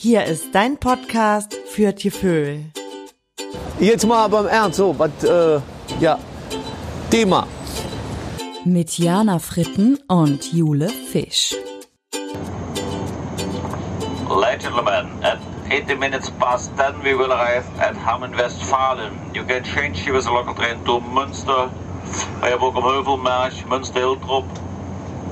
Hier 0.00 0.26
ist 0.26 0.54
dein 0.54 0.78
Podcast 0.78 1.56
für 1.66 1.92
Tieföhl. 1.92 2.66
Jetzt 3.80 4.06
mal 4.06 4.28
beim 4.28 4.46
Ernst, 4.46 4.76
so, 4.76 4.96
was, 4.96 5.10
äh, 5.24 5.60
ja, 5.98 6.20
Thema. 7.10 7.48
Mit 8.64 8.96
Jana 8.96 9.40
Fritten 9.40 9.98
und 10.06 10.52
Jule 10.52 10.88
Fisch. 10.88 11.56
Ladies 14.28 14.66
and 14.66 14.76
gentlemen, 14.76 15.08
at 15.22 15.38
80 15.68 15.98
minutes 15.98 16.30
past 16.30 16.70
10 16.76 17.02
we 17.02 17.18
will 17.18 17.32
arrive 17.32 17.64
at 17.80 17.96
Hamm 17.96 18.22
Westfalen. 18.36 19.14
You 19.34 19.42
can 19.42 19.64
change 19.64 19.98
here 19.98 20.14
with 20.14 20.28
a 20.28 20.32
local 20.32 20.54
train 20.54 20.76
to 20.84 21.00
Münster, 21.00 21.70
Eierburg 22.40 22.76
am 22.76 22.84
Heuvelmarsch, 22.84 23.64
Münster 23.68 23.98
Hiltrup. 23.98 24.44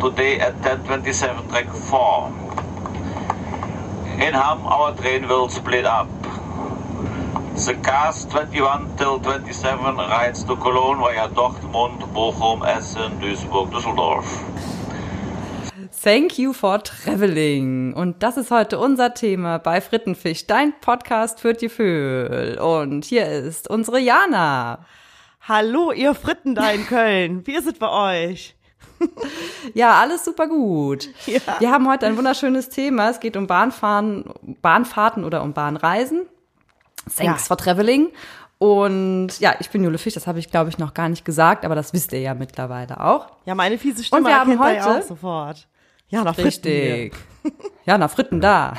Today 0.00 0.40
at 0.40 0.60
10.27 0.62 1.48
track 1.50 1.72
4. 1.72 2.45
In 4.18 4.32
Hamm 4.32 4.64
our 4.64 4.96
train 4.96 5.28
will 5.28 5.48
split 5.50 5.84
up. 5.84 6.08
The 7.54 7.74
cars 7.82 8.24
21 8.26 8.96
till 8.96 9.20
27 9.20 9.96
rides 9.96 10.42
to 10.44 10.56
Cologne 10.56 11.00
via 11.00 11.28
Dortmund, 11.28 12.00
Bochum, 12.14 12.66
Essen, 12.66 13.20
Duisburg, 13.20 13.70
Düsseldorf. 13.70 14.24
Thank 16.02 16.38
you 16.38 16.54
for 16.54 16.82
traveling. 16.82 17.92
Und 17.92 18.22
das 18.22 18.38
ist 18.38 18.50
heute 18.50 18.78
unser 18.78 19.12
Thema 19.12 19.58
bei 19.58 19.82
Frittenfisch, 19.82 20.46
dein 20.46 20.72
Podcast 20.80 21.40
für 21.40 21.52
die 21.52 21.68
Vögel. 21.68 22.58
Und 22.58 23.04
hier 23.04 23.26
ist 23.26 23.68
unsere 23.68 24.00
Jana. 24.00 24.78
Hallo, 25.42 25.92
ihr 25.92 26.14
Fritten 26.14 26.54
da 26.54 26.70
in 26.70 26.86
Köln. 26.86 27.46
Wie 27.46 27.54
ist 27.54 27.66
es 27.66 27.78
bei 27.78 27.90
euch? 28.30 28.55
Ja, 29.74 29.94
alles 30.00 30.24
super 30.24 30.46
gut. 30.46 31.08
Ja. 31.26 31.40
Wir 31.58 31.70
haben 31.70 31.88
heute 31.88 32.06
ein 32.06 32.16
wunderschönes 32.16 32.68
Thema. 32.68 33.10
Es 33.10 33.20
geht 33.20 33.36
um 33.36 33.46
Bahnfahren, 33.46 34.24
Bahnfahrten 34.62 35.24
oder 35.24 35.42
um 35.42 35.52
Bahnreisen. 35.52 36.26
Thanks 37.04 37.20
Ja. 37.20 37.34
for 37.36 37.56
traveling. 37.56 38.08
Und 38.58 39.38
ja, 39.38 39.54
ich 39.60 39.68
bin 39.70 39.84
Jule 39.84 39.98
Fisch, 39.98 40.14
das 40.14 40.26
habe 40.26 40.38
ich 40.38 40.50
glaube 40.50 40.70
ich 40.70 40.78
noch 40.78 40.94
gar 40.94 41.08
nicht 41.10 41.24
gesagt, 41.24 41.64
aber 41.64 41.74
das 41.74 41.92
wisst 41.92 42.12
ihr 42.12 42.20
ja 42.20 42.32
mittlerweile 42.34 43.00
auch. 43.00 43.26
Ja, 43.44 43.54
meine 43.54 43.76
fiese 43.76 44.02
Stimme 44.02 44.22
Und 44.22 44.26
wir 44.28 44.38
haben 44.38 44.52
ja 44.52 44.58
heute- 44.58 44.86
auch 44.86 45.02
sofort. 45.02 45.66
Ja, 46.08 46.22
nach 46.24 46.34
Fritten 46.34 46.46
Richtig. 46.46 47.14
Ja, 47.84 47.98
na, 47.98 48.08
Fritten 48.08 48.40
da. 48.40 48.74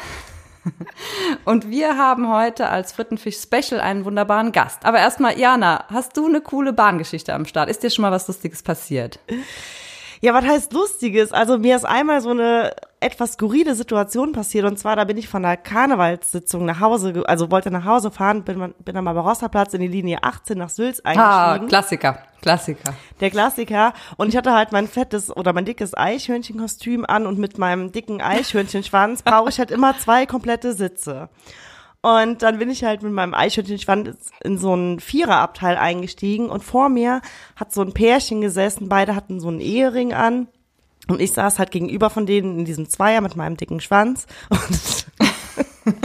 Und 1.45 1.69
wir 1.69 1.97
haben 1.97 2.29
heute 2.29 2.69
als 2.69 2.91
Frittenfisch 2.91 3.37
Special 3.37 3.79
einen 3.79 4.03
wunderbaren 4.05 4.51
Gast. 4.51 4.85
Aber 4.85 4.97
erstmal, 4.99 5.37
Jana, 5.37 5.85
hast 5.89 6.17
du 6.17 6.25
eine 6.27 6.41
coole 6.41 6.73
Bahngeschichte 6.73 7.33
am 7.33 7.45
Start? 7.45 7.69
Ist 7.69 7.83
dir 7.83 7.89
schon 7.89 8.01
mal 8.01 8.11
was 8.11 8.27
Lustiges 8.27 8.63
passiert? 8.63 9.19
Ja, 10.21 10.33
was 10.33 10.45
heißt 10.45 10.73
Lustiges? 10.73 11.31
Also 11.31 11.57
mir 11.59 11.75
ist 11.75 11.85
einmal 11.85 12.21
so 12.21 12.31
eine 12.31 12.71
etwas 12.99 13.33
skurrile 13.33 13.75
Situation 13.75 14.31
passiert. 14.31 14.65
Und 14.65 14.79
zwar, 14.79 14.95
da 14.95 15.03
bin 15.03 15.17
ich 15.17 15.27
von 15.29 15.43
der 15.43 15.57
Karnevalssitzung 15.57 16.65
nach 16.65 16.79
Hause, 16.79 17.23
also 17.27 17.51
wollte 17.51 17.69
nach 17.69 17.85
Hause 17.85 18.09
fahren, 18.09 18.43
bin, 18.43 18.73
bin 18.79 18.97
am 18.97 19.05
Barbarossa-Platz 19.05 19.73
in 19.75 19.81
die 19.81 19.87
Linie 19.87 20.23
18 20.23 20.57
nach 20.57 20.69
Sülz 20.69 21.01
Ah, 21.03 21.09
eingestiegen. 21.51 21.67
Klassiker, 21.69 22.17
Klassiker. 22.41 22.93
der 23.19 23.29
Klassiker. 23.29 23.93
Und 24.17 24.29
ich 24.29 24.37
hatte 24.37 24.53
halt 24.53 24.71
mein 24.71 24.87
fettes 24.87 25.29
oder 25.35 25.53
mein 25.53 25.65
dickes 25.65 25.95
Eichhörnchenkostüm 25.95 27.05
an 27.05 27.27
und 27.27 27.37
mit 27.37 27.57
meinem 27.59 27.91
dicken 27.91 28.19
Eichhörnchenschwanz 28.21 29.21
brauche 29.21 29.49
ich 29.49 29.59
halt 29.59 29.69
immer 29.71 29.97
zwei 29.99 30.25
komplette 30.25 30.73
Sitze. 30.73 31.29
Und 32.07 32.41
dann 32.41 32.57
bin 32.57 32.69
ich 32.69 32.85
halt 32.85 33.03
mit 33.03 33.11
meinem 33.11 33.33
Eichhörnchenschwanz 33.33 34.31
in 34.41 34.57
so 34.57 34.71
einen 34.71 35.01
Viererabteil 35.01 35.75
eingestiegen 35.75 36.49
und 36.49 36.63
vor 36.63 36.87
mir 36.87 37.21
hat 37.57 37.73
so 37.73 37.81
ein 37.81 37.91
Pärchen 37.91 38.39
gesessen, 38.39 38.87
beide 38.87 39.13
hatten 39.13 39.41
so 39.41 39.49
einen 39.49 39.59
Ehering 39.59 40.13
an. 40.13 40.47
Und 41.09 41.19
ich 41.19 41.33
saß 41.33 41.59
halt 41.59 41.71
gegenüber 41.71 42.09
von 42.09 42.25
denen 42.25 42.59
in 42.59 42.65
diesem 42.65 42.87
Zweier 42.87 43.19
mit 43.19 43.35
meinem 43.35 43.57
dicken 43.57 43.81
Schwanz. 43.81 44.25
Und 44.49 45.07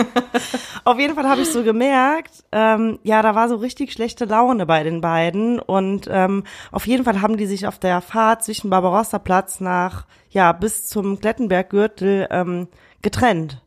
auf 0.85 0.99
jeden 0.99 1.15
Fall 1.15 1.29
habe 1.29 1.43
ich 1.43 1.53
so 1.53 1.63
gemerkt, 1.63 2.43
ähm, 2.51 2.99
ja, 3.05 3.23
da 3.23 3.37
war 3.37 3.49
so 3.49 3.55
richtig 3.55 3.93
schlechte 3.93 4.25
Laune 4.25 4.67
bei 4.67 4.83
den 4.83 5.01
beiden. 5.01 5.61
Und 5.61 6.09
ähm, 6.11 6.43
auf 6.73 6.89
jeden 6.89 7.05
Fall 7.05 7.23
haben 7.23 7.37
die 7.37 7.47
sich 7.47 7.69
auf 7.69 7.79
der 7.79 8.01
Fahrt 8.01 8.43
zwischen 8.43 8.71
Barbarossa-Platz 8.71 9.61
nach, 9.61 10.07
ja, 10.31 10.51
bis 10.51 10.89
zum 10.89 11.21
Klettenberggürtel 11.21 12.27
ähm, 12.29 12.67
getrennt. 13.03 13.63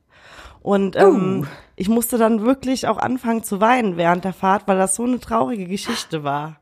Und 0.61 0.97
ähm, 0.97 1.41
Uh. 1.41 1.64
Ich 1.75 1.89
musste 1.89 2.17
dann 2.17 2.43
wirklich 2.43 2.87
auch 2.87 2.97
anfangen 2.97 3.43
zu 3.43 3.59
weinen 3.61 3.97
während 3.97 4.23
der 4.23 4.33
Fahrt, 4.33 4.67
weil 4.67 4.77
das 4.77 4.95
so 4.95 5.03
eine 5.03 5.19
traurige 5.19 5.65
Geschichte 5.65 6.23
war. 6.23 6.57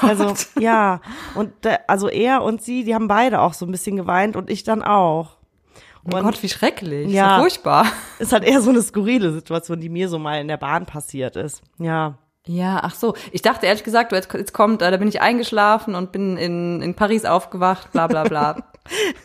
also 0.00 0.34
ja, 0.58 1.00
und 1.34 1.52
da, 1.62 1.78
also 1.86 2.08
er 2.08 2.42
und 2.42 2.62
sie, 2.62 2.84
die 2.84 2.94
haben 2.94 3.08
beide 3.08 3.40
auch 3.40 3.52
so 3.54 3.66
ein 3.66 3.70
bisschen 3.70 3.96
geweint 3.96 4.36
und 4.36 4.50
ich 4.50 4.64
dann 4.64 4.82
auch. 4.82 5.36
Oh 6.10 6.16
Und- 6.16 6.22
Gott, 6.22 6.42
wie 6.42 6.48
schrecklich. 6.48 7.10
Ja. 7.12 7.36
Ja. 7.36 7.40
furchtbar. 7.40 7.86
Ist 8.18 8.32
halt 8.32 8.44
eher 8.44 8.62
so 8.62 8.70
eine 8.70 8.80
skurrile 8.82 9.32
Situation, 9.32 9.80
die 9.80 9.88
mir 9.90 10.08
so 10.08 10.18
mal 10.18 10.40
in 10.40 10.48
der 10.48 10.56
Bahn 10.56 10.86
passiert 10.86 11.36
ist. 11.36 11.62
Ja. 11.78 12.14
Ja, 12.46 12.80
ach 12.82 12.94
so. 12.94 13.14
Ich 13.32 13.42
dachte 13.42 13.66
ehrlich 13.66 13.84
gesagt, 13.84 14.12
jetzt, 14.12 14.32
jetzt 14.32 14.54
kommt, 14.54 14.80
äh, 14.80 14.90
da 14.90 14.96
bin 14.96 15.08
ich 15.08 15.20
eingeschlafen 15.20 15.94
und 15.94 16.12
bin 16.12 16.38
in, 16.38 16.80
in 16.80 16.94
Paris 16.94 17.26
aufgewacht, 17.26 17.92
bla 17.92 18.06
bla 18.06 18.24
bla. 18.24 18.56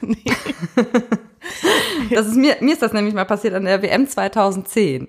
Das 2.10 2.28
ist 2.28 2.36
mir, 2.36 2.58
mir 2.62 2.74
ist 2.74 2.82
das 2.82 2.94
nämlich 2.94 3.14
mal 3.14 3.26
passiert 3.26 3.54
an 3.54 3.66
der 3.66 3.82
WM 3.82 4.08
2010. 4.08 5.08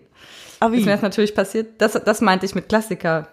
Aber 0.64 0.74
Ist 0.74 0.80
wie? 0.82 0.86
mir 0.86 0.92
das 0.92 1.02
natürlich 1.02 1.34
passiert. 1.34 1.80
Das, 1.80 1.92
das 1.92 2.20
meinte 2.20 2.46
ich 2.46 2.54
mit 2.54 2.68
Klassiker. 2.68 3.28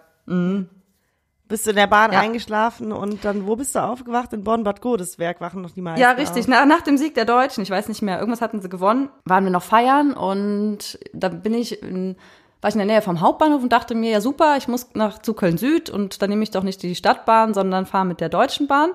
Bist 1.47 1.65
du 1.65 1.71
in 1.71 1.75
der 1.75 1.87
Bahn 1.87 2.13
Ja. 2.13 2.19
eingeschlafen 2.21 2.91
und 2.91 3.25
dann, 3.25 3.45
wo 3.47 3.55
bist 3.55 3.75
du 3.75 3.79
aufgewacht? 3.79 4.31
In 4.33 4.43
Bonn-Bad 4.43 4.81
Godesberg 4.81 5.41
wachen 5.41 5.61
noch 5.61 5.71
die 5.71 5.81
meisten 5.81 6.01
Ja, 6.01 6.11
richtig. 6.11 6.43
Auf. 6.43 6.47
Na, 6.49 6.65
nach 6.65 6.81
dem 6.81 6.97
Sieg 6.97 7.15
der 7.15 7.25
Deutschen, 7.25 7.61
ich 7.63 7.69
weiß 7.69 7.87
nicht 7.89 8.01
mehr, 8.01 8.19
irgendwas 8.19 8.41
hatten 8.41 8.61
sie 8.61 8.69
gewonnen, 8.69 9.09
waren 9.25 9.43
wir 9.43 9.51
noch 9.51 9.63
feiern 9.63 10.13
und 10.13 10.97
da 11.13 11.27
bin 11.29 11.53
ich 11.53 11.81
in, 11.83 12.15
war 12.61 12.69
ich 12.69 12.75
in 12.75 12.79
der 12.79 12.85
Nähe 12.85 13.01
vom 13.01 13.21
Hauptbahnhof 13.21 13.63
und 13.63 13.71
dachte 13.71 13.95
mir, 13.95 14.11
ja 14.11 14.21
super, 14.21 14.55
ich 14.57 14.67
muss 14.67 14.89
nach 14.93 15.19
zu 15.19 15.33
Köln 15.33 15.57
Süd 15.57 15.89
und 15.89 16.21
dann 16.21 16.29
nehme 16.29 16.43
ich 16.43 16.51
doch 16.51 16.61
nicht 16.63 16.83
die 16.83 16.93
Stadtbahn, 16.95 17.53
sondern 17.55 17.87
fahre 17.87 18.05
mit 18.05 18.21
der 18.21 18.29
Deutschen 18.29 18.67
Bahn 18.67 18.91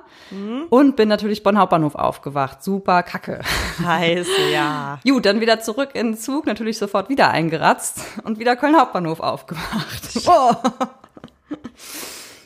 und 0.71 0.95
bin 0.95 1.09
natürlich 1.09 1.43
Bonn 1.43 1.59
Hauptbahnhof 1.59 1.97
aufgewacht. 1.97 2.63
Super 2.63 3.03
Kacke. 3.03 3.41
Scheiße, 3.83 4.51
ja. 4.53 5.01
Gut, 5.05 5.27
dann 5.27 5.41
wieder 5.41 5.61
zurück 5.61 5.91
in 5.95 6.13
den 6.13 6.17
Zug, 6.17 6.47
natürlich 6.47 6.79
sofort 6.79 7.09
wieder 7.09 7.31
eingeratzt 7.31 8.01
und 8.23 8.39
wieder 8.39 8.55
Köln 8.57 8.79
Hauptbahnhof 8.79 9.21
aufgewacht. 9.21 10.27
Oh. 10.27 10.53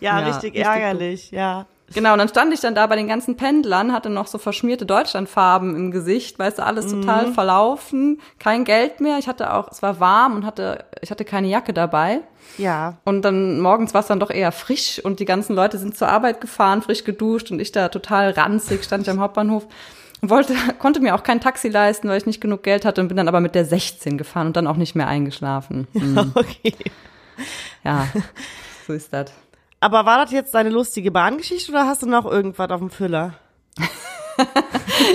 Ja, 0.00 0.20
Ja, 0.20 0.26
richtig 0.28 0.54
richtig 0.54 0.64
ärgerlich, 0.64 1.30
ja. 1.30 1.66
Genau, 1.92 2.12
und 2.12 2.18
dann 2.18 2.28
stand 2.28 2.54
ich 2.54 2.60
dann 2.60 2.74
da 2.74 2.86
bei 2.86 2.96
den 2.96 3.08
ganzen 3.08 3.36
Pendlern, 3.36 3.92
hatte 3.92 4.10
noch 4.10 4.28
so 4.28 4.38
verschmierte 4.38 4.86
Deutschlandfarben 4.86 5.74
im 5.74 5.90
Gesicht, 5.90 6.38
weißt 6.38 6.58
du, 6.58 6.64
alles 6.64 6.86
total 6.88 7.32
verlaufen, 7.32 8.20
kein 8.38 8.64
Geld 8.64 9.00
mehr. 9.00 9.18
Ich 9.18 9.26
hatte 9.26 9.52
auch, 9.52 9.70
es 9.70 9.82
war 9.82 9.98
warm 9.98 10.36
und 10.36 10.46
hatte, 10.46 10.84
ich 11.00 11.10
hatte 11.10 11.24
keine 11.24 11.48
Jacke 11.48 11.72
dabei. 11.72 12.20
Ja. 12.58 12.98
Und 13.04 13.22
dann 13.22 13.60
morgens 13.60 13.92
war 13.92 14.02
es 14.02 14.06
dann 14.06 14.20
doch 14.20 14.30
eher 14.30 14.52
frisch 14.52 15.00
und 15.04 15.18
die 15.18 15.24
ganzen 15.24 15.56
Leute 15.56 15.78
sind 15.78 15.96
zur 15.96 16.08
Arbeit 16.08 16.40
gefahren, 16.40 16.82
frisch 16.82 17.04
geduscht 17.04 17.50
und 17.50 17.60
ich 17.60 17.72
da 17.72 17.88
total 17.88 18.30
ranzig, 18.30 18.84
stand 18.84 19.02
ich 19.02 19.10
am 19.10 19.20
Hauptbahnhof 19.20 19.66
und 20.20 20.30
wollte, 20.30 20.54
konnte 20.78 21.00
mir 21.00 21.14
auch 21.14 21.22
kein 21.22 21.40
Taxi 21.40 21.68
leisten, 21.68 22.08
weil 22.08 22.18
ich 22.18 22.26
nicht 22.26 22.40
genug 22.40 22.62
Geld 22.62 22.84
hatte 22.84 23.00
und 23.00 23.08
bin 23.08 23.16
dann 23.16 23.28
aber 23.28 23.40
mit 23.40 23.54
der 23.54 23.64
16 23.64 24.18
gefahren 24.18 24.48
und 24.48 24.56
dann 24.56 24.66
auch 24.66 24.76
nicht 24.76 24.94
mehr 24.94 25.08
eingeschlafen. 25.08 25.88
Mhm. 25.92 26.32
Okay. 26.34 26.74
Ja, 27.84 28.06
so 28.86 28.92
ist 28.92 29.12
das. 29.12 29.32
Aber 29.80 30.04
war 30.04 30.22
das 30.22 30.30
jetzt 30.32 30.54
deine 30.54 30.68
lustige 30.68 31.10
Bahngeschichte 31.10 31.72
oder 31.72 31.86
hast 31.86 32.02
du 32.02 32.06
noch 32.06 32.26
irgendwas 32.26 32.70
auf 32.70 32.80
dem 32.80 32.90
Füller? 32.90 33.34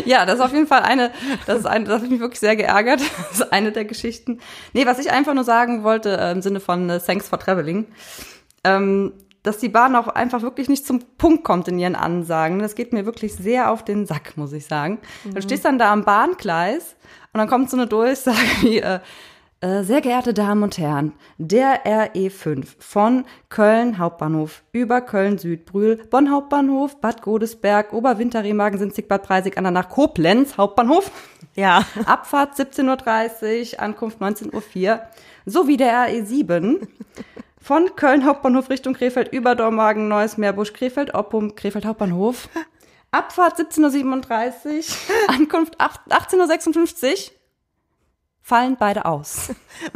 Ja, 0.05 0.25
das 0.25 0.35
ist 0.35 0.41
auf 0.41 0.53
jeden 0.53 0.67
Fall 0.67 0.81
eine, 0.81 1.11
das 1.45 1.59
ist 1.59 1.65
eine, 1.65 1.85
das 1.85 2.01
hat 2.01 2.09
mich 2.09 2.19
wirklich 2.19 2.39
sehr 2.39 2.55
geärgert. 2.55 3.01
Das 3.29 3.39
ist 3.39 3.53
eine 3.53 3.71
der 3.71 3.85
Geschichten. 3.85 4.39
Nee, 4.73 4.85
was 4.85 4.99
ich 4.99 5.11
einfach 5.11 5.33
nur 5.33 5.43
sagen 5.43 5.83
wollte, 5.83 6.17
äh, 6.17 6.31
im 6.31 6.41
Sinne 6.41 6.59
von 6.59 6.89
äh, 6.89 6.99
Thanks 6.99 7.29
for 7.29 7.39
Traveling, 7.39 7.87
ähm, 8.63 9.13
dass 9.43 9.57
die 9.57 9.69
Bahn 9.69 9.95
auch 9.95 10.07
einfach 10.07 10.41
wirklich 10.41 10.69
nicht 10.69 10.87
zum 10.87 11.01
Punkt 11.17 11.43
kommt 11.43 11.67
in 11.67 11.77
ihren 11.77 11.95
Ansagen. 11.95 12.59
Das 12.59 12.75
geht 12.75 12.93
mir 12.93 13.05
wirklich 13.05 13.35
sehr 13.35 13.71
auf 13.71 13.85
den 13.85 14.05
Sack, 14.05 14.37
muss 14.37 14.53
ich 14.53 14.65
sagen. 14.65 14.99
Du 15.23 15.41
stehst 15.41 15.65
dann 15.65 15.77
da 15.77 15.93
am 15.93 16.03
Bahngleis 16.03 16.95
und 17.31 17.37
dann 17.37 17.47
kommt 17.47 17.69
so 17.69 17.77
eine 17.77 17.85
Durchsage 17.85 18.37
wie, 18.61 18.79
äh, 18.79 18.99
sehr 19.83 20.01
geehrte 20.01 20.33
Damen 20.33 20.63
und 20.63 20.77
Herren, 20.77 21.13
der 21.37 21.85
RE5 21.85 22.67
von 22.77 23.25
Köln 23.49 23.97
Hauptbahnhof 23.97 24.63
über 24.71 25.01
Köln 25.01 25.37
Südbrühl, 25.37 25.97
Bonn 26.09 26.29
Hauptbahnhof, 26.31 27.01
Bad 27.01 27.21
Godesberg, 27.23 27.91
Oberwinter, 27.91 28.43
Remagen, 28.43 28.77
Sinzig, 28.77 29.07
Bad 29.07 29.23
Preisig, 29.23 29.57
Andernach, 29.57 29.89
Koblenz 29.89 30.57
Hauptbahnhof. 30.57 31.09
Ja. 31.55 31.83
Abfahrt 32.05 32.59
17.30 32.59 33.73
Uhr, 33.73 33.79
Ankunft 33.79 34.21
19.04 34.21 34.91
Uhr, 34.91 34.99
sowie 35.45 35.77
der 35.77 36.09
RE7 36.09 36.87
von 37.59 37.95
Köln 37.95 38.25
Hauptbahnhof 38.25 38.69
Richtung 38.69 38.93
Krefeld 38.93 39.33
über 39.33 39.55
Dormagen, 39.55 40.07
Neues 40.07 40.37
Meerbusch, 40.37 40.73
Krefeld, 40.73 41.15
Oppum, 41.15 41.55
Krefeld 41.55 41.85
Hauptbahnhof. 41.85 42.49
Abfahrt 43.09 43.57
17.37 43.57 44.75
Uhr, 44.75 45.29
Ankunft 45.35 45.79
8 45.79 46.01
18.56 46.09 47.31
Uhr. 47.31 47.34
Fallen 48.47 48.77
beide 48.77 49.05
aus. 49.05 49.49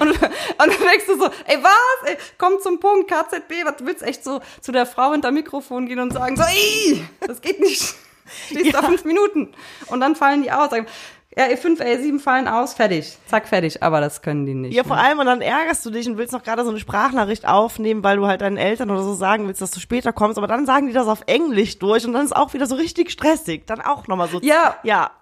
und, 0.00 0.10
und 0.10 0.20
dann 0.20 0.68
denkst 0.70 1.06
du 1.06 1.16
so, 1.16 1.26
ey, 1.46 1.56
was? 1.62 2.10
Ey, 2.10 2.16
komm 2.36 2.54
zum 2.60 2.80
Punkt, 2.80 3.08
KZB, 3.08 3.64
was 3.64 3.76
du 3.76 3.86
willst 3.86 4.02
echt 4.02 4.24
so 4.24 4.40
zu 4.60 4.72
der 4.72 4.86
Frau 4.86 5.12
hinter 5.12 5.30
Mikrofon 5.30 5.86
gehen 5.86 6.00
und 6.00 6.12
sagen, 6.12 6.36
so, 6.36 6.42
ey, 6.42 7.04
das 7.20 7.40
geht 7.40 7.60
nicht. 7.60 7.94
Stehst 8.50 8.74
da 8.74 8.82
fünf 8.82 9.04
Minuten. 9.04 9.52
Und 9.86 10.00
dann 10.00 10.16
fallen 10.16 10.42
die 10.42 10.50
aus. 10.50 10.70
Ja, 11.36 11.44
E5, 11.44 11.80
E7 11.80 12.18
fallen 12.18 12.48
aus, 12.48 12.74
fertig. 12.74 13.16
Zack, 13.26 13.46
fertig. 13.46 13.84
Aber 13.84 14.00
das 14.00 14.20
können 14.20 14.44
die 14.44 14.54
nicht. 14.54 14.74
Ja, 14.74 14.82
vor 14.82 14.96
ne? 14.96 15.02
allem, 15.02 15.20
und 15.20 15.26
dann 15.26 15.42
ärgerst 15.42 15.86
du 15.86 15.90
dich 15.90 16.08
und 16.08 16.18
willst 16.18 16.32
noch 16.32 16.42
gerade 16.42 16.64
so 16.64 16.70
eine 16.70 16.80
Sprachnachricht 16.80 17.46
aufnehmen, 17.46 18.02
weil 18.02 18.16
du 18.16 18.26
halt 18.26 18.40
deinen 18.40 18.58
Eltern 18.58 18.90
oder 18.90 19.02
so 19.04 19.14
sagen 19.14 19.46
willst, 19.46 19.62
dass 19.62 19.70
du 19.70 19.78
später 19.78 20.12
kommst, 20.12 20.38
aber 20.38 20.48
dann 20.48 20.66
sagen 20.66 20.88
die 20.88 20.92
das 20.92 21.06
auf 21.06 21.22
Englisch 21.26 21.78
durch 21.78 22.04
und 22.04 22.14
dann 22.14 22.24
ist 22.24 22.34
auch 22.34 22.52
wieder 22.52 22.66
so 22.66 22.74
richtig 22.74 23.12
stressig. 23.12 23.64
Dann 23.66 23.80
auch 23.80 24.08
nochmal 24.08 24.28
so. 24.28 24.40
Ja. 24.42 24.76
Ja. 24.82 25.12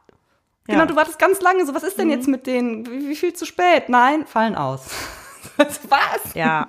Genau, 0.71 0.87
du 0.87 0.97
wartest 0.97 1.19
ganz 1.19 1.41
lange 1.41 1.65
so, 1.67 1.75
was 1.75 1.83
ist 1.83 1.99
denn 1.99 2.07
Mhm. 2.09 2.13
jetzt 2.13 2.29
mit 2.29 2.47
denen? 2.47 2.87
Wie, 2.87 3.09
wie 3.09 3.17
viel 3.17 3.33
zu 3.33 3.45
spät? 3.47 3.89
Nein, 3.89 4.27
fallen 4.27 4.55
aus. 4.55 4.87
was? 5.57 6.35
Ja. 6.35 6.69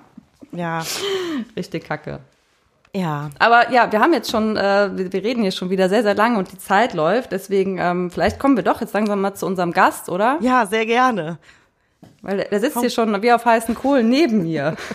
Ja. 0.52 0.82
Richtig 1.56 1.84
kacke. 1.84 2.20
Ja. 2.94 3.30
Aber 3.38 3.70
ja, 3.70 3.90
wir 3.90 4.00
haben 4.00 4.12
jetzt 4.12 4.30
schon, 4.30 4.56
äh, 4.56 4.90
wir, 4.94 5.12
wir 5.12 5.24
reden 5.24 5.42
hier 5.42 5.50
schon 5.52 5.70
wieder 5.70 5.88
sehr, 5.88 6.02
sehr 6.02 6.14
lange 6.14 6.38
und 6.38 6.52
die 6.52 6.58
Zeit 6.58 6.92
läuft. 6.92 7.32
Deswegen, 7.32 7.78
ähm, 7.78 8.10
vielleicht 8.10 8.38
kommen 8.38 8.54
wir 8.56 8.62
doch 8.64 8.80
jetzt 8.82 8.92
langsam 8.92 9.20
mal 9.22 9.32
zu 9.34 9.46
unserem 9.46 9.72
Gast, 9.72 10.10
oder? 10.10 10.36
Ja, 10.40 10.66
sehr 10.66 10.84
gerne. 10.84 11.38
Weil 12.20 12.36
der, 12.36 12.48
der 12.50 12.60
sitzt 12.60 12.78
hier 12.80 12.90
schon 12.90 13.22
wie 13.22 13.32
auf 13.32 13.44
heißen 13.46 13.74
Kohlen 13.74 14.08
neben 14.10 14.42
mir. 14.42 14.76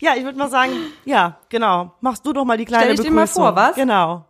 Ja, 0.00 0.12
ich 0.16 0.24
würde 0.24 0.36
mal 0.36 0.50
sagen, 0.50 0.72
ja, 1.04 1.38
genau. 1.48 1.92
Machst 2.00 2.26
du 2.26 2.32
doch 2.32 2.44
mal 2.44 2.58
die 2.58 2.64
kleine 2.66 2.84
Stell 2.84 2.94
ich 2.94 3.00
dir 3.00 3.10
mal 3.10 3.22
Begrüßung. 3.22 3.42
vor, 3.42 3.56
was? 3.56 3.74
Genau. 3.74 4.24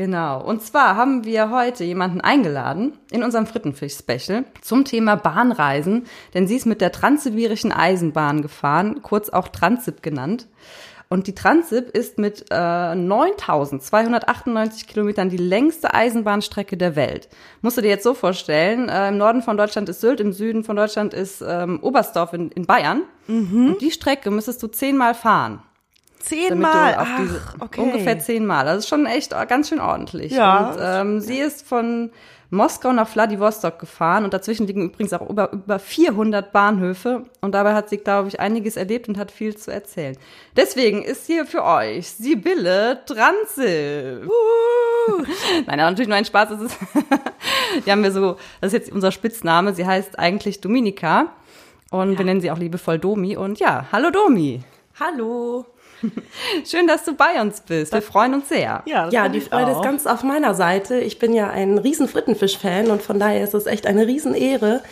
Genau. 0.00 0.42
Und 0.42 0.62
zwar 0.62 0.96
haben 0.96 1.26
wir 1.26 1.50
heute 1.50 1.84
jemanden 1.84 2.22
eingeladen 2.22 2.94
in 3.10 3.22
unserem 3.22 3.44
Frittenfisch-Special 3.44 4.46
zum 4.62 4.86
Thema 4.86 5.16
Bahnreisen, 5.16 6.06
denn 6.32 6.46
sie 6.46 6.56
ist 6.56 6.64
mit 6.64 6.80
der 6.80 6.90
Transsibirischen 6.90 7.70
Eisenbahn 7.70 8.40
gefahren, 8.40 9.02
kurz 9.02 9.28
auch 9.28 9.48
Transip 9.48 10.02
genannt. 10.02 10.48
Und 11.10 11.26
die 11.26 11.34
Transip 11.34 11.90
ist 11.90 12.18
mit 12.18 12.46
äh, 12.50 12.54
9.298 12.54 14.86
Kilometern 14.86 15.28
die 15.28 15.36
längste 15.36 15.92
Eisenbahnstrecke 15.92 16.78
der 16.78 16.96
Welt. 16.96 17.28
Musst 17.60 17.76
du 17.76 17.82
dir 17.82 17.88
jetzt 17.88 18.04
so 18.04 18.14
vorstellen, 18.14 18.88
äh, 18.88 19.08
im 19.08 19.18
Norden 19.18 19.42
von 19.42 19.58
Deutschland 19.58 19.90
ist 19.90 20.00
Sylt, 20.00 20.20
im 20.20 20.32
Süden 20.32 20.64
von 20.64 20.76
Deutschland 20.76 21.12
ist 21.12 21.44
ähm, 21.46 21.78
Oberstdorf 21.82 22.32
in, 22.32 22.50
in 22.52 22.64
Bayern. 22.64 23.02
Und 23.72 23.82
die 23.82 23.90
Strecke 23.90 24.30
müsstest 24.30 24.62
du 24.62 24.68
zehnmal 24.68 25.12
fahren. 25.12 25.62
Zehnmal. 26.20 26.94
Ach, 26.98 27.20
diese, 27.20 27.42
okay. 27.58 27.80
ungefähr 27.80 28.18
zehnmal. 28.18 28.64
Das 28.64 28.78
ist 28.78 28.88
schon 28.88 29.06
echt 29.06 29.32
ganz 29.48 29.68
schön 29.68 29.80
ordentlich. 29.80 30.32
Ja. 30.32 30.70
Und 30.70 30.78
ähm, 30.80 31.20
sie 31.20 31.38
ist 31.38 31.66
von 31.66 32.10
Moskau 32.50 32.92
nach 32.92 33.08
Vladivostok 33.08 33.78
gefahren 33.78 34.24
und 34.24 34.34
dazwischen 34.34 34.66
liegen 34.66 34.82
übrigens 34.82 35.12
auch 35.12 35.28
über, 35.30 35.52
über 35.52 35.78
400 35.78 36.52
Bahnhöfe 36.52 37.24
und 37.40 37.54
dabei 37.54 37.74
hat 37.74 37.88
sie, 37.88 37.98
glaube 37.98 38.28
ich, 38.28 38.40
einiges 38.40 38.76
erlebt 38.76 39.08
und 39.08 39.18
hat 39.18 39.30
viel 39.30 39.56
zu 39.56 39.72
erzählen. 39.72 40.16
Deswegen 40.56 41.02
ist 41.02 41.26
hier 41.26 41.46
für 41.46 41.64
euch 41.64 42.10
Sibylle 42.10 43.04
Transil. 43.06 44.28
Nein, 45.66 45.80
aber 45.80 45.90
natürlich 45.90 46.08
nur 46.08 46.16
ein 46.16 46.24
Spaß. 46.24 46.48
Das 46.48 46.60
ist 46.60 46.76
die 47.86 47.90
haben 47.90 48.02
wir 48.02 48.10
so, 48.10 48.36
das 48.60 48.72
ist 48.72 48.80
jetzt 48.80 48.92
unser 48.92 49.12
Spitzname. 49.12 49.72
Sie 49.72 49.86
heißt 49.86 50.18
eigentlich 50.18 50.60
Dominika 50.60 51.32
und 51.90 52.18
wir 52.18 52.24
nennen 52.24 52.40
sie 52.40 52.50
auch 52.50 52.58
liebevoll 52.58 52.98
Domi. 52.98 53.36
Und 53.36 53.60
ja, 53.60 53.86
hallo 53.92 54.10
Domi. 54.10 54.60
Hallo. 54.98 55.66
Schön, 56.64 56.86
dass 56.86 57.04
du 57.04 57.14
bei 57.14 57.40
uns 57.40 57.60
bist. 57.62 57.92
Wir 57.92 58.02
freuen 58.02 58.34
uns 58.34 58.48
sehr. 58.48 58.82
Ja, 58.86 59.04
das 59.06 59.14
Ja, 59.14 59.28
die 59.28 59.40
Freude 59.40 59.72
auch. 59.72 59.80
ist 59.80 59.84
ganz 59.84 60.06
auf 60.06 60.22
meiner 60.22 60.54
Seite. 60.54 60.98
Ich 61.00 61.18
bin 61.18 61.32
ja 61.34 61.50
ein 61.50 61.78
riesen 61.78 62.08
Frittenfisch-Fan 62.08 62.88
und 62.90 63.02
von 63.02 63.18
daher 63.18 63.42
ist 63.44 63.54
es 63.54 63.66
echt 63.66 63.86
eine 63.86 64.06
Riesenehre, 64.06 64.82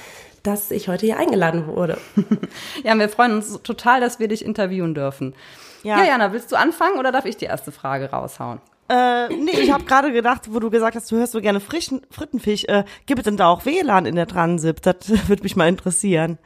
dass 0.42 0.70
ich 0.70 0.88
heute 0.88 1.06
hier 1.06 1.18
eingeladen 1.18 1.66
wurde. 1.66 1.98
Ja, 2.84 2.96
wir 2.98 3.08
freuen 3.08 3.32
uns 3.32 3.60
total, 3.62 4.00
dass 4.00 4.18
wir 4.18 4.28
dich 4.28 4.44
interviewen 4.44 4.94
dürfen. 4.94 5.34
Ja, 5.82 5.98
Ja. 5.98 6.04
Jana, 6.04 6.32
willst 6.32 6.52
du 6.52 6.56
anfangen 6.56 6.98
oder 6.98 7.12
darf 7.12 7.24
ich 7.24 7.36
die 7.36 7.44
erste 7.46 7.72
Frage 7.72 8.10
raushauen? 8.10 8.60
Äh, 8.90 9.28
nee, 9.28 9.50
ich 9.50 9.70
habe 9.70 9.84
gerade 9.84 10.12
gedacht, 10.12 10.48
wo 10.50 10.60
du 10.60 10.70
gesagt 10.70 10.96
hast, 10.96 11.12
du 11.12 11.16
hörst 11.16 11.32
so 11.32 11.40
gerne 11.42 11.60
frischen 11.60 12.00
Frittenfisch. 12.10 12.64
Äh, 12.64 12.84
gibt 13.04 13.18
es 13.20 13.24
denn 13.24 13.36
da 13.36 13.48
auch 13.48 13.66
WLAN 13.66 14.06
in 14.06 14.14
der 14.14 14.26
Transip? 14.26 14.80
Das 14.80 14.96
würde 15.28 15.42
mich 15.42 15.56
mal 15.56 15.68
interessieren. 15.68 16.38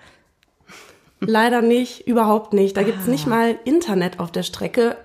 Leider 1.26 1.62
nicht, 1.62 2.06
überhaupt 2.06 2.52
nicht. 2.52 2.76
Da 2.76 2.82
gibt's 2.82 3.06
nicht 3.06 3.26
mal 3.26 3.56
Internet 3.64 4.20
auf 4.20 4.30
der 4.30 4.42
Strecke, 4.42 4.96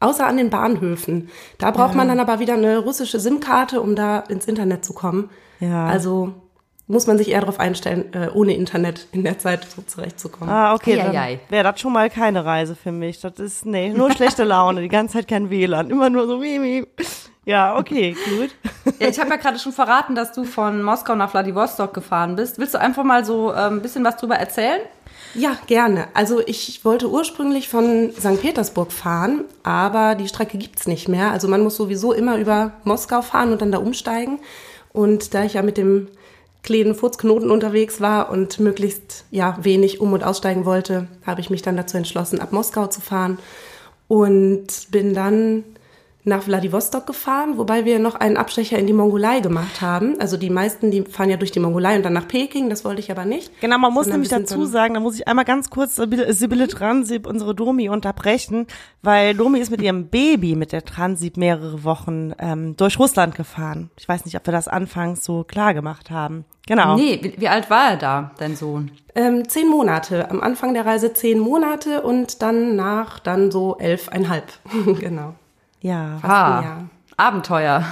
außer 0.00 0.26
an 0.26 0.36
den 0.36 0.50
Bahnhöfen. 0.50 1.30
Da 1.58 1.70
braucht 1.70 1.94
man 1.94 2.08
dann 2.08 2.20
aber 2.20 2.38
wieder 2.40 2.54
eine 2.54 2.78
russische 2.78 3.20
SIM-Karte, 3.20 3.80
um 3.80 3.96
da 3.96 4.20
ins 4.20 4.46
Internet 4.46 4.84
zu 4.84 4.92
kommen. 4.92 5.30
Ja. 5.60 5.86
Also 5.86 6.34
muss 6.88 7.06
man 7.06 7.16
sich 7.16 7.30
eher 7.30 7.40
darauf 7.40 7.60
einstellen, 7.60 8.12
äh, 8.12 8.28
ohne 8.34 8.54
Internet 8.54 9.06
in 9.12 9.22
der 9.22 9.38
Zeit 9.38 9.64
so 9.64 9.82
zurechtzukommen. 9.82 10.52
Ah, 10.52 10.74
okay, 10.74 10.96
dann 10.96 11.12
wäre 11.48 11.64
das 11.64 11.80
schon 11.80 11.92
mal 11.92 12.10
keine 12.10 12.44
Reise 12.44 12.74
für 12.74 12.92
mich. 12.92 13.20
Das 13.20 13.38
ist, 13.38 13.64
nee, 13.64 13.90
nur 13.90 14.10
schlechte 14.12 14.44
Laune, 14.44 14.82
die 14.82 14.88
ganze 14.88 15.14
Zeit 15.14 15.28
kein 15.28 15.48
WLAN, 15.48 15.90
immer 15.90 16.10
nur 16.10 16.26
so 16.26 16.38
mimi. 16.38 16.86
Ja, 17.44 17.76
okay, 17.76 18.16
gut. 18.36 18.50
Ja, 18.98 19.08
ich 19.08 19.18
habe 19.18 19.30
ja 19.30 19.36
gerade 19.36 19.58
schon 19.58 19.72
verraten, 19.72 20.14
dass 20.14 20.32
du 20.32 20.44
von 20.44 20.82
Moskau 20.82 21.16
nach 21.16 21.30
Vladivostok 21.30 21.92
gefahren 21.92 22.36
bist. 22.36 22.58
Willst 22.58 22.74
du 22.74 22.80
einfach 22.80 23.02
mal 23.02 23.24
so 23.24 23.52
ähm, 23.52 23.74
ein 23.74 23.82
bisschen 23.82 24.04
was 24.04 24.16
drüber 24.16 24.36
erzählen? 24.36 24.80
Ja, 25.34 25.56
gerne. 25.66 26.08
Also 26.14 26.40
ich 26.46 26.84
wollte 26.84 27.08
ursprünglich 27.10 27.68
von 27.68 28.12
St. 28.12 28.40
Petersburg 28.40 28.92
fahren, 28.92 29.44
aber 29.64 30.14
die 30.14 30.28
Strecke 30.28 30.58
gibt's 30.58 30.86
nicht 30.86 31.08
mehr. 31.08 31.32
Also 31.32 31.48
man 31.48 31.62
muss 31.62 31.76
sowieso 31.76 32.12
immer 32.12 32.38
über 32.38 32.72
Moskau 32.84 33.22
fahren 33.22 33.52
und 33.52 33.60
dann 33.62 33.72
da 33.72 33.78
umsteigen. 33.78 34.38
Und 34.92 35.34
da 35.34 35.42
ich 35.42 35.54
ja 35.54 35.62
mit 35.62 35.78
dem 35.78 36.08
kleinen 36.62 36.94
Furzknoten 36.94 37.50
unterwegs 37.50 38.00
war 38.00 38.30
und 38.30 38.60
möglichst 38.60 39.24
ja 39.30 39.56
wenig 39.62 40.00
um- 40.00 40.12
und 40.12 40.22
aussteigen 40.22 40.64
wollte, 40.64 41.08
habe 41.26 41.40
ich 41.40 41.50
mich 41.50 41.62
dann 41.62 41.76
dazu 41.76 41.96
entschlossen, 41.96 42.40
ab 42.40 42.52
Moskau 42.52 42.86
zu 42.86 43.00
fahren 43.00 43.38
und 44.06 44.66
bin 44.90 45.14
dann 45.14 45.64
nach 46.24 46.44
Vladivostok 46.44 47.06
gefahren, 47.06 47.58
wobei 47.58 47.84
wir 47.84 47.98
noch 47.98 48.14
einen 48.14 48.36
Abstecher 48.36 48.78
in 48.78 48.86
die 48.86 48.92
Mongolei 48.92 49.40
gemacht 49.40 49.80
haben. 49.80 50.20
Also 50.20 50.36
die 50.36 50.50
meisten, 50.50 50.90
die 50.90 51.02
fahren 51.02 51.30
ja 51.30 51.36
durch 51.36 51.50
die 51.50 51.58
Mongolei 51.58 51.96
und 51.96 52.04
dann 52.04 52.12
nach 52.12 52.28
Peking, 52.28 52.70
das 52.70 52.84
wollte 52.84 53.00
ich 53.00 53.10
aber 53.10 53.24
nicht. 53.24 53.60
Genau, 53.60 53.78
man 53.78 53.92
muss 53.92 54.06
nämlich 54.06 54.28
dazu 54.28 54.64
sagen, 54.64 54.94
da 54.94 55.00
muss 55.00 55.16
ich 55.16 55.26
einmal 55.26 55.44
ganz 55.44 55.68
kurz 55.68 55.96
Sibylle 55.96 56.32
Sibylle 56.32 56.68
Transip, 56.68 57.26
unsere 57.26 57.54
Domi, 57.54 57.88
unterbrechen, 57.88 58.66
weil 59.02 59.34
Domi 59.34 59.58
ist 59.58 59.70
mit 59.70 59.82
ihrem 59.82 60.08
Baby 60.08 60.54
mit 60.54 60.70
der 60.70 60.84
Transip 60.84 61.36
mehrere 61.36 61.82
Wochen 61.82 62.32
ähm, 62.38 62.76
durch 62.76 62.98
Russland 62.98 63.34
gefahren. 63.34 63.90
Ich 63.98 64.08
weiß 64.08 64.24
nicht, 64.24 64.36
ob 64.36 64.46
wir 64.46 64.52
das 64.52 64.68
anfangs 64.68 65.24
so 65.24 65.42
klar 65.42 65.74
gemacht 65.74 66.10
haben. 66.10 66.44
Genau. 66.66 66.96
Nee, 66.96 67.18
wie, 67.20 67.40
wie 67.40 67.48
alt 67.48 67.68
war 67.70 67.90
er 67.90 67.96
da, 67.96 68.30
dein 68.38 68.54
Sohn? 68.54 68.92
Ähm, 69.16 69.48
zehn 69.48 69.68
Monate. 69.68 70.30
Am 70.30 70.40
Anfang 70.40 70.74
der 70.74 70.86
Reise 70.86 71.12
zehn 71.12 71.40
Monate 71.40 72.02
und 72.02 72.42
dann 72.42 72.76
nach 72.76 73.18
dann 73.18 73.50
so 73.50 73.76
elfeinhalb. 73.78 74.44
genau. 75.00 75.34
Ja. 75.82 76.18
Ein 76.22 76.64
Jahr. 76.64 76.90
Abenteuer. 77.16 77.84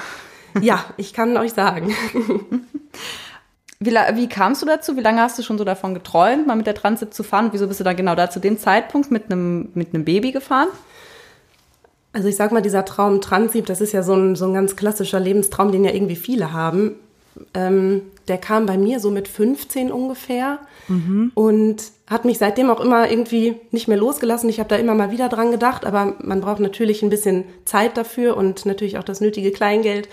Ja, 0.61 0.85
ich 0.97 1.13
kann 1.13 1.37
euch 1.37 1.53
sagen. 1.53 1.95
Wie, 3.83 3.93
wie 3.93 4.29
kamst 4.29 4.61
du 4.61 4.67
dazu? 4.67 4.99
Wie 4.99 5.01
lange 5.01 5.23
hast 5.23 5.39
du 5.39 5.43
schon 5.43 5.57
so 5.57 5.65
davon 5.65 5.95
geträumt, 5.95 6.47
mal 6.47 6.55
mit 6.55 6.67
der 6.67 6.75
Transit 6.75 7.15
zu 7.15 7.23
fahren? 7.23 7.47
Und 7.47 7.55
wieso 7.55 7.67
bist 7.67 7.81
du 7.81 7.85
dann 7.85 7.97
genau 7.97 8.15
da 8.15 8.29
zu 8.29 8.39
dem 8.39 8.59
Zeitpunkt 8.59 9.11
mit 9.11 9.33
einem 9.33 9.71
mit 9.73 9.95
einem 9.95 10.05
Baby 10.05 10.33
gefahren? 10.33 10.69
Also 12.13 12.29
ich 12.29 12.37
sag 12.37 12.53
mal, 12.53 12.61
dieser 12.61 12.85
Traum 12.85 13.23
Transip, 13.23 13.65
das 13.65 13.81
ist 13.81 13.93
ja 13.93 14.03
so 14.03 14.13
ein, 14.13 14.37
so 14.37 14.45
ein 14.45 14.53
ganz 14.53 14.77
klassischer 14.77 15.19
Lebenstraum, 15.19 15.73
den 15.73 15.85
ja 15.85 15.93
irgendwie 15.93 16.17
viele 16.17 16.53
haben. 16.53 16.97
Ähm, 17.55 18.03
der 18.29 18.39
kam 18.39 18.67
bei 18.67 18.79
mir 18.79 19.01
so 19.01 19.11
mit 19.11 19.29
15 19.29 19.91
ungefähr 19.91 20.59
und 21.35 21.83
hat 22.09 22.25
mich 22.25 22.39
seitdem 22.39 22.71
auch 22.71 22.81
immer 22.81 23.11
irgendwie 23.11 23.57
nicht 23.71 23.89
mehr 23.89 23.97
losgelassen. 23.97 24.49
Ich 24.49 24.59
habe 24.59 24.69
da 24.69 24.77
immer 24.77 24.95
mal 24.95 25.11
wieder 25.11 25.29
dran 25.29 25.51
gedacht, 25.51 25.85
aber 25.85 26.15
man 26.23 26.41
braucht 26.41 26.61
natürlich 26.61 27.03
ein 27.03 27.11
bisschen 27.11 27.45
Zeit 27.65 27.97
dafür 27.97 28.37
und 28.37 28.67
natürlich 28.67 28.99
auch 28.99 29.05
das 29.05 29.21
nötige 29.21 29.51
Kleingeld 29.53 30.09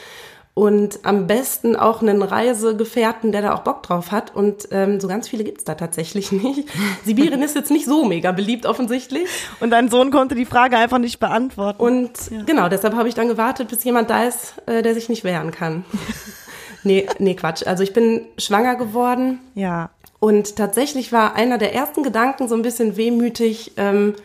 und 0.58 1.02
am 1.04 1.28
besten 1.28 1.76
auch 1.76 2.02
einen 2.02 2.24
Reisegefährten, 2.24 3.32
der 3.32 3.44
da 3.44 3.54
auch 3.54 3.60
Bock 3.60 3.84
drauf 3.84 4.12
hat. 4.12 4.36
Und 4.36 4.68
ähm, 4.72 5.00
so 5.00 5.08
ganz 5.08 5.30
viele 5.30 5.44
gibt's 5.44 5.66
da 5.66 5.76
tatsächlich 5.76 6.32
nicht. 6.32 6.68
Sibirien 7.06 7.44
ist 7.44 7.56
jetzt 7.56 7.70
nicht 7.70 7.86
so 7.86 8.06
mega 8.06 8.32
beliebt 8.32 8.66
offensichtlich. 8.66 9.30
Und 9.60 9.70
dein 9.70 9.88
Sohn 9.88 10.10
konnte 10.10 10.34
die 10.34 10.46
Frage 10.46 10.76
einfach 10.76 10.98
nicht 10.98 11.20
beantworten. 11.20 11.80
Und 11.80 12.12
genau, 12.48 12.70
deshalb 12.70 12.96
habe 12.96 13.08
ich 13.08 13.14
dann 13.14 13.28
gewartet, 13.28 13.68
bis 13.68 13.84
jemand 13.84 14.10
da 14.10 14.24
ist, 14.24 14.56
äh, 14.66 14.82
der 14.82 14.96
sich 14.96 15.10
nicht 15.10 15.24
wehren 15.24 15.52
kann. 15.52 15.86
nee, 16.88 17.08
nee, 17.20 17.36
Quatsch. 17.36 17.66
Also 17.66 17.84
ich 17.84 17.94
bin 17.94 18.22
schwanger 18.38 18.76
geworden 18.76 19.40
ja. 19.54 19.90
und 20.20 20.56
tatsächlich 20.56 21.12
war 21.12 21.36
einer 21.36 21.58
der 21.58 21.76
ersten 21.76 22.04
Gedanken 22.04 22.48
so 22.48 22.56
ein 22.56 22.62
bisschen 22.62 22.98
wehmütig. 22.98 23.74
Ähm, 23.78 24.16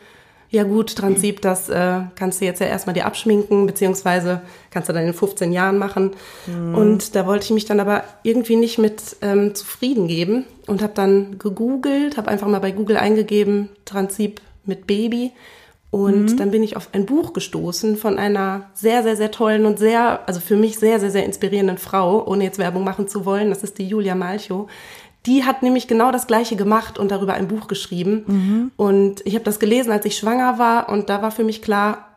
ja 0.50 0.64
gut, 0.64 0.95
Transip, 0.97 1.40
das 1.40 1.71
äh, 1.71 2.00
kannst 2.14 2.40
du 2.40 2.45
jetzt 2.45 2.61
ja 2.61 2.66
erstmal 2.66 2.92
dir 2.92 3.07
abschminken, 3.07 3.66
beziehungsweise 3.66 4.42
kannst 4.71 4.90
du 4.90 4.92
dann 4.92 5.07
in 5.07 5.14
15 5.14 5.50
Jahren 5.50 5.78
machen. 5.78 6.11
Und 6.76 7.14
da 7.16 7.26
wollte 7.26 7.47
ich 7.47 7.50
mich 7.52 7.64
dann 7.64 7.81
aber 7.81 8.04
irgendwie 8.23 8.57
nicht 8.57 8.76
mit 8.76 9.16
ähm, 9.23 9.54
zufrieden 9.54 10.09
geben 10.09 10.45
und 10.66 10.83
habe 10.83 10.92
dann 10.92 11.38
gegoogelt, 11.38 12.19
habe 12.19 12.28
einfach 12.28 12.49
mal 12.49 12.61
bei 12.61 12.71
Google 12.71 12.99
eingegeben, 12.99 13.71
Transip 13.87 14.42
mit 14.66 14.87
Baby. 14.87 15.33
Und 15.93 16.41
dann 16.41 16.51
bin 16.51 16.63
ich 16.63 16.75
auf 16.75 16.89
ein 16.93 17.05
Buch 17.05 17.35
gestoßen 17.35 17.99
von 17.99 18.19
einer 18.19 18.71
sehr, 18.73 19.03
sehr, 19.03 19.15
sehr 19.15 19.31
tollen 19.31 19.67
und 19.67 19.79
sehr, 19.79 20.27
also 20.27 20.41
für 20.41 20.57
mich 20.57 20.79
sehr, 20.79 20.99
sehr, 20.99 21.11
sehr 21.11 21.27
inspirierenden 21.27 21.77
Frau, 21.77 22.27
ohne 22.27 22.45
jetzt 22.45 22.59
Werbung 22.59 22.83
machen 22.83 23.09
zu 23.09 23.27
wollen. 23.27 23.51
Das 23.51 23.63
ist 23.63 23.77
die 23.77 23.87
Julia 23.87 24.15
Malchow. 24.15 24.71
Die 25.27 25.45
hat 25.45 25.63
nämlich 25.63 25.89
genau 25.89 26.11
das 26.11 26.27
Gleiche 26.27 26.57
gemacht 26.57 26.99
und 26.99 27.11
darüber 27.11 27.35
ein 27.35 27.47
Buch 27.47 27.69
geschrieben. 27.69 28.71
Und 28.79 29.21
ich 29.27 29.35
habe 29.35 29.45
das 29.45 29.59
gelesen, 29.61 29.93
als 29.93 30.07
ich 30.07 30.17
schwanger 30.17 30.59
war. 30.59 30.89
Und 30.89 31.11
da 31.11 31.21
war 31.21 31.31
für 31.31 31.45
mich 31.45 31.61
klar, 31.61 32.09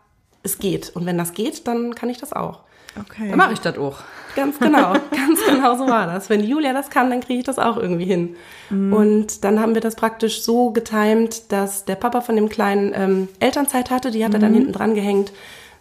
es 0.42 0.58
geht. 0.58 0.96
Und 0.96 1.06
wenn 1.06 1.18
das 1.18 1.34
geht, 1.34 1.68
dann 1.68 1.96
kann 1.96 2.10
ich 2.10 2.18
das 2.18 2.32
auch. 2.32 2.62
Okay. 3.00 3.30
Dann 3.30 3.38
mache 3.38 3.54
ich 3.54 3.60
das 3.60 3.78
auch. 3.78 3.98
Ganz 4.36 4.60
genau, 4.60 4.94
ganz 5.12 5.40
genau 5.48 5.76
so 5.78 5.88
war 5.88 6.08
das. 6.08 6.30
Wenn 6.30 6.44
Julia 6.44 6.74
das 6.74 6.90
kann, 6.90 7.10
dann 7.10 7.22
kriege 7.22 7.40
ich 7.40 7.46
das 7.46 7.58
auch 7.58 7.78
irgendwie 7.78 8.06
hin. 8.06 8.36
Und 8.70 9.44
dann 9.44 9.60
haben 9.62 9.76
wir 9.76 9.82
das 9.82 9.96
praktisch 9.96 10.42
so 10.42 10.72
getimt, 10.72 11.52
dass 11.52 11.86
der 11.86 11.96
Papa 11.96 12.22
von 12.22 12.36
dem 12.36 12.50
Kleinen 12.50 12.94
ähm, 12.96 13.28
Elternzeit 13.40 13.92
hatte, 13.92 14.12
die 14.12 14.26
hat 14.26 14.34
er 14.34 14.40
dann 14.40 14.54
hinten 14.54 14.72
dran 14.74 14.94
gehängt, 14.96 15.32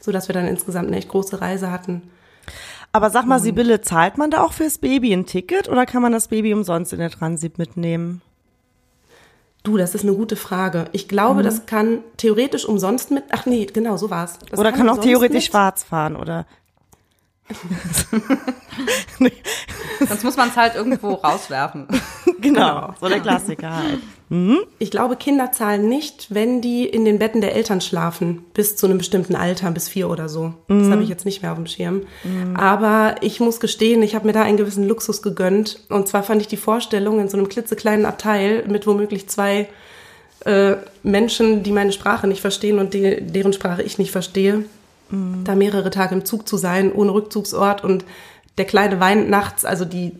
so 0.01 0.13
dass 0.13 0.29
wir 0.29 0.35
dann 0.35 0.47
insgesamt 0.47 0.89
eine 0.89 0.97
echt 0.99 1.09
große 1.09 1.41
Reise 1.41 1.71
hatten. 1.71 2.03
Aber 2.93 3.11
sag 3.11 3.27
mal, 3.27 3.41
Sibylle, 3.41 3.81
zahlt 3.81 4.19
man 4.19 4.31
da 4.31 4.43
auch 4.45 4.53
fürs 4.53 4.79
Baby 4.79 5.13
ein 5.13 5.27
Ticket 5.27 5.69
oder 5.69 5.85
kann 5.87 6.03
man 6.03 6.13
das 6.13 6.29
Baby 6.29 6.55
umsonst 6.55 6.93
in 6.93 7.01
der 7.01 7.11
Transit 7.11 7.59
mitnehmen? 7.59 8.23
Du, 9.65 9.79
das 9.79 9.95
ist 9.95 10.03
eine 10.05 10.13
gute 10.15 10.37
Frage. 10.37 10.85
Ich 10.93 11.09
glaube, 11.09 11.43
das 11.43 11.65
kann 11.67 12.01
theoretisch 12.19 12.67
umsonst 12.67 13.11
mit. 13.11 13.25
Ach 13.31 13.47
nee, 13.47 13.65
genau, 13.65 13.97
so 13.97 14.11
war's. 14.11 14.39
Das 14.51 14.61
oder 14.61 14.71
kann 14.73 14.83
auch 14.89 14.97
umsonst 14.97 15.09
theoretisch 15.09 15.35
mit- 15.37 15.45
schwarz 15.45 15.83
fahren, 15.83 16.17
oder? 16.17 16.47
Sonst 20.09 20.25
muss 20.25 20.37
man 20.37 20.49
es 20.49 20.57
halt 20.57 20.75
irgendwo 20.75 21.15
rauswerfen. 21.15 21.87
Genau, 22.41 22.93
so 23.01 23.09
der 23.09 23.21
Klassiker 23.21 23.75
halt. 23.75 24.01
Ich 24.79 24.91
glaube, 24.91 25.17
Kinder 25.17 25.51
zahlen 25.51 25.89
nicht, 25.89 26.27
wenn 26.29 26.61
die 26.61 26.85
in 26.85 27.07
den 27.07 27.19
Betten 27.19 27.41
der 27.41 27.55
Eltern 27.55 27.81
schlafen, 27.81 28.45
bis 28.53 28.77
zu 28.77 28.85
einem 28.85 28.99
bestimmten 28.99 29.35
Alter, 29.35 29.71
bis 29.71 29.89
vier 29.89 30.11
oder 30.11 30.29
so. 30.29 30.53
Das 30.69 30.91
habe 30.91 31.03
ich 31.03 31.09
jetzt 31.09 31.25
nicht 31.25 31.41
mehr 31.41 31.53
auf 31.53 31.57
dem 31.57 31.67
Schirm. 31.67 32.03
Aber 32.55 33.15
ich 33.23 33.41
muss 33.41 33.61
gestehen, 33.61 34.03
ich 34.03 34.15
habe 34.15 34.27
mir 34.27 34.35
da 34.35 34.43
einen 34.43 34.59
gewissen 34.59 34.87
Luxus 34.87 35.23
gegönnt. 35.23 35.81
Und 35.89 36.07
zwar 36.07 36.23
fand 36.23 36.43
ich 36.43 36.49
die 36.49 36.59
Vorstellung 36.59 37.19
in 37.19 37.31
so 37.31 37.39
einem 37.39 37.49
klitzekleinen 37.49 38.05
Abteil 38.05 38.65
mit 38.69 38.87
womöglich 38.87 39.27
zwei 39.29 39.69
äh, 40.45 40.77
Menschen, 41.03 41.63
die 41.63 41.73
meine 41.73 41.93
Sprache 41.93 42.27
nicht 42.27 42.43
verstehen 42.43 42.79
und 42.79 42.93
die, 42.93 43.23
deren 43.23 43.55
Sprache 43.55 43.83
ich 43.83 43.97
nicht 43.97 44.11
verstehe, 44.11 44.65
da 45.11 45.55
mehrere 45.55 45.91
Tage 45.91 46.15
im 46.15 46.25
Zug 46.25 46.49
zu 46.49 46.57
sein, 46.57 46.93
ohne 46.93 47.13
Rückzugsort 47.15 47.85
und 47.85 48.05
der 48.59 48.65
Kleine 48.65 49.01
weint 49.01 49.29
nachts. 49.31 49.65
Also 49.65 49.85
die 49.85 50.13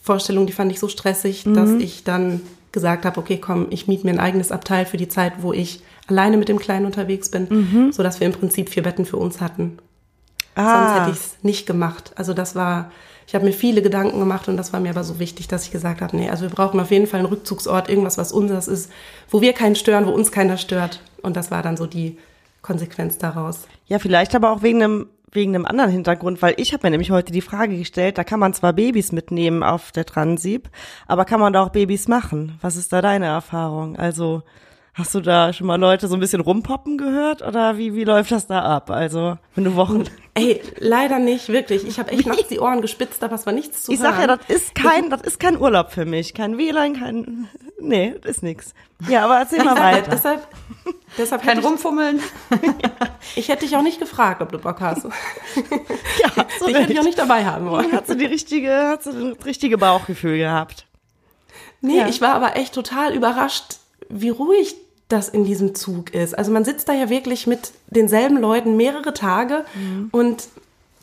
Vorstellung, 0.00 0.46
die 0.46 0.52
fand 0.52 0.72
ich 0.72 0.80
so 0.80 0.88
stressig, 0.88 1.44
dass 1.44 1.70
ich 1.72 2.04
dann 2.04 2.40
gesagt 2.72 3.04
habe, 3.04 3.18
okay, 3.20 3.38
komm, 3.38 3.66
ich 3.70 3.86
miete 3.88 4.06
mir 4.06 4.12
ein 4.12 4.20
eigenes 4.20 4.52
Abteil 4.52 4.86
für 4.86 4.96
die 4.96 5.08
Zeit, 5.08 5.34
wo 5.40 5.52
ich 5.52 5.82
alleine 6.06 6.36
mit 6.36 6.48
dem 6.48 6.58
Kleinen 6.58 6.86
unterwegs 6.86 7.28
bin, 7.30 7.90
so 7.92 8.02
dass 8.02 8.20
wir 8.20 8.26
im 8.26 8.32
Prinzip 8.32 8.68
vier 8.70 8.82
Betten 8.82 9.04
für 9.04 9.16
uns 9.16 9.40
hatten. 9.40 9.78
Sonst 10.56 10.66
Ah, 10.68 11.00
hätte 11.00 11.10
ich 11.12 11.16
es 11.18 11.36
nicht 11.42 11.66
gemacht. 11.66 12.12
Also 12.16 12.32
das 12.34 12.54
war, 12.54 12.90
ich 13.26 13.34
habe 13.34 13.44
mir 13.44 13.52
viele 13.52 13.82
Gedanken 13.82 14.18
gemacht 14.18 14.48
und 14.48 14.56
das 14.56 14.72
war 14.72 14.80
mir 14.80 14.90
aber 14.90 15.04
so 15.04 15.18
wichtig, 15.18 15.48
dass 15.48 15.64
ich 15.64 15.70
gesagt 15.70 16.00
habe, 16.00 16.16
nee, 16.16 16.28
also 16.30 16.42
wir 16.42 16.50
brauchen 16.50 16.80
auf 16.80 16.90
jeden 16.90 17.06
Fall 17.06 17.20
einen 17.20 17.28
Rückzugsort, 17.28 17.88
irgendwas, 17.88 18.18
was 18.18 18.32
unseres 18.32 18.68
ist, 18.68 18.90
wo 19.30 19.40
wir 19.40 19.52
keinen 19.52 19.76
stören, 19.76 20.06
wo 20.06 20.10
uns 20.10 20.32
keiner 20.32 20.56
stört. 20.56 21.00
Und 21.22 21.36
das 21.36 21.50
war 21.50 21.62
dann 21.62 21.76
so 21.76 21.86
die 21.86 22.18
Konsequenz 22.62 23.18
daraus. 23.18 23.66
ja, 23.86 23.98
vielleicht 23.98 24.34
aber 24.34 24.50
auch 24.50 24.62
wegen 24.62 24.82
einem 24.82 25.06
wegen 25.32 25.54
einem 25.54 25.64
anderen 25.64 25.90
Hintergrund, 25.90 26.42
weil 26.42 26.54
ich 26.56 26.72
habe 26.72 26.86
mir 26.86 26.90
nämlich 26.90 27.10
heute 27.10 27.32
die 27.32 27.40
Frage 27.40 27.76
gestellt, 27.78 28.18
da 28.18 28.24
kann 28.24 28.40
man 28.40 28.52
zwar 28.52 28.72
Babys 28.72 29.12
mitnehmen 29.12 29.62
auf 29.62 29.92
der 29.92 30.04
Transip, 30.04 30.68
aber 31.06 31.24
kann 31.24 31.40
man 31.40 31.52
da 31.52 31.62
auch 31.62 31.68
Babys 31.68 32.08
machen? 32.08 32.58
Was 32.60 32.76
ist 32.76 32.92
da 32.92 33.00
deine 33.00 33.26
Erfahrung? 33.26 33.96
Also 33.96 34.42
hast 34.94 35.14
du 35.14 35.20
da 35.20 35.52
schon 35.52 35.66
mal 35.66 35.76
Leute 35.80 36.08
so 36.08 36.14
ein 36.14 36.20
bisschen 36.20 36.40
rumpoppen 36.40 36.98
gehört 36.98 37.42
oder 37.42 37.78
wie 37.78 37.94
wie 37.94 38.04
läuft 38.04 38.32
das 38.32 38.46
da 38.46 38.60
ab? 38.62 38.90
Also 38.90 39.38
wenn 39.54 39.64
du 39.64 39.76
Wochen 39.76 40.04
Ey, 40.34 40.62
leider 40.78 41.18
nicht, 41.18 41.48
wirklich. 41.48 41.84
Ich 41.86 41.98
habe 41.98 42.12
echt 42.12 42.24
nachts 42.26 42.46
die 42.48 42.60
Ohren 42.60 42.80
gespitzt, 42.82 43.22
aber 43.24 43.34
es 43.34 43.46
war 43.46 43.52
nichts 43.52 43.82
zu 43.82 43.92
Ich 43.92 44.00
hören. 44.00 44.12
sag 44.14 44.20
ja, 44.20 44.36
das 44.36 44.46
ist 44.48 44.74
kein, 44.76 45.10
das 45.10 45.22
ist 45.22 45.40
kein 45.40 45.58
Urlaub 45.60 45.90
für 45.90 46.04
mich. 46.04 46.34
Kein 46.34 46.56
WLAN, 46.56 46.94
kein, 46.98 47.48
nee, 47.80 48.14
das 48.22 48.36
ist 48.36 48.42
nix. 48.44 48.72
Ja, 49.08 49.24
aber 49.24 49.38
erzähl 49.38 49.64
mal 49.64 49.76
weiter. 49.76 50.08
deshalb, 50.12 50.46
deshalb 51.18 51.42
Kein 51.42 51.58
Rumfummeln. 51.58 52.20
ich 53.34 53.48
hätte 53.48 53.66
dich 53.66 53.76
auch 53.76 53.82
nicht 53.82 53.98
gefragt, 53.98 54.40
ob 54.40 54.52
du 54.52 54.58
Bock 54.58 54.80
hast. 54.80 55.04
Ja, 55.66 56.46
so 56.60 56.68
Ich 56.68 56.74
hätte 56.76 56.86
dich 56.86 57.00
auch 57.00 57.04
nicht 57.04 57.18
dabei 57.18 57.44
haben 57.44 57.68
wollen. 57.68 57.90
Hast 57.92 58.08
du 58.10 58.14
die 58.14 58.26
richtige, 58.26 58.72
hast 58.72 59.06
du 59.06 59.34
das 59.34 59.44
richtige 59.44 59.78
Bauchgefühl 59.78 60.38
gehabt? 60.38 60.86
Nee, 61.80 61.98
Ja. 61.98 62.06
ich 62.08 62.20
war 62.20 62.34
aber 62.34 62.56
echt 62.56 62.72
total 62.74 63.14
überrascht, 63.14 63.78
wie 64.10 64.30
ruhig 64.30 64.76
das 65.08 65.28
in 65.28 65.44
diesem 65.44 65.74
Zug 65.74 66.14
ist. 66.14 66.38
Also 66.38 66.52
man 66.52 66.64
sitzt 66.64 66.88
da 66.88 66.92
ja 66.92 67.08
wirklich 67.10 67.46
mit 67.46 67.72
denselben 67.88 68.38
Leuten 68.38 68.76
mehrere 68.76 69.12
Tage 69.12 69.64
und 70.12 70.48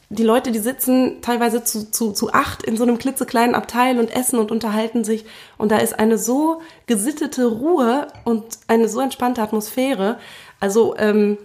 die 0.10 0.24
Leute, 0.24 0.52
die 0.52 0.60
sitzen 0.60 1.22
teilweise 1.22 1.64
zu, 1.64 1.92
zu, 1.92 2.14
zu 2.14 2.32
acht 2.32 2.64
in 2.64 2.78
so 2.78 2.84
einem 2.84 2.98
klitzekleinen 2.98 3.56
Abteil 3.56 4.00
und 4.00 4.10
essen 4.16 4.40
und 4.40 4.52
unterhalten 4.52 5.04
sich. 5.04 5.26
Und 5.58 5.72
da 5.72 5.80
ist 5.80 6.00
eine 6.00 6.18
so 6.18 6.62
gesittete 6.86 7.46
Ruhe 7.46 8.08
und 8.24 8.46
eine 8.68 8.88
so 8.88 9.02
entspannte 9.02 9.42
Atmosphäre. 9.42 10.18
Also 10.62 10.96
ähm, 10.98 11.38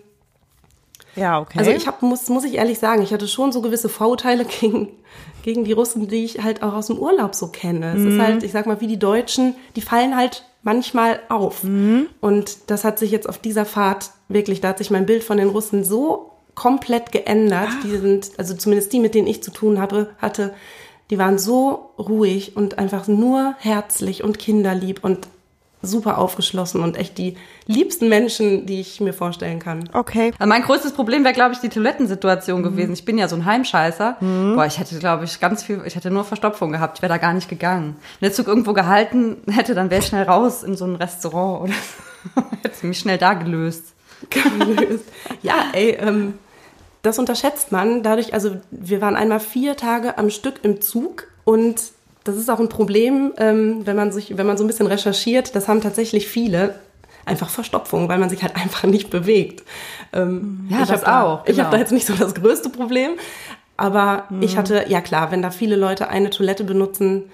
Ja, 1.17 1.41
okay. 1.41 1.59
Also 1.59 1.73
ich 1.73 1.89
hab, 1.89 2.03
muss, 2.03 2.29
muss 2.29 2.45
ich 2.45 2.55
ehrlich 2.55 2.79
sagen, 2.79 3.03
ich 3.03 3.13
hatte 3.13 3.27
schon 3.27 3.51
so 3.51 3.63
gewisse 3.63 3.89
Vorurteile 3.89 4.45
gegen, 4.61 4.91
gegen 5.43 5.65
die 5.65 5.73
Russen, 5.73 6.07
die 6.07 6.25
ich 6.25 6.45
halt 6.45 6.63
auch 6.63 6.75
aus 6.75 6.87
dem 6.87 6.99
Urlaub 6.99 7.35
so 7.35 7.49
kenne. 7.49 7.95
Es 7.97 8.05
ist 8.05 8.21
halt, 8.21 8.43
ich 8.45 8.53
sag 8.53 8.67
mal, 8.67 8.81
wie 8.81 8.87
die 8.87 8.99
Deutschen, 8.99 9.57
die 9.75 9.83
fallen 9.83 10.17
halt 10.17 10.45
manchmal 10.63 11.21
auf. 11.29 11.63
Und 12.21 12.71
das 12.71 12.85
hat 12.85 12.99
sich 12.99 13.11
jetzt 13.11 13.29
auf 13.29 13.39
dieser 13.39 13.65
Fahrt 13.65 14.11
wirklich, 14.29 14.61
da 14.61 14.69
hat 14.69 14.79
sich 14.79 14.91
mein 14.91 15.07
Bild 15.07 15.25
von 15.25 15.39
den 15.39 15.49
Russen 15.49 15.85
so 15.85 16.33
komplett 16.55 17.13
geändert. 17.13 17.69
Die 17.85 17.97
sind, 17.97 18.33
also 18.39 18.55
zumindest 18.55 18.93
die, 18.93 19.01
mit 19.01 19.15
denen 19.15 19.27
ich 19.27 19.43
zu 19.43 19.51
tun 19.51 19.81
habe, 19.81 20.11
hatte, 20.19 20.55
die 21.11 21.19
waren 21.19 21.39
so 21.39 21.91
ruhig 21.99 22.57
und 22.57 22.79
einfach 22.79 23.09
nur 23.09 23.55
herzlich 23.59 24.25
und 24.25 24.39
kinderlieb 24.39 25.05
und 25.05 25.29
super 25.83 26.19
aufgeschlossen 26.19 26.83
und 26.83 26.97
echt 26.97 27.19
die 27.19 27.37
liebsten 27.67 28.09
Menschen, 28.09 28.67
die 28.67 28.81
ich 28.81 29.01
mir 29.01 29.13
vorstellen 29.13 29.59
kann. 29.59 29.89
okay. 29.93 30.33
Mein 30.39 30.63
größtes 30.63 30.93
Problem 30.93 31.25
wäre, 31.25 31.35
glaube 31.35 31.55
ich, 31.55 31.61
die 31.61 31.69
Toilettensituation 31.69 32.63
gewesen. 32.63 32.93
Ich 32.93 33.05
bin 33.05 33.19
ja 33.19 33.29
so 33.29 33.37
ein 33.37 33.45
Heimscheißer. 33.45 34.17
Boah, 34.21 34.67
ich 34.67 34.79
hätte, 34.79 34.99
glaube 34.99 35.25
ich, 35.25 35.41
ganz 35.41 35.63
viel, 35.63 35.83
ich 35.85 35.97
hätte 35.97 36.11
nur 36.11 36.25
Verstopfung 36.25 36.73
gehabt. 36.73 36.99
Ich 36.99 37.03
wäre 37.03 37.13
da 37.13 37.19
gar 37.19 37.35
nicht 37.35 37.49
gegangen. 37.49 37.97
Wenn 38.21 38.29
der 38.29 38.33
Zug 38.33 38.47
irgendwo 38.47 38.73
gehalten 38.73 39.39
hätte, 39.51 39.75
dann 39.75 39.91
wäre 39.91 40.01
ich 40.01 40.07
schnell 40.07 40.25
raus 40.25 40.63
in 40.63 40.77
so 40.77 40.85
ein 40.85 40.97
Restaurant 40.97 41.63
oder 41.65 41.73
so. 41.73 42.43
hätte 42.63 42.87
mich 42.87 42.99
schnell 42.99 43.19
da 43.19 43.35
gelöst. 43.35 43.95
gelöst. 44.31 45.05
Ja, 45.43 45.67
ey, 45.73 45.97
ähm, 46.01 46.35
das 47.03 47.19
unterschätzt 47.19 47.73
man. 47.73 48.03
Dadurch, 48.03 48.33
also 48.35 48.57
wir 48.71 49.01
waren 49.01 49.17
einmal 49.17 49.41
vier 49.41 49.77
Tage 49.77 50.19
am 50.19 50.31
Stück 50.31 50.61
im 50.63 50.81
Zug 50.81 51.27
und 51.45 51.81
das 52.25 52.37
ist 52.37 52.51
auch 52.51 52.61
ein 52.61 52.69
Problem, 52.69 53.33
ähm, 53.39 53.83
wenn 53.85 53.97
man 53.97 54.13
sich, 54.13 54.37
wenn 54.37 54.47
man 54.47 54.57
so 54.57 54.65
ein 54.65 54.67
bisschen 54.67 54.87
recherchiert. 54.87 55.55
Das 55.57 55.69
haben 55.69 55.81
tatsächlich 55.81 56.29
viele 56.29 56.77
einfach 57.25 57.49
Verstopfung, 57.49 58.09
weil 58.09 58.19
man 58.19 58.31
sich 58.31 58.43
halt 58.43 58.57
einfach 58.63 58.85
nicht 58.85 59.11
bewegt. 59.11 59.63
Ähm, 60.13 60.67
Ja, 60.71 60.83
ich 60.83 60.89
das 60.89 61.01
hab 61.01 61.05
da, 61.05 61.23
auch, 61.23 61.41
Ich 61.47 61.57
genau. 61.57 61.65
habe 61.65 61.77
da 61.77 61.81
jetzt 61.81 61.93
nicht 61.93 62.07
so 62.07 62.15
das 62.15 62.35
größte 62.35 62.69
Problem, 62.69 63.13
aber 63.77 64.25
ich 64.41 64.57
hatte, 64.57 64.85
ja 64.89 65.01
klar, 65.01 65.33
wenn 65.33 65.43
da 65.43 65.51
viele 65.51 65.77
Leute 65.77 66.09
eine 66.09 66.31
Toilette 66.31 66.63
benutzen, 66.63 67.25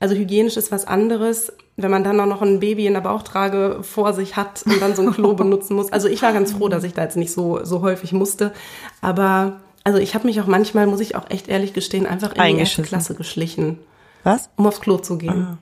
also 0.00 0.14
hygienisch 0.14 0.56
ist 0.56 0.70
was 0.70 0.86
anderes, 0.86 1.52
wenn 1.76 1.90
man 1.90 2.04
dann 2.04 2.20
auch 2.20 2.26
noch 2.26 2.42
ein 2.42 2.60
Baby 2.60 2.86
in 2.86 2.94
der 2.94 3.00
Bauchtrage 3.00 3.78
vor 3.82 4.12
sich 4.12 4.36
hat 4.36 4.62
und 4.64 4.80
dann 4.80 4.94
so 4.94 5.02
ein 5.02 5.12
Klo 5.12 5.32
benutzen 5.34 5.74
muss. 5.74 5.92
Also 5.92 6.06
ich 6.08 6.22
war 6.22 6.32
ganz 6.32 6.52
froh, 6.52 6.68
dass 6.68 6.84
ich 6.84 6.94
da 6.94 7.02
jetzt 7.02 7.16
nicht 7.16 7.32
so, 7.32 7.64
so 7.64 7.82
häufig 7.82 8.12
musste. 8.12 8.52
Aber 9.00 9.60
also 9.82 9.98
ich 9.98 10.14
habe 10.14 10.26
mich 10.26 10.40
auch 10.40 10.46
manchmal, 10.46 10.86
muss 10.86 11.00
ich 11.00 11.16
auch 11.16 11.30
echt 11.30 11.48
ehrlich 11.48 11.72
gestehen, 11.72 12.06
einfach 12.06 12.34
in 12.34 12.56
die 12.56 12.60
erste. 12.60 12.82
Klasse 12.82 13.14
geschlichen, 13.14 13.78
Was? 14.24 14.50
um 14.56 14.66
aufs 14.66 14.80
Klo 14.80 14.98
zu 14.98 15.16
gehen. 15.18 15.58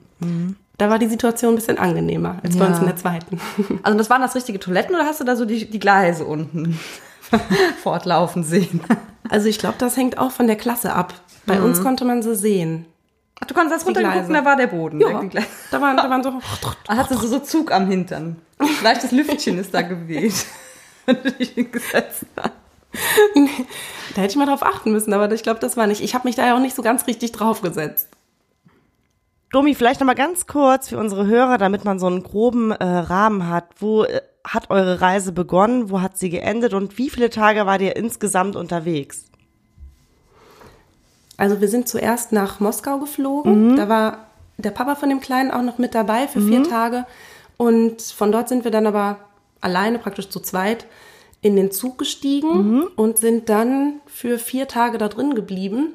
Da 0.77 0.89
war 0.89 0.99
die 0.99 1.07
Situation 1.07 1.53
ein 1.53 1.55
bisschen 1.55 1.77
angenehmer 1.77 2.37
als 2.43 2.55
bei 2.57 2.65
Ja. 2.65 2.71
uns 2.71 2.79
in 2.79 2.85
der 2.85 2.95
zweiten. 2.95 3.39
Also 3.83 3.97
das 3.97 4.09
waren 4.09 4.21
das 4.21 4.35
richtige 4.35 4.59
Toiletten 4.59 4.95
oder 4.95 5.05
hast 5.05 5.19
du 5.19 5.23
da 5.23 5.35
so 5.35 5.45
die, 5.45 5.69
die 5.69 5.79
Gleise 5.79 6.25
unten 6.25 6.79
fortlaufen 7.83 8.43
sehen? 8.43 8.81
Also 9.29 9.47
ich 9.47 9.59
glaube, 9.59 9.75
das 9.77 9.97
hängt 9.97 10.17
auch 10.17 10.31
von 10.31 10.47
der 10.47 10.55
Klasse 10.55 10.93
ab. 10.93 11.13
Bei 11.45 11.61
uns 11.61 11.81
konnte 11.81 12.05
man 12.05 12.21
sie 12.21 12.35
sehen. 12.35 12.85
Ach, 13.39 13.45
du 13.45 13.53
konntest 13.53 13.75
das 13.81 13.85
runtergucken, 13.87 14.33
da 14.33 14.43
war 14.45 14.55
der 14.55 14.67
Boden. 14.67 14.99
Ja, 14.99 15.21
da 15.71 15.81
waren, 15.81 15.95
da 15.97 16.09
waren 16.09 16.23
so. 16.23 16.33
Da 16.87 16.97
hatte 16.97 17.15
so, 17.17 17.27
so 17.27 17.39
Zug 17.39 17.71
am 17.71 17.87
Hintern. 17.87 18.37
Leichtes 18.83 19.11
Lüftchen 19.11 19.57
ist 19.59 19.73
da 19.73 19.81
geweht. 19.83 20.33
Wenn 21.05 21.21
du 21.23 21.31
dich 21.31 21.49
hingesetzt 21.51 22.25
hast. 22.35 22.51
Da 24.15 24.21
hätte 24.21 24.31
ich 24.31 24.35
mal 24.35 24.45
drauf 24.47 24.63
achten 24.63 24.91
müssen, 24.91 25.13
aber 25.13 25.31
ich 25.31 25.43
glaube, 25.43 25.59
das 25.59 25.77
war 25.77 25.87
nicht. 25.87 26.01
Ich 26.01 26.15
habe 26.15 26.27
mich 26.27 26.35
da 26.35 26.45
ja 26.47 26.55
auch 26.55 26.59
nicht 26.59 26.75
so 26.75 26.81
ganz 26.81 27.05
richtig 27.07 27.31
draufgesetzt. 27.31 28.09
Domi, 29.51 29.75
vielleicht 29.75 30.01
noch 30.01 30.07
mal 30.07 30.13
ganz 30.13 30.45
kurz 30.45 30.89
für 30.89 30.97
unsere 30.97 31.25
Hörer, 31.25 31.57
damit 31.57 31.85
man 31.85 31.99
so 31.99 32.07
einen 32.07 32.21
groben 32.21 32.71
äh, 32.71 32.83
Rahmen 32.83 33.47
hat. 33.47 33.69
Wo 33.79 34.03
äh, 34.03 34.21
hat 34.43 34.69
eure 34.69 34.99
Reise 35.01 35.31
begonnen? 35.31 35.89
Wo 35.89 36.01
hat 36.01 36.17
sie 36.17 36.29
geendet? 36.29 36.73
Und 36.73 36.97
wie 36.97 37.09
viele 37.09 37.29
Tage 37.29 37.65
wart 37.65 37.81
ihr 37.81 37.95
insgesamt 37.95 38.55
unterwegs? 38.55 39.25
Also 41.37 41.61
wir 41.61 41.67
sind 41.69 41.87
zuerst 41.87 42.31
nach 42.31 42.59
Moskau 42.59 42.97
geflogen. 42.97 43.75
Da 43.77 43.87
war 43.87 44.27
der 44.57 44.71
Papa 44.71 44.95
von 44.95 45.09
dem 45.09 45.21
Kleinen 45.21 45.51
auch 45.51 45.61
noch 45.61 45.77
mit 45.77 45.93
dabei 45.95 46.27
für 46.27 46.41
vier 46.41 46.63
Tage. 46.63 47.05
Und 47.57 48.01
von 48.01 48.31
dort 48.31 48.49
sind 48.49 48.63
wir 48.63 48.71
dann 48.71 48.87
aber 48.87 49.19
alleine, 49.61 49.99
praktisch 49.99 50.29
zu 50.29 50.39
zweit, 50.39 50.87
in 51.41 51.55
den 51.55 51.71
Zug 51.71 51.97
gestiegen 51.99 52.83
und 52.95 53.19
sind 53.19 53.49
dann 53.49 54.01
für 54.07 54.39
vier 54.39 54.67
Tage 54.67 54.97
da 54.97 55.07
drin 55.07 55.35
geblieben, 55.35 55.93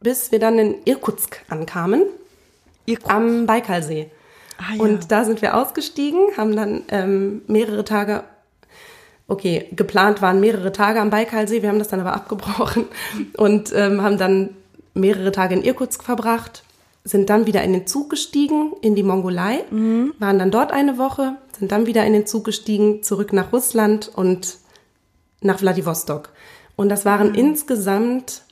bis 0.00 0.30
wir 0.30 0.38
dann 0.38 0.58
in 0.58 0.76
Irkutsk 0.84 1.42
ankamen, 1.48 2.02
Irkutsk. 2.86 3.12
am 3.12 3.46
Baikalsee. 3.46 4.10
Ah, 4.58 4.74
ja. 4.76 4.82
Und 4.82 5.10
da 5.12 5.24
sind 5.24 5.42
wir 5.42 5.56
ausgestiegen, 5.56 6.20
haben 6.36 6.56
dann 6.56 6.82
ähm, 6.88 7.42
mehrere 7.46 7.84
Tage 7.84 8.24
okay, 9.28 9.68
geplant 9.72 10.22
waren 10.22 10.40
mehrere 10.40 10.72
Tage 10.72 11.00
am 11.00 11.10
Baikalsee, 11.10 11.62
wir 11.62 11.68
haben 11.68 11.78
das 11.78 11.88
dann 11.88 12.00
aber 12.00 12.14
abgebrochen 12.14 12.86
und 13.36 13.72
ähm, 13.74 14.02
haben 14.02 14.18
dann 14.18 14.50
mehrere 14.94 15.32
Tage 15.32 15.54
in 15.54 15.64
Irkutsk 15.64 16.04
verbracht, 16.04 16.62
sind 17.04 17.30
dann 17.30 17.46
wieder 17.46 17.62
in 17.62 17.72
den 17.72 17.86
Zug 17.86 18.10
gestiegen 18.10 18.72
in 18.80 18.94
die 18.94 19.02
Mongolei, 19.02 19.64
waren 20.18 20.38
dann 20.38 20.50
dort 20.50 20.72
eine 20.72 20.98
Woche, 20.98 21.36
sind 21.56 21.70
dann 21.70 21.86
wieder 21.86 22.04
in 22.04 22.12
den 22.12 22.26
Zug 22.26 22.44
gestiegen, 22.44 23.02
zurück 23.02 23.32
nach 23.32 23.52
Russland 23.52 24.10
und 24.12 24.58
nach 25.40 25.58
Vladivostok. 25.58 26.30
Und 26.74 26.88
das 26.88 27.04
waren 27.04 27.34
insgesamt, 27.34 28.42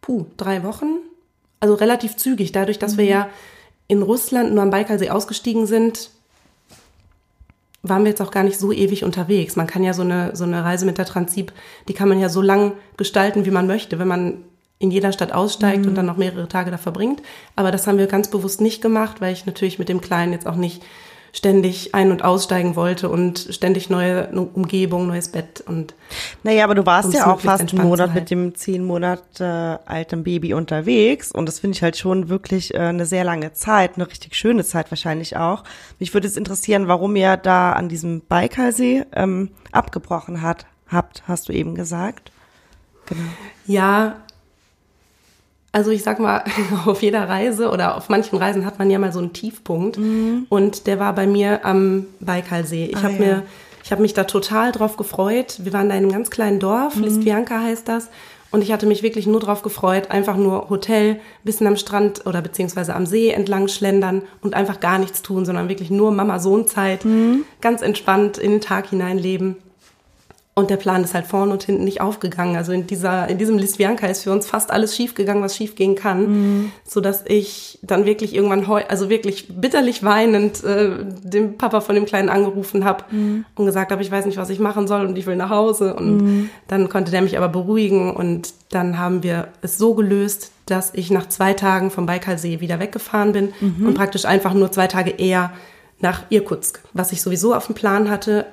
puh, 0.00 0.26
drei 0.36 0.62
Wochen, 0.62 0.98
also 1.58 1.74
relativ 1.74 2.16
zügig, 2.16 2.52
dadurch, 2.52 2.78
dass 2.78 2.96
wir 2.96 3.06
ja 3.06 3.28
in 3.88 4.02
Russland 4.02 4.52
nur 4.52 4.62
am 4.62 4.70
Baikalsee 4.70 5.10
ausgestiegen 5.10 5.66
sind, 5.66 6.10
waren 7.82 8.02
wir 8.04 8.10
jetzt 8.10 8.22
auch 8.22 8.30
gar 8.30 8.42
nicht 8.42 8.58
so 8.58 8.72
ewig 8.72 9.04
unterwegs. 9.04 9.56
Man 9.56 9.66
kann 9.66 9.84
ja 9.84 9.92
so 9.92 10.02
eine, 10.02 10.34
so 10.34 10.44
eine 10.44 10.64
Reise 10.64 10.86
mit 10.86 10.98
der 10.98 11.04
Transip, 11.04 11.52
die 11.88 11.94
kann 11.94 12.08
man 12.08 12.18
ja 12.18 12.28
so 12.28 12.42
lang 12.42 12.72
gestalten, 12.96 13.46
wie 13.46 13.50
man 13.50 13.66
möchte, 13.66 13.98
wenn 13.98 14.08
man 14.08 14.44
in 14.78 14.90
jeder 14.90 15.12
Stadt 15.12 15.32
aussteigt 15.32 15.86
und 15.86 15.94
dann 15.94 16.04
noch 16.04 16.18
mehrere 16.18 16.48
Tage 16.48 16.70
da 16.70 16.76
verbringt. 16.76 17.22
Aber 17.54 17.70
das 17.70 17.86
haben 17.86 17.96
wir 17.96 18.06
ganz 18.06 18.28
bewusst 18.28 18.60
nicht 18.60 18.82
gemacht, 18.82 19.20
weil 19.20 19.32
ich 19.32 19.46
natürlich 19.46 19.78
mit 19.78 19.88
dem 19.88 20.02
Kleinen 20.02 20.32
jetzt 20.32 20.46
auch 20.46 20.56
nicht 20.56 20.82
ständig 21.36 21.94
ein- 21.94 22.10
und 22.10 22.24
aussteigen 22.24 22.76
wollte 22.76 23.10
und 23.10 23.48
ständig 23.50 23.90
neue 23.90 24.28
Umgebung, 24.28 25.06
neues 25.06 25.28
Bett 25.28 25.62
und 25.66 25.94
Naja, 26.42 26.64
aber 26.64 26.74
du 26.74 26.86
warst 26.86 27.12
ja 27.12 27.30
auch 27.30 27.40
fast 27.40 27.74
einen 27.74 27.86
Monat 27.86 28.14
mit 28.14 28.30
dem 28.30 28.54
zehn 28.54 28.82
Monate 28.82 29.80
alten 29.84 30.24
Baby 30.24 30.54
unterwegs 30.54 31.32
und 31.32 31.44
das 31.46 31.58
finde 31.58 31.76
ich 31.76 31.82
halt 31.82 31.98
schon 31.98 32.30
wirklich 32.30 32.72
äh, 32.72 32.78
eine 32.78 33.04
sehr 33.04 33.22
lange 33.22 33.52
Zeit, 33.52 33.96
eine 33.96 34.08
richtig 34.08 34.34
schöne 34.34 34.64
Zeit 34.64 34.90
wahrscheinlich 34.90 35.36
auch. 35.36 35.64
Mich 35.98 36.14
würde 36.14 36.26
es 36.26 36.38
interessieren, 36.38 36.88
warum 36.88 37.14
ihr 37.16 37.36
da 37.36 37.72
an 37.72 37.90
diesem 37.90 38.22
Baikalsee 38.22 39.04
ähm, 39.12 39.50
abgebrochen 39.72 40.40
hat, 40.40 40.64
habt, 40.88 41.22
hast 41.28 41.50
du 41.50 41.52
eben 41.52 41.74
gesagt. 41.74 42.32
Genau. 43.04 43.20
Ja, 43.66 44.16
also 45.76 45.90
ich 45.90 46.02
sag 46.02 46.18
mal, 46.20 46.42
auf 46.86 47.02
jeder 47.02 47.28
Reise 47.28 47.70
oder 47.70 47.98
auf 47.98 48.08
manchen 48.08 48.38
Reisen 48.38 48.64
hat 48.64 48.78
man 48.78 48.88
ja 48.90 48.98
mal 48.98 49.12
so 49.12 49.18
einen 49.18 49.34
Tiefpunkt. 49.34 49.98
Und 50.48 50.86
der 50.86 50.98
war 50.98 51.14
bei 51.14 51.26
mir 51.26 51.66
am 51.66 52.06
Baikalsee. 52.20 52.86
Ich 52.86 52.96
Ah, 52.96 53.02
habe 53.02 53.12
ja. 53.14 53.18
mir, 53.20 53.42
ich 53.84 53.92
habe 53.92 54.00
mich 54.00 54.14
da 54.14 54.24
total 54.24 54.72
drauf 54.72 54.96
gefreut. 54.96 55.60
Wir 55.62 55.74
waren 55.74 55.90
da 55.90 55.94
in 55.94 56.02
einem 56.04 56.12
ganz 56.12 56.30
kleinen 56.30 56.60
Dorf, 56.60 56.96
Listvianka 56.96 57.60
heißt 57.60 57.86
das. 57.88 58.08
Und 58.52 58.62
ich 58.62 58.72
hatte 58.72 58.86
mich 58.86 59.02
wirklich 59.02 59.26
nur 59.26 59.40
drauf 59.40 59.60
gefreut, 59.62 60.10
einfach 60.10 60.36
nur 60.36 60.70
Hotel, 60.70 61.20
bisschen 61.44 61.66
am 61.66 61.76
Strand 61.76 62.24
oder 62.24 62.40
beziehungsweise 62.40 62.94
am 62.94 63.04
See 63.04 63.28
entlang 63.28 63.68
schlendern 63.68 64.22
und 64.40 64.54
einfach 64.54 64.80
gar 64.80 64.98
nichts 64.98 65.20
tun, 65.20 65.44
sondern 65.44 65.68
wirklich 65.68 65.90
nur 65.90 66.10
Mama-Sohn-Zeit, 66.10 67.04
ganz 67.60 67.82
entspannt 67.82 68.38
in 68.38 68.52
den 68.52 68.60
Tag 68.62 68.88
hineinleben. 68.88 69.56
Und 70.58 70.70
der 70.70 70.78
Plan 70.78 71.04
ist 71.04 71.12
halt 71.12 71.26
vorne 71.26 71.52
und 71.52 71.64
hinten 71.64 71.84
nicht 71.84 72.00
aufgegangen. 72.00 72.56
Also 72.56 72.72
in 72.72 72.86
dieser, 72.86 73.28
in 73.28 73.36
diesem 73.36 73.58
Lisvianka 73.58 74.06
ist 74.06 74.22
für 74.22 74.32
uns 74.32 74.46
fast 74.46 74.70
alles 74.70 74.96
schiefgegangen, 74.96 75.42
was 75.42 75.54
schiefgehen 75.54 75.96
kann. 75.96 76.72
So 76.82 77.02
dass 77.02 77.24
ich 77.26 77.78
dann 77.82 78.06
wirklich 78.06 78.34
irgendwann 78.34 78.66
heu, 78.66 78.80
also 78.88 79.10
wirklich 79.10 79.48
bitterlich 79.48 80.02
weinend, 80.02 80.64
äh, 80.64 80.92
dem 81.22 81.58
Papa 81.58 81.82
von 81.82 81.94
dem 81.94 82.06
Kleinen 82.06 82.30
angerufen 82.30 82.86
habe 82.86 83.04
und 83.54 83.66
gesagt 83.66 83.92
habe, 83.92 84.00
ich 84.00 84.10
weiß 84.10 84.24
nicht, 84.24 84.38
was 84.38 84.48
ich 84.48 84.58
machen 84.58 84.88
soll 84.88 85.04
und 85.04 85.18
ich 85.18 85.26
will 85.26 85.36
nach 85.36 85.50
Hause. 85.50 85.92
Und 85.94 86.48
dann 86.68 86.88
konnte 86.88 87.10
der 87.10 87.20
mich 87.20 87.36
aber 87.36 87.50
beruhigen 87.50 88.14
und 88.14 88.54
dann 88.70 88.98
haben 88.98 89.22
wir 89.22 89.48
es 89.60 89.76
so 89.76 89.92
gelöst, 89.94 90.52
dass 90.64 90.90
ich 90.94 91.10
nach 91.10 91.28
zwei 91.28 91.52
Tagen 91.52 91.90
vom 91.90 92.06
Baikalsee 92.06 92.60
wieder 92.60 92.80
weggefahren 92.80 93.32
bin 93.32 93.52
und 93.84 93.92
praktisch 93.92 94.24
einfach 94.24 94.54
nur 94.54 94.72
zwei 94.72 94.86
Tage 94.86 95.10
eher 95.10 95.52
nach 96.00 96.22
Irkutsk, 96.30 96.80
was 96.94 97.12
ich 97.12 97.20
sowieso 97.20 97.54
auf 97.54 97.66
dem 97.66 97.74
Plan 97.74 98.10
hatte, 98.10 98.46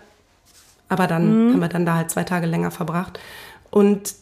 aber 0.94 1.08
dann 1.08 1.54
haben 1.54 1.60
wir 1.60 1.68
dann 1.68 1.86
da 1.86 1.96
halt 1.96 2.12
zwei 2.12 2.24
Tage 2.24 2.46
länger 2.46 2.72
verbracht. 2.72 3.20
Und 3.70 4.14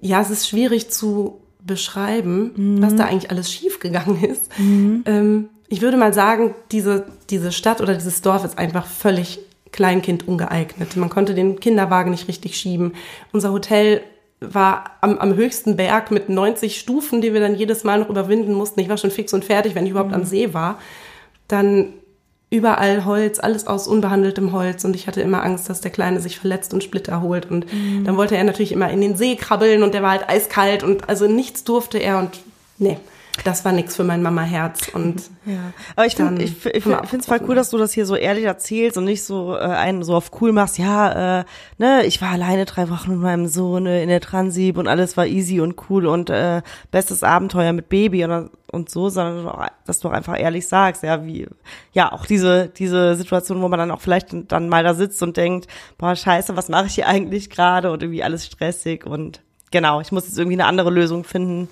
ja, 0.00 0.20
es 0.20 0.30
ist 0.30 0.48
schwierig 0.48 0.90
zu 0.90 1.40
beschreiben, 1.60 2.52
was 2.80 2.94
da 2.94 3.04
eigentlich 3.04 3.30
alles 3.30 3.52
schiefgegangen 3.52 4.22
ist. 4.24 4.50
Ähm, 5.04 5.48
ich 5.68 5.82
würde 5.82 5.96
mal 5.96 6.14
sagen, 6.14 6.54
diese, 6.70 7.06
diese 7.28 7.52
Stadt 7.52 7.80
oder 7.80 7.94
dieses 7.94 8.22
Dorf 8.22 8.44
ist 8.44 8.58
einfach 8.58 8.86
völlig 8.86 9.40
Kleinkind 9.72 10.28
ungeeignet. 10.28 10.96
Man 10.96 11.10
konnte 11.10 11.34
den 11.34 11.58
Kinderwagen 11.60 12.10
nicht 12.10 12.28
richtig 12.28 12.56
schieben. 12.56 12.94
Unser 13.32 13.52
Hotel 13.52 14.00
war 14.40 14.92
am, 15.00 15.18
am 15.18 15.34
höchsten 15.34 15.76
Berg 15.76 16.10
mit 16.10 16.28
90 16.28 16.78
Stufen, 16.78 17.20
die 17.20 17.32
wir 17.32 17.40
dann 17.40 17.56
jedes 17.56 17.84
Mal 17.84 17.98
noch 17.98 18.10
überwinden 18.10 18.54
mussten. 18.54 18.80
Ich 18.80 18.88
war 18.88 18.96
schon 18.96 19.10
fix 19.10 19.32
und 19.32 19.44
fertig, 19.44 19.74
wenn 19.74 19.84
ich 19.84 19.90
überhaupt 19.90 20.12
am 20.12 20.24
See 20.24 20.54
war. 20.54 20.78
Dann 21.48 21.94
überall 22.48 23.04
Holz, 23.04 23.38
alles 23.38 23.66
aus 23.66 23.88
unbehandeltem 23.88 24.52
Holz. 24.52 24.84
Und 24.84 24.94
ich 24.94 25.06
hatte 25.06 25.20
immer 25.20 25.42
Angst, 25.42 25.68
dass 25.68 25.80
der 25.80 25.90
Kleine 25.90 26.20
sich 26.20 26.38
verletzt 26.38 26.72
und 26.72 26.84
Splitter 26.84 27.20
holt. 27.22 27.50
Und 27.50 27.66
dann 28.04 28.16
wollte 28.16 28.36
er 28.36 28.44
natürlich 28.44 28.72
immer 28.72 28.90
in 28.90 29.00
den 29.00 29.16
See 29.16 29.36
krabbeln 29.36 29.82
und 29.82 29.94
der 29.94 30.02
war 30.02 30.12
halt 30.12 30.28
eiskalt. 30.28 30.82
Und 30.82 31.08
also 31.08 31.26
nichts 31.26 31.64
durfte 31.64 31.98
er 31.98 32.18
und 32.18 32.40
nee, 32.78 32.98
das 33.44 33.64
war 33.64 33.72
nichts 33.72 33.96
für 33.96 34.04
mein 34.04 34.22
Mama-Herz 34.22 34.88
und 34.88 35.22
Ja, 35.46 35.72
aber 35.94 36.06
ich 36.06 36.16
finde 36.16 36.42
ich, 36.42 36.66
ich 36.66 36.82
finde 36.82 37.18
es 37.18 37.26
voll 37.26 37.40
cool, 37.46 37.54
dass 37.54 37.70
du 37.70 37.78
das 37.78 37.92
hier 37.92 38.04
so 38.04 38.16
ehrlich 38.16 38.44
erzählst 38.44 38.98
und 38.98 39.04
nicht 39.04 39.22
so 39.22 39.54
äh, 39.54 39.60
einen 39.60 40.02
so 40.02 40.16
auf 40.16 40.32
cool 40.40 40.50
machst. 40.50 40.76
Ja, 40.76 41.40
äh, 41.40 41.44
ne, 41.78 42.04
ich 42.04 42.20
war 42.20 42.30
alleine 42.30 42.64
drei 42.64 42.90
Wochen 42.90 43.12
mit 43.12 43.20
meinem 43.20 43.46
Sohn 43.46 43.86
äh, 43.86 44.02
in 44.02 44.08
der 44.08 44.20
Transib 44.20 44.76
und 44.76 44.88
alles 44.88 45.16
war 45.16 45.24
easy 45.24 45.60
und 45.60 45.76
cool 45.88 46.06
und 46.06 46.30
äh, 46.30 46.62
bestes 46.90 47.22
Abenteuer 47.22 47.72
mit 47.72 47.88
Baby 47.88 48.24
und, 48.24 48.50
und 48.72 48.90
so, 48.90 49.08
sondern 49.08 49.68
dass 49.86 50.00
du 50.00 50.08
auch 50.08 50.12
einfach 50.12 50.36
ehrlich 50.36 50.66
sagst, 50.66 51.04
ja, 51.04 51.24
wie, 51.24 51.46
ja, 51.92 52.10
auch 52.10 52.26
diese 52.26 52.66
diese 52.66 53.14
Situation, 53.14 53.62
wo 53.62 53.68
man 53.68 53.78
dann 53.78 53.92
auch 53.92 54.00
vielleicht 54.00 54.34
dann 54.50 54.68
mal 54.68 54.82
da 54.82 54.94
sitzt 54.94 55.22
und 55.22 55.36
denkt, 55.36 55.68
boah, 55.96 56.16
scheiße, 56.16 56.56
was 56.56 56.68
mache 56.68 56.86
ich 56.86 56.96
hier 56.96 57.06
eigentlich 57.06 57.50
gerade 57.50 57.92
und 57.92 58.02
irgendwie 58.02 58.24
alles 58.24 58.46
stressig 58.46 59.06
und 59.06 59.42
genau, 59.70 60.00
ich 60.00 60.10
muss 60.10 60.26
jetzt 60.26 60.38
irgendwie 60.38 60.56
eine 60.56 60.66
andere 60.66 60.90
Lösung 60.90 61.22
finden, 61.22 61.68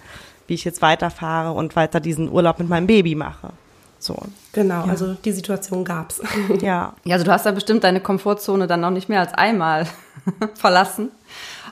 wie 0.46 0.54
ich 0.54 0.64
jetzt 0.64 0.82
weiterfahre 0.82 1.52
und 1.52 1.76
weiter 1.76 2.00
diesen 2.00 2.30
Urlaub 2.30 2.58
mit 2.58 2.68
meinem 2.68 2.86
Baby 2.86 3.14
mache. 3.14 3.50
So, 3.98 4.18
genau, 4.52 4.84
also 4.84 5.14
die 5.14 5.32
Situation 5.32 5.84
gab's. 5.84 6.20
ja. 6.60 6.92
Ja, 7.04 7.14
also 7.14 7.24
du 7.24 7.32
hast 7.32 7.46
da 7.46 7.52
bestimmt 7.52 7.84
deine 7.84 8.00
Komfortzone 8.00 8.66
dann 8.66 8.80
noch 8.80 8.90
nicht 8.90 9.08
mehr 9.08 9.20
als 9.20 9.32
einmal 9.32 9.86
verlassen. 10.54 11.10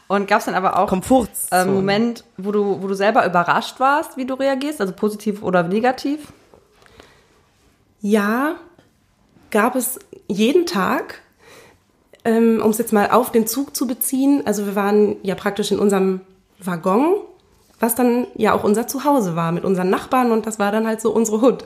Und 0.08 0.28
gab 0.28 0.40
es 0.40 0.46
dann 0.46 0.54
aber 0.54 0.78
auch 0.78 0.88
Komfortzone. 0.88 1.62
ähm, 1.62 1.74
Moment, 1.74 2.24
wo 2.38 2.52
du, 2.52 2.82
wo 2.82 2.86
du 2.86 2.94
selber 2.94 3.26
überrascht 3.26 3.80
warst, 3.80 4.16
wie 4.16 4.24
du 4.24 4.34
reagierst, 4.34 4.80
also 4.80 4.92
positiv 4.94 5.42
oder 5.42 5.62
negativ? 5.62 6.32
Ja, 8.00 8.56
gab 9.50 9.76
es 9.76 9.98
jeden 10.26 10.66
Tag, 10.66 11.20
ähm, 12.24 12.60
um 12.62 12.70
es 12.70 12.78
jetzt 12.78 12.92
mal 12.92 13.10
auf 13.10 13.30
den 13.30 13.46
Zug 13.46 13.76
zu 13.76 13.86
beziehen. 13.86 14.42
Also 14.46 14.66
wir 14.66 14.74
waren 14.74 15.16
ja 15.22 15.34
praktisch 15.34 15.70
in 15.70 15.78
unserem 15.78 16.20
Waggon, 16.58 17.14
was 17.82 17.96
dann 17.96 18.28
ja 18.36 18.54
auch 18.54 18.62
unser 18.62 18.86
Zuhause 18.86 19.34
war 19.34 19.50
mit 19.50 19.64
unseren 19.64 19.90
Nachbarn 19.90 20.30
und 20.30 20.46
das 20.46 20.58
war 20.60 20.70
dann 20.70 20.86
halt 20.86 21.00
so 21.00 21.10
unsere 21.10 21.40
Hut. 21.40 21.64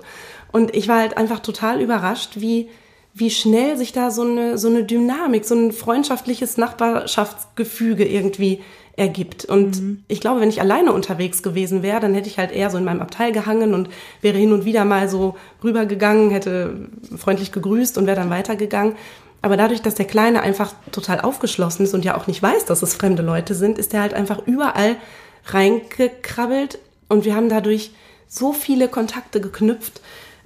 Und 0.51 0.75
ich 0.75 0.89
war 0.89 0.99
halt 1.01 1.19
einfach 1.19 1.41
total 1.41 1.83
überrascht, 1.83 2.41
wie, 2.41 2.71
wie 3.13 3.31
schnell 3.31 3.77
sich 3.77 3.93
da 3.93 4.11
so 4.11 4.23
eine, 4.23 4.57
so 4.57 4.69
eine 4.69 4.85
Dynamik, 4.85 5.45
so 5.45 5.55
ein 5.55 5.73
freundschaftliches 5.73 6.57
Nachbarschaftsgefüge 6.57 8.07
irgendwie 8.07 8.63
ergibt. 8.97 9.45
Und 9.45 9.99
ich 10.09 10.23
glaube, 10.23 10.41
wenn 10.41 10.49
ich 10.49 10.63
alleine 10.63 10.95
unterwegs 10.95 11.43
gewesen 11.43 11.83
wäre, 11.83 12.01
dann 12.01 12.15
hätte 12.15 12.29
ich 12.29 12.39
halt 12.39 12.51
eher 12.51 12.71
so 12.71 12.79
in 12.79 12.85
meinem 12.85 13.03
Abteil 13.03 13.31
gehangen 13.31 13.75
und 13.75 13.91
wäre 14.23 14.39
hin 14.39 14.55
und 14.55 14.65
wieder 14.65 14.87
mal 14.87 15.11
so 15.11 15.37
rübergegangen, 15.63 16.31
hätte 16.31 16.89
freundlich 17.15 17.53
gegrüßt 17.53 17.99
und 17.99 18.07
wäre 18.07 18.17
dann 18.17 18.31
weitergegangen. 18.31 18.95
Aber 19.43 19.59
dadurch, 19.59 19.83
dass 19.83 19.95
der 19.95 20.07
Kleine 20.07 20.41
einfach 20.41 20.73
total 20.93 21.21
aufgeschlossen 21.21 21.85
ist 21.85 21.93
und 21.93 22.07
ja 22.07 22.17
auch 22.17 22.27
nicht 22.27 22.43
weiß, 22.43 22.65
dass 22.65 22.83
es 22.83 22.95
fremde 22.95 23.23
Leute 23.23 23.55
sind, 23.55 23.79
ist 23.79 23.93
er 23.93 24.01
halt 24.01 24.15
einfach 24.15 24.47
überall 24.47 24.97
reingekrabbelt. 25.47 26.79
Und 27.09 27.25
wir 27.25 27.35
haben 27.35 27.49
dadurch 27.49 27.93
so 28.29 28.53
viele 28.53 28.89
Kontakte 28.89 29.41
geknüpft 29.41 30.01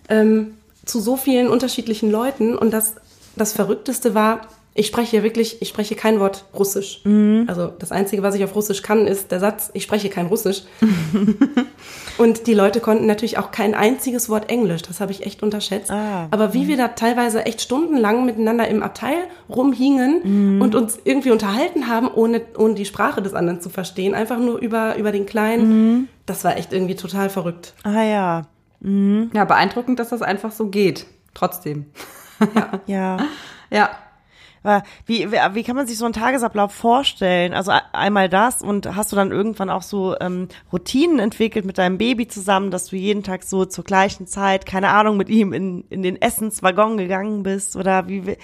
ähm, 0.08 0.56
zu 0.84 1.00
so 1.00 1.16
vielen 1.16 1.48
unterschiedlichen 1.48 2.10
Leuten. 2.10 2.56
Und 2.56 2.72
das, 2.72 2.94
das 3.36 3.52
Verrückteste 3.52 4.14
war, 4.14 4.48
ich 4.72 4.86
spreche 4.86 5.16
ja 5.18 5.22
wirklich, 5.22 5.60
ich 5.60 5.68
spreche 5.68 5.96
kein 5.96 6.20
Wort 6.20 6.44
Russisch. 6.56 7.00
Also 7.48 7.72
das 7.78 7.90
Einzige, 7.90 8.22
was 8.22 8.34
ich 8.36 8.44
auf 8.44 8.54
Russisch 8.54 8.82
kann, 8.82 9.06
ist 9.06 9.32
der 9.32 9.40
Satz, 9.40 9.70
ich 9.74 9.82
spreche 9.82 10.08
kein 10.08 10.26
Russisch. 10.26 10.62
und 12.18 12.46
die 12.46 12.54
Leute 12.54 12.80
konnten 12.80 13.06
natürlich 13.06 13.38
auch 13.38 13.50
kein 13.50 13.74
einziges 13.74 14.28
Wort 14.28 14.48
Englisch. 14.48 14.82
Das 14.82 15.00
habe 15.00 15.10
ich 15.10 15.26
echt 15.26 15.42
unterschätzt. 15.42 15.90
Ah. 15.90 16.28
Aber 16.30 16.54
wie 16.54 16.68
wir 16.68 16.76
da 16.76 16.88
teilweise 16.88 17.44
echt 17.46 17.60
stundenlang 17.60 18.24
miteinander 18.24 18.68
im 18.68 18.82
Abteil 18.82 19.18
rumhingen 19.48 20.60
und 20.62 20.74
uns 20.74 20.98
irgendwie 21.02 21.32
unterhalten 21.32 21.88
haben, 21.88 22.08
ohne, 22.08 22.40
ohne 22.56 22.74
die 22.74 22.84
Sprache 22.84 23.22
des 23.22 23.34
anderen 23.34 23.60
zu 23.60 23.70
verstehen, 23.70 24.14
einfach 24.14 24.38
nur 24.38 24.58
über, 24.58 24.96
über 24.96 25.10
den 25.10 25.26
Kleinen, 25.26 26.08
das 26.26 26.44
war 26.44 26.56
echt 26.56 26.72
irgendwie 26.72 26.94
total 26.94 27.28
verrückt. 27.28 27.74
Ah 27.82 28.02
ja. 28.02 28.42
Ja, 28.82 29.44
beeindruckend, 29.44 29.98
dass 29.98 30.10
das 30.10 30.22
einfach 30.22 30.52
so 30.52 30.68
geht. 30.68 31.06
Trotzdem. 31.34 31.86
Ja. 32.86 33.18
Ja. 33.72 33.88
Aber 33.88 34.09
wie, 35.06 35.32
wie 35.32 35.38
wie 35.54 35.62
kann 35.62 35.76
man 35.76 35.86
sich 35.86 35.96
so 35.96 36.04
einen 36.04 36.12
Tagesablauf 36.12 36.72
vorstellen? 36.72 37.54
Also 37.54 37.72
einmal 37.92 38.28
das 38.28 38.60
und 38.60 38.94
hast 38.94 39.10
du 39.10 39.16
dann 39.16 39.30
irgendwann 39.30 39.70
auch 39.70 39.82
so 39.82 40.16
ähm, 40.20 40.48
Routinen 40.72 41.18
entwickelt 41.18 41.64
mit 41.64 41.78
deinem 41.78 41.96
Baby 41.96 42.28
zusammen, 42.28 42.70
dass 42.70 42.86
du 42.86 42.96
jeden 42.96 43.22
Tag 43.22 43.42
so 43.42 43.64
zur 43.64 43.84
gleichen 43.84 44.26
Zeit, 44.26 44.66
keine 44.66 44.88
Ahnung, 44.88 45.16
mit 45.16 45.30
ihm 45.30 45.52
in, 45.52 45.84
in 45.88 46.02
den 46.02 46.20
Essenswaggon 46.20 46.98
gegangen 46.98 47.42
bist? 47.42 47.74
Oder 47.74 48.06
wie 48.08 48.36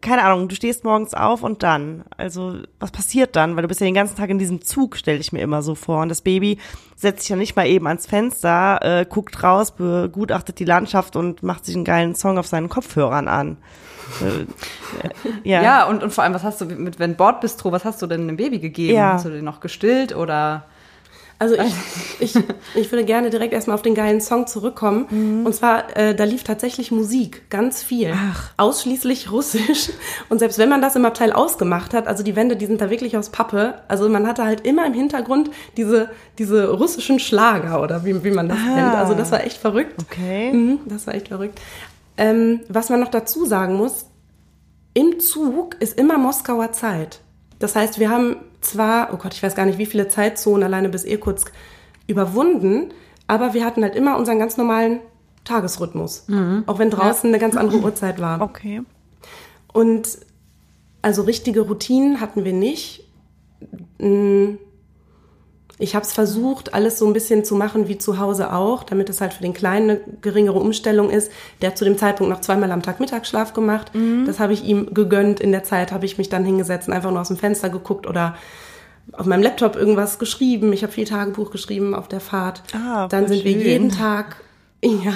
keine 0.00 0.24
Ahnung, 0.24 0.48
du 0.48 0.56
stehst 0.56 0.82
morgens 0.82 1.14
auf 1.14 1.44
und 1.44 1.62
dann, 1.62 2.04
also 2.16 2.58
was 2.80 2.90
passiert 2.90 3.36
dann? 3.36 3.54
Weil 3.54 3.62
du 3.62 3.68
bist 3.68 3.80
ja 3.80 3.86
den 3.86 3.94
ganzen 3.94 4.16
Tag 4.16 4.30
in 4.30 4.38
diesem 4.38 4.62
Zug, 4.62 4.96
stelle 4.96 5.18
ich 5.18 5.32
mir 5.32 5.40
immer 5.42 5.62
so 5.62 5.76
vor. 5.76 6.02
Und 6.02 6.08
das 6.08 6.22
Baby 6.22 6.58
setzt 6.96 7.20
sich 7.20 7.28
ja 7.28 7.36
nicht 7.36 7.54
mal 7.54 7.66
eben 7.68 7.86
ans 7.86 8.06
Fenster, 8.06 8.80
äh, 8.82 9.06
guckt 9.08 9.42
raus, 9.44 9.70
begutachtet 9.70 10.58
die 10.58 10.64
Landschaft 10.64 11.14
und 11.14 11.44
macht 11.44 11.64
sich 11.64 11.76
einen 11.76 11.84
geilen 11.84 12.16
Song 12.16 12.36
auf 12.36 12.48
seinen 12.48 12.68
Kopfhörern 12.68 13.28
an. 13.28 13.58
Äh, 14.20 14.46
ja. 15.48 15.62
Ja, 15.62 15.84
und, 15.86 16.02
und 16.02 16.12
vor 16.12 16.24
allem, 16.24 16.34
was 16.34 16.42
hast 16.42 16.60
du 16.60 16.64
mit, 16.64 16.98
wenn 16.98 17.14
Bordbistro, 17.14 17.70
was 17.70 17.84
hast 17.84 18.02
du 18.02 18.08
denn 18.08 18.26
dem 18.26 18.36
Baby 18.36 18.58
gegeben? 18.58 18.96
Ja. 18.96 19.12
Hast 19.12 19.26
du 19.26 19.30
den 19.30 19.44
noch 19.44 19.60
gestillt 19.60 20.14
oder? 20.14 20.64
Also 21.38 21.54
ich, 21.54 21.74
ich, 22.20 22.44
ich 22.74 22.92
würde 22.92 23.04
gerne 23.04 23.30
direkt 23.30 23.52
erstmal 23.52 23.74
auf 23.74 23.82
den 23.82 23.94
geilen 23.94 24.20
Song 24.20 24.46
zurückkommen. 24.46 25.06
Und 25.44 25.54
zwar, 25.54 25.96
äh, 25.96 26.14
da 26.14 26.24
lief 26.24 26.44
tatsächlich 26.44 26.90
Musik, 26.90 27.50
ganz 27.50 27.82
viel. 27.82 28.10
Ausschließlich 28.56 29.30
russisch. 29.30 29.90
Und 30.28 30.38
selbst 30.38 30.58
wenn 30.58 30.68
man 30.68 30.80
das 30.80 30.96
im 30.96 31.04
Abteil 31.04 31.32
ausgemacht 31.32 31.94
hat, 31.94 32.06
also 32.06 32.22
die 32.22 32.36
Wände, 32.36 32.56
die 32.56 32.66
sind 32.66 32.80
da 32.80 32.90
wirklich 32.90 33.16
aus 33.16 33.30
Pappe. 33.30 33.74
Also 33.88 34.08
man 34.08 34.26
hatte 34.26 34.44
halt 34.44 34.66
immer 34.66 34.86
im 34.86 34.94
Hintergrund 34.94 35.50
diese, 35.76 36.10
diese 36.38 36.70
russischen 36.70 37.18
Schlager 37.18 37.82
oder 37.82 38.04
wie, 38.04 38.24
wie 38.24 38.30
man 38.30 38.48
das 38.48 38.58
nennt. 38.58 38.94
Also 38.94 39.14
das 39.14 39.30
war 39.30 39.44
echt 39.44 39.58
verrückt. 39.58 40.02
Okay. 40.02 40.52
Mhm, 40.52 40.80
das 40.86 41.06
war 41.06 41.14
echt 41.14 41.28
verrückt. 41.28 41.60
Ähm, 42.16 42.60
was 42.68 42.88
man 42.88 43.00
noch 43.00 43.10
dazu 43.10 43.44
sagen 43.44 43.74
muss, 43.74 44.06
im 44.94 45.20
Zug 45.20 45.76
ist 45.80 45.98
immer 45.98 46.16
Moskauer 46.16 46.72
Zeit. 46.72 47.20
Das 47.58 47.74
heißt, 47.76 47.98
wir 47.98 48.10
haben 48.10 48.36
zwar, 48.60 49.12
oh 49.12 49.16
Gott, 49.16 49.34
ich 49.34 49.42
weiß 49.42 49.54
gar 49.54 49.66
nicht, 49.66 49.78
wie 49.78 49.86
viele 49.86 50.08
Zeitzonen 50.08 50.62
alleine 50.62 50.88
bis 50.88 51.04
Irkutsk 51.04 51.52
überwunden, 52.06 52.92
aber 53.26 53.54
wir 53.54 53.64
hatten 53.64 53.82
halt 53.82 53.96
immer 53.96 54.16
unseren 54.18 54.38
ganz 54.38 54.56
normalen 54.56 55.00
Tagesrhythmus. 55.44 56.24
Auch 56.66 56.78
wenn 56.78 56.90
draußen 56.90 57.28
eine 57.30 57.38
ganz 57.38 57.56
andere 57.56 57.78
Uhrzeit 57.82 58.20
war. 58.20 58.40
Okay. 58.40 58.82
Und 59.72 60.18
also 61.02 61.22
richtige 61.22 61.60
Routinen 61.62 62.20
hatten 62.20 62.44
wir 62.44 62.52
nicht. 62.52 63.04
Ich 65.78 65.94
habe 65.94 66.06
es 66.06 66.12
versucht, 66.12 66.72
alles 66.72 66.98
so 66.98 67.06
ein 67.06 67.12
bisschen 67.12 67.44
zu 67.44 67.54
machen 67.54 67.86
wie 67.86 67.98
zu 67.98 68.18
Hause 68.18 68.52
auch, 68.52 68.82
damit 68.82 69.10
es 69.10 69.20
halt 69.20 69.34
für 69.34 69.42
den 69.42 69.52
Kleinen 69.52 69.90
eine 69.90 70.00
geringere 70.22 70.58
Umstellung 70.58 71.10
ist. 71.10 71.30
Der 71.60 71.70
hat 71.70 71.78
zu 71.78 71.84
dem 71.84 71.98
Zeitpunkt 71.98 72.32
noch 72.32 72.40
zweimal 72.40 72.72
am 72.72 72.82
Tag 72.82 72.98
Mittagsschlaf 72.98 73.52
gemacht. 73.52 73.92
Das 74.24 74.40
habe 74.40 74.54
ich 74.54 74.64
ihm 74.64 74.94
gegönnt. 74.94 75.38
In 75.38 75.52
der 75.52 75.64
Zeit 75.64 75.92
habe 75.92 76.06
ich 76.06 76.16
mich 76.16 76.30
dann 76.30 76.46
hingesetzt 76.46 76.88
und 76.88 76.94
einfach 76.94 77.10
nur 77.10 77.20
aus 77.20 77.28
dem 77.28 77.36
Fenster 77.36 77.68
geguckt 77.68 78.06
oder 78.06 78.36
auf 79.12 79.26
meinem 79.26 79.42
Laptop 79.42 79.76
irgendwas 79.76 80.18
geschrieben. 80.18 80.72
Ich 80.72 80.82
habe 80.82 80.92
viel 80.92 81.06
Tagebuch 81.06 81.50
geschrieben 81.50 81.94
auf 81.94 82.08
der 82.08 82.20
Fahrt. 82.20 82.62
Ah, 82.74 83.06
dann 83.08 83.28
sind 83.28 83.44
wir 83.44 83.52
schön. 83.52 83.60
jeden 83.60 83.90
Tag, 83.90 84.36
ja, 84.82 85.14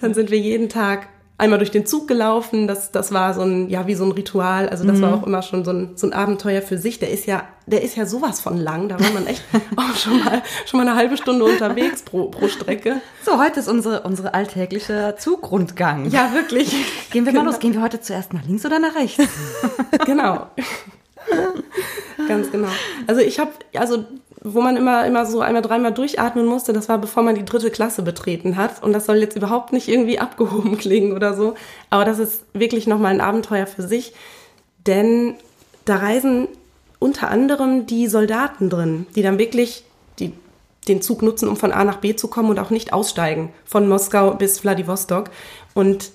dann 0.00 0.14
sind 0.14 0.30
wir 0.30 0.38
jeden 0.38 0.68
Tag 0.68 1.08
einmal 1.36 1.58
durch 1.58 1.70
den 1.72 1.84
Zug 1.84 2.06
gelaufen. 2.06 2.68
Das, 2.68 2.92
das 2.92 3.12
war 3.12 3.34
so 3.34 3.42
ein, 3.42 3.68
ja, 3.68 3.86
wie 3.86 3.94
so 3.94 4.04
ein 4.04 4.12
Ritual. 4.12 4.68
Also 4.68 4.84
das 4.84 4.98
Mhm. 4.98 5.02
war 5.02 5.14
auch 5.14 5.26
immer 5.26 5.42
schon 5.42 5.64
so 5.64 5.72
ein, 5.72 5.90
so 5.96 6.06
ein 6.06 6.12
Abenteuer 6.12 6.62
für 6.62 6.78
sich. 6.78 6.98
Der 7.00 7.10
ist 7.10 7.26
ja, 7.26 7.42
der 7.66 7.82
ist 7.82 7.96
ja 7.96 8.06
sowas 8.06 8.40
von 8.40 8.56
lang. 8.56 8.88
Da 8.88 9.00
war 9.00 9.10
man 9.10 9.26
echt 9.26 9.42
auch 9.76 9.96
schon 9.96 10.22
mal, 10.24 10.42
schon 10.66 10.78
mal 10.78 10.86
eine 10.88 10.96
halbe 10.96 11.16
Stunde 11.16 11.44
unterwegs 11.44 12.02
pro, 12.02 12.26
pro 12.26 12.46
Strecke. 12.48 13.00
So, 13.24 13.38
heute 13.42 13.60
ist 13.60 13.68
unsere, 13.68 14.02
unsere 14.02 14.32
alltägliche 14.34 15.16
Zugrundgang. 15.18 16.08
Ja, 16.10 16.32
wirklich. 16.34 16.72
Gehen 17.10 17.26
wir 17.26 17.32
mal 17.32 17.44
los. 17.44 17.58
Gehen 17.58 17.74
wir 17.74 17.82
heute 17.82 18.00
zuerst 18.00 18.32
nach 18.32 18.44
links 18.44 18.64
oder 18.64 18.78
nach 18.78 18.94
rechts? 18.94 19.22
genau. 20.06 20.46
Ganz 22.28 22.50
genau. 22.50 22.68
Also 23.06 23.20
ich 23.20 23.38
habe, 23.38 23.50
also 23.74 24.04
wo 24.46 24.60
man 24.60 24.76
immer, 24.76 25.06
immer 25.06 25.24
so 25.24 25.40
einmal, 25.40 25.62
dreimal 25.62 25.92
durchatmen 25.92 26.44
musste, 26.44 26.74
das 26.74 26.90
war 26.90 26.98
bevor 26.98 27.22
man 27.22 27.34
die 27.34 27.46
dritte 27.46 27.70
Klasse 27.70 28.02
betreten 28.02 28.56
hat. 28.56 28.82
Und 28.82 28.92
das 28.92 29.06
soll 29.06 29.16
jetzt 29.16 29.36
überhaupt 29.36 29.72
nicht 29.72 29.88
irgendwie 29.88 30.18
abgehoben 30.20 30.76
klingen 30.76 31.12
oder 31.12 31.34
so. 31.34 31.54
Aber 31.88 32.04
das 32.04 32.18
ist 32.18 32.44
wirklich 32.52 32.86
nochmal 32.86 33.14
ein 33.14 33.22
Abenteuer 33.22 33.66
für 33.66 33.82
sich. 33.82 34.12
Denn 34.86 35.34
da 35.86 35.96
reisen 35.96 36.48
unter 36.98 37.30
anderem 37.30 37.86
die 37.86 38.06
Soldaten 38.06 38.68
drin, 38.68 39.06
die 39.16 39.22
dann 39.22 39.38
wirklich 39.38 39.84
die, 40.18 40.32
den 40.88 41.00
Zug 41.00 41.22
nutzen, 41.22 41.48
um 41.48 41.56
von 41.56 41.72
A 41.72 41.82
nach 41.82 41.98
B 41.98 42.14
zu 42.14 42.28
kommen 42.28 42.50
und 42.50 42.58
auch 42.58 42.70
nicht 42.70 42.92
aussteigen. 42.92 43.50
Von 43.64 43.88
Moskau 43.88 44.34
bis 44.34 44.60
Vladivostok. 44.60 45.30
Und 45.72 46.10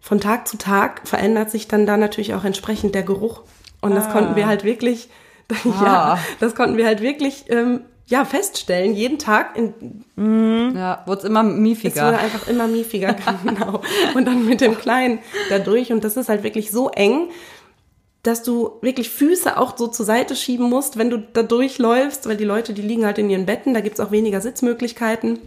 von 0.00 0.20
Tag 0.20 0.48
zu 0.48 0.58
Tag 0.58 1.06
verändert 1.06 1.50
sich 1.52 1.68
dann 1.68 1.86
da 1.86 1.96
natürlich 1.96 2.34
auch 2.34 2.44
entsprechend 2.44 2.96
der 2.96 3.04
Geruch. 3.04 3.42
Und 3.80 3.94
das 3.94 4.10
konnten 4.10 4.34
wir 4.34 4.48
halt 4.48 4.64
wirklich, 4.64 5.08
ja, 5.64 6.18
das 6.40 6.54
konnten 6.54 6.76
wir 6.76 6.86
halt 6.86 7.00
wirklich, 7.00 7.44
ähm, 7.48 7.80
ja, 8.06 8.24
feststellen. 8.24 8.94
Jeden 8.94 9.18
Tag 9.18 9.56
in, 9.56 10.74
Ja, 10.74 11.02
wurde 11.06 11.18
es 11.20 11.24
immer 11.24 11.40
es 11.40 11.46
wurde 11.46 11.58
miefiger. 11.60 12.18
einfach 12.18 12.48
immer 12.48 12.66
miefiger, 12.66 13.14
genau. 13.44 13.82
Und 14.14 14.26
dann 14.26 14.46
mit 14.46 14.60
dem 14.62 14.78
Kleinen 14.78 15.18
da 15.50 15.58
durch. 15.58 15.92
Und 15.92 16.04
das 16.04 16.16
ist 16.16 16.28
halt 16.30 16.42
wirklich 16.42 16.70
so 16.70 16.88
eng, 16.90 17.28
dass 18.22 18.42
du 18.42 18.72
wirklich 18.82 19.10
Füße 19.10 19.56
auch 19.58 19.76
so 19.76 19.86
zur 19.88 20.06
Seite 20.06 20.36
schieben 20.36 20.68
musst, 20.68 20.96
wenn 20.98 21.10
du 21.10 21.18
da 21.18 21.42
durchläufst, 21.42 22.26
weil 22.28 22.36
die 22.36 22.44
Leute, 22.44 22.72
die 22.72 22.82
liegen 22.82 23.04
halt 23.04 23.18
in 23.18 23.28
ihren 23.30 23.46
Betten, 23.46 23.74
da 23.74 23.80
gibt's 23.80 24.00
auch 24.00 24.10
weniger 24.10 24.40
Sitzmöglichkeiten. 24.40 25.38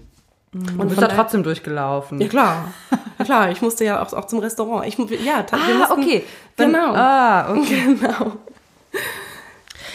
Und 0.54 0.78
Du 0.80 0.86
bist 0.86 1.02
da 1.02 1.08
trotzdem 1.08 1.44
durchgelaufen. 1.44 2.20
Ja, 2.22 2.28
klar. 2.28 2.74
Ja, 3.18 3.26
klar, 3.26 3.52
ich 3.52 3.62
musste 3.62 3.86
ja 3.86 4.04
auch, 4.04 4.14
auch 4.14 4.26
zum 4.26 4.40
Restaurant. 4.40 4.86
Ich, 4.88 4.98
ja, 5.26 5.44
Ah, 5.52 5.78
mussten, 5.80 6.02
okay. 6.04 6.24
Dann- 6.58 6.72
Genau. 6.74 6.94
Ah, 6.94 7.52
okay. 7.56 7.98
Genau. 8.00 8.32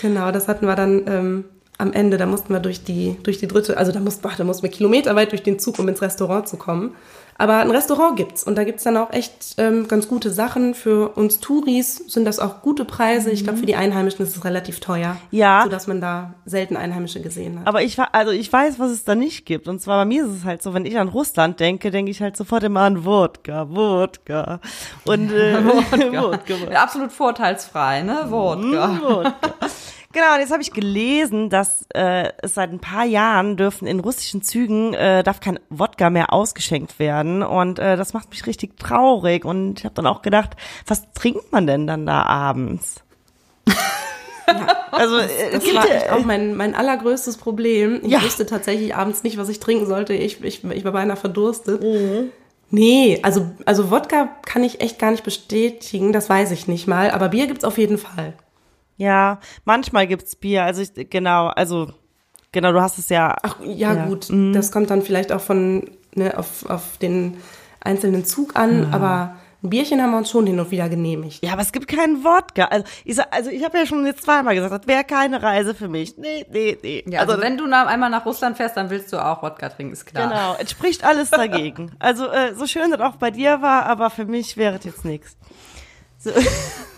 Genau, 0.03 0.31
das 0.31 0.49
hatten 0.49 0.67
wir 0.67 0.77
dann 0.77 1.03
ähm, 1.07 1.45
am 1.79 1.93
Ende. 1.93 2.17
Da 2.17 2.27
mussten 2.27 2.53
wir 2.53 2.61
durch 2.61 2.85
die, 2.85 3.17
durch 3.23 3.39
die 3.39 3.49
dritte, 3.49 3.77
also 3.77 3.93
da 3.93 4.01
mussten, 4.01 4.27
ach, 4.27 4.37
da 4.37 4.45
mussten 4.45 4.63
wir 4.63 4.71
kilometerweit 4.71 5.33
durch 5.33 5.43
den 5.43 5.59
Zug, 5.59 5.79
um 5.79 5.89
ins 5.89 6.03
Restaurant 6.03 6.49
zu 6.49 6.57
kommen. 6.57 6.95
Aber 7.39 7.59
ein 7.59 7.71
Restaurant 7.71 8.17
gibt's 8.17 8.43
und 8.43 8.57
da 8.57 8.65
gibt's 8.65 8.85
dann 8.85 8.97
auch 8.97 9.13
echt 9.13 9.55
ähm, 9.59 9.89
ganz 9.89 10.09
gute 10.09 10.31
Sachen. 10.31 10.75
Für 10.75 11.11
uns 11.17 11.41
Touris 11.41 11.97
sind 12.09 12.25
das 12.25 12.39
auch 12.39 12.63
gute 12.63 12.85
Preise. 12.85 13.31
Ich 13.31 13.45
glaube, 13.45 13.59
für 13.59 13.67
die 13.67 13.77
Einheimischen 13.77 14.25
ist 14.25 14.37
es 14.37 14.45
relativ 14.45 14.81
teuer. 14.81 15.17
Ja. 15.31 15.63
Sodass 15.65 15.87
man 15.87 16.01
da 16.01 16.35
selten 16.45 16.77
Einheimische 16.77 17.21
gesehen 17.21 17.61
hat. 17.61 17.67
Aber 17.67 17.83
ich 17.83 17.99
war, 17.99 18.09
also 18.13 18.33
ich 18.33 18.53
weiß, 18.53 18.79
was 18.79 18.91
es 18.91 19.05
da 19.05 19.15
nicht 19.15 19.45
gibt. 19.45 19.69
Und 19.69 19.81
zwar 19.81 19.99
bei 19.99 20.05
mir 20.07 20.25
ist 20.25 20.33
es 20.33 20.45
halt 20.45 20.63
so, 20.63 20.73
wenn 20.75 20.87
ich 20.87 20.99
an 20.99 21.09
Russland 21.09 21.61
denke, 21.61 21.91
denke 21.91 22.11
ich 22.11 22.23
halt 22.23 22.37
sofort 22.37 22.63
immer 22.63 22.81
an 22.81 23.05
Wodka, 23.05 23.69
Wodka. 23.69 24.61
Und 25.05 25.33
äh, 25.33 25.65
Wodka. 25.65 26.23
Wodka. 26.23 26.75
Absolut 26.75 27.13
vorteilsfrei, 27.13 28.03
ne? 28.03 28.27
Wodka. 28.29 29.01
Wodka. 29.03 29.35
Genau, 30.17 30.33
und 30.33 30.41
jetzt 30.41 30.51
habe 30.51 30.63
ich 30.63 30.73
gelesen, 30.73 31.51
dass 31.51 31.85
äh, 31.95 32.31
es 32.41 32.55
seit 32.55 32.71
ein 32.73 32.79
paar 32.79 33.05
Jahren 33.05 33.59
dürfen 33.59 33.87
in 33.87 34.01
russischen 34.01 34.41
Zügen 34.41 34.95
äh, 34.95 35.23
darf 35.23 35.41
kein 35.41 35.59
Wodka 35.69 36.09
mehr 36.09 36.33
ausgeschenkt 36.33 36.99
werden 36.99 37.43
und 37.43 37.79
äh, 37.79 37.99
das 37.99 38.15
macht 38.15 38.31
mich 38.31 38.47
richtig 38.47 38.79
traurig 38.79 39.45
und 39.45 39.79
ich 39.81 39.85
habe 39.85 39.95
dann 39.95 40.07
auch 40.07 40.23
gedacht, 40.23 40.57
was 40.87 41.03
trinkt 41.13 41.53
man 41.53 41.67
denn 41.67 41.87
dann 41.87 42.07
da 42.07 42.23
abends? 42.23 43.03
Also 44.91 45.19
äh, 45.19 45.27
es 45.27 45.53
Das 45.53 45.65
gibt 45.65 45.77
war 45.77 45.87
ja- 45.87 45.95
echt 45.97 46.11
auch 46.11 46.25
mein, 46.25 46.57
mein 46.57 46.75
allergrößtes 46.75 47.37
Problem. 47.37 48.01
Ich 48.03 48.11
Ja. 48.13 48.23
wusste 48.23 48.47
tatsächlich 48.47 48.95
abends 48.95 49.23
nicht, 49.23 49.37
was 49.37 49.51
ich 49.51 49.61
trinken 49.61 49.85
sollte. 49.85 50.15
Ich, 50.15 50.43
ich, 50.43 50.65
ich 50.65 50.85
war 50.87 50.93
beinahe 50.93 51.19
verdurstet. 51.19 51.83
Mhm. 51.83 52.31
Nee, 52.71 53.21
also, 53.23 53.51
also 53.67 53.91
Wodka 53.91 54.31
kann 54.47 54.65
ich 54.65 54.81
echt 54.81 54.99
gar 54.99 55.11
nicht 55.11 55.25
bestätigen, 55.25 56.15
das 56.15 56.31
weiß 56.31 56.53
ich 56.53 56.69
nicht 56.69 56.87
mal. 56.87 57.11
Aber 57.11 57.29
Bier 57.29 57.49
gibt's 57.49 57.65
auf 57.65 57.77
jeden 57.77 57.99
Fall. 57.99 58.33
Ja, 58.97 59.41
manchmal 59.65 60.07
gibt's 60.07 60.37
Bier. 60.37 60.65
Also 60.65 60.83
ich, 60.83 61.11
genau, 61.11 61.49
also 61.49 61.89
genau, 62.53 62.73
du 62.73 62.81
hast 62.81 62.99
es 62.99 63.09
ja. 63.09 63.37
Ach 63.43 63.57
ja, 63.63 63.95
Ja. 63.95 64.07
gut, 64.07 64.29
das 64.55 64.73
kommt 64.73 64.91
dann 64.91 65.03
vielleicht 65.03 65.33
auch 65.33 65.41
von 65.41 65.91
ne, 66.15 66.37
auf, 66.39 66.65
auf 66.69 66.97
den 66.99 67.37
einzelnen 67.81 68.25
Zug 68.25 68.57
an, 68.57 68.89
aber 68.93 69.37
ein 69.63 69.71
Bierchen 69.71 70.03
haben 70.03 70.11
wir 70.11 70.19
uns 70.19 70.31
schon 70.31 70.47
hin 70.47 70.61
und 70.61 70.71
wieder 70.71 70.89
genehmigt. 70.89 71.43
Ja, 71.45 71.53
aber 71.53 71.63
es 71.63 71.73
gibt 71.73 71.89
keinen 71.89 72.25
Wodka. 72.25 72.65
Also 72.67 72.85
ich, 73.05 73.17
sag- 73.17 73.35
also 73.35 73.51
ich 73.51 73.65
habe 73.65 73.79
ja 73.79 73.87
schon 73.87 74.05
jetzt 74.07 74.23
zweimal 74.23 74.55
gesagt, 74.55 74.73
das 74.73 74.87
wäre 74.87 75.03
keine 75.05 75.43
Reise 75.43 75.75
für 75.75 75.89
mich. 75.89 76.17
Nee, 76.19 76.47
nee, 76.51 76.77
nee. 76.83 77.05
Ja, 77.09 77.21
also, 77.21 77.41
wenn 77.41 77.57
du 77.57 77.67
nach, 77.67 77.87
einmal 77.87 78.11
nach 78.11 78.25
Russland 78.27 78.57
fährst, 78.57 78.77
dann 78.77 78.91
willst 78.91 79.13
du 79.13 79.19
auch 79.25 79.43
Wodka 79.43 79.69
trinken, 79.71 79.93
ist 79.95 80.05
klar. 80.07 80.29
Genau, 80.29 80.57
es 80.63 80.71
spricht 80.71 81.05
alles 81.05 81.31
dagegen. 81.31 81.93
Also 81.99 82.29
äh, 82.29 82.55
so 82.55 82.67
schön 82.67 82.91
das 82.91 83.01
auch 83.01 83.17
bei 83.17 83.31
dir 83.31 83.61
war, 83.63 83.87
aber 83.87 84.11
für 84.11 84.25
mich 84.27 84.57
wäre 84.57 84.77
es 84.77 84.85
jetzt 84.85 85.05
nichts. 85.05 85.37
So. 86.27 86.33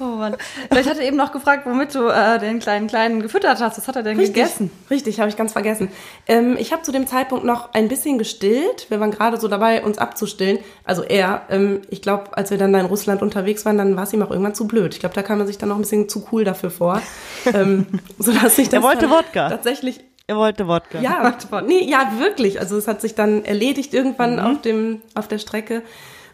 Oh 0.00 0.04
Mann. 0.14 0.36
Ich 0.78 0.88
hatte 0.88 1.02
eben 1.02 1.16
noch 1.16 1.32
gefragt, 1.32 1.66
womit 1.66 1.92
du 1.92 2.06
äh, 2.06 2.38
den 2.38 2.60
kleinen 2.60 2.86
Kleinen 2.86 3.20
gefüttert 3.20 3.60
hast. 3.60 3.78
Was 3.78 3.88
hat 3.88 3.96
er 3.96 4.04
denn 4.04 4.16
gegessen? 4.16 4.70
Richtig, 4.90 5.18
habe 5.18 5.28
ich 5.28 5.36
ganz 5.36 5.50
vergessen. 5.54 5.90
Ähm, 6.28 6.56
ich 6.56 6.72
habe 6.72 6.82
zu 6.82 6.92
dem 6.92 7.08
Zeitpunkt 7.08 7.44
noch 7.44 7.74
ein 7.74 7.88
bisschen 7.88 8.16
gestillt. 8.16 8.86
Wir 8.90 9.00
waren 9.00 9.10
gerade 9.10 9.40
so 9.40 9.48
dabei, 9.48 9.82
uns 9.82 9.98
abzustillen. 9.98 10.60
Also 10.84 11.02
er, 11.02 11.42
ähm, 11.50 11.82
ich 11.90 12.00
glaube, 12.00 12.36
als 12.36 12.52
wir 12.52 12.58
dann 12.58 12.72
da 12.72 12.78
in 12.78 12.86
Russland 12.86 13.22
unterwegs 13.22 13.64
waren, 13.66 13.76
dann 13.76 13.96
war 13.96 14.04
es 14.04 14.12
ihm 14.12 14.22
auch 14.22 14.30
irgendwann 14.30 14.54
zu 14.54 14.68
blöd. 14.68 14.94
Ich 14.94 15.00
glaube, 15.00 15.16
da 15.16 15.22
kam 15.24 15.40
er 15.40 15.48
sich 15.48 15.58
dann 15.58 15.68
noch 15.70 15.74
ein 15.76 15.80
bisschen 15.82 16.08
zu 16.08 16.28
cool 16.30 16.44
dafür 16.44 16.70
vor. 16.70 17.02
ähm, 17.52 17.86
sodass 18.20 18.56
ich 18.58 18.68
das 18.68 18.74
Er 18.74 18.82
wollte 18.84 19.10
Wodka. 19.10 19.48
Tatsächlich, 19.48 19.98
Er 20.28 20.36
wollte 20.36 20.68
Wodka. 20.68 21.00
ja, 21.00 21.36
nee, 21.66 21.82
ja, 21.90 22.12
wirklich. 22.20 22.60
Also 22.60 22.76
es 22.78 22.86
hat 22.86 23.00
sich 23.00 23.16
dann 23.16 23.44
erledigt 23.44 23.92
irgendwann 23.94 24.34
Mhm. 24.34 24.38
auf 24.38 24.60
dem, 24.62 25.02
auf 25.16 25.26
der 25.26 25.38
Strecke. 25.38 25.82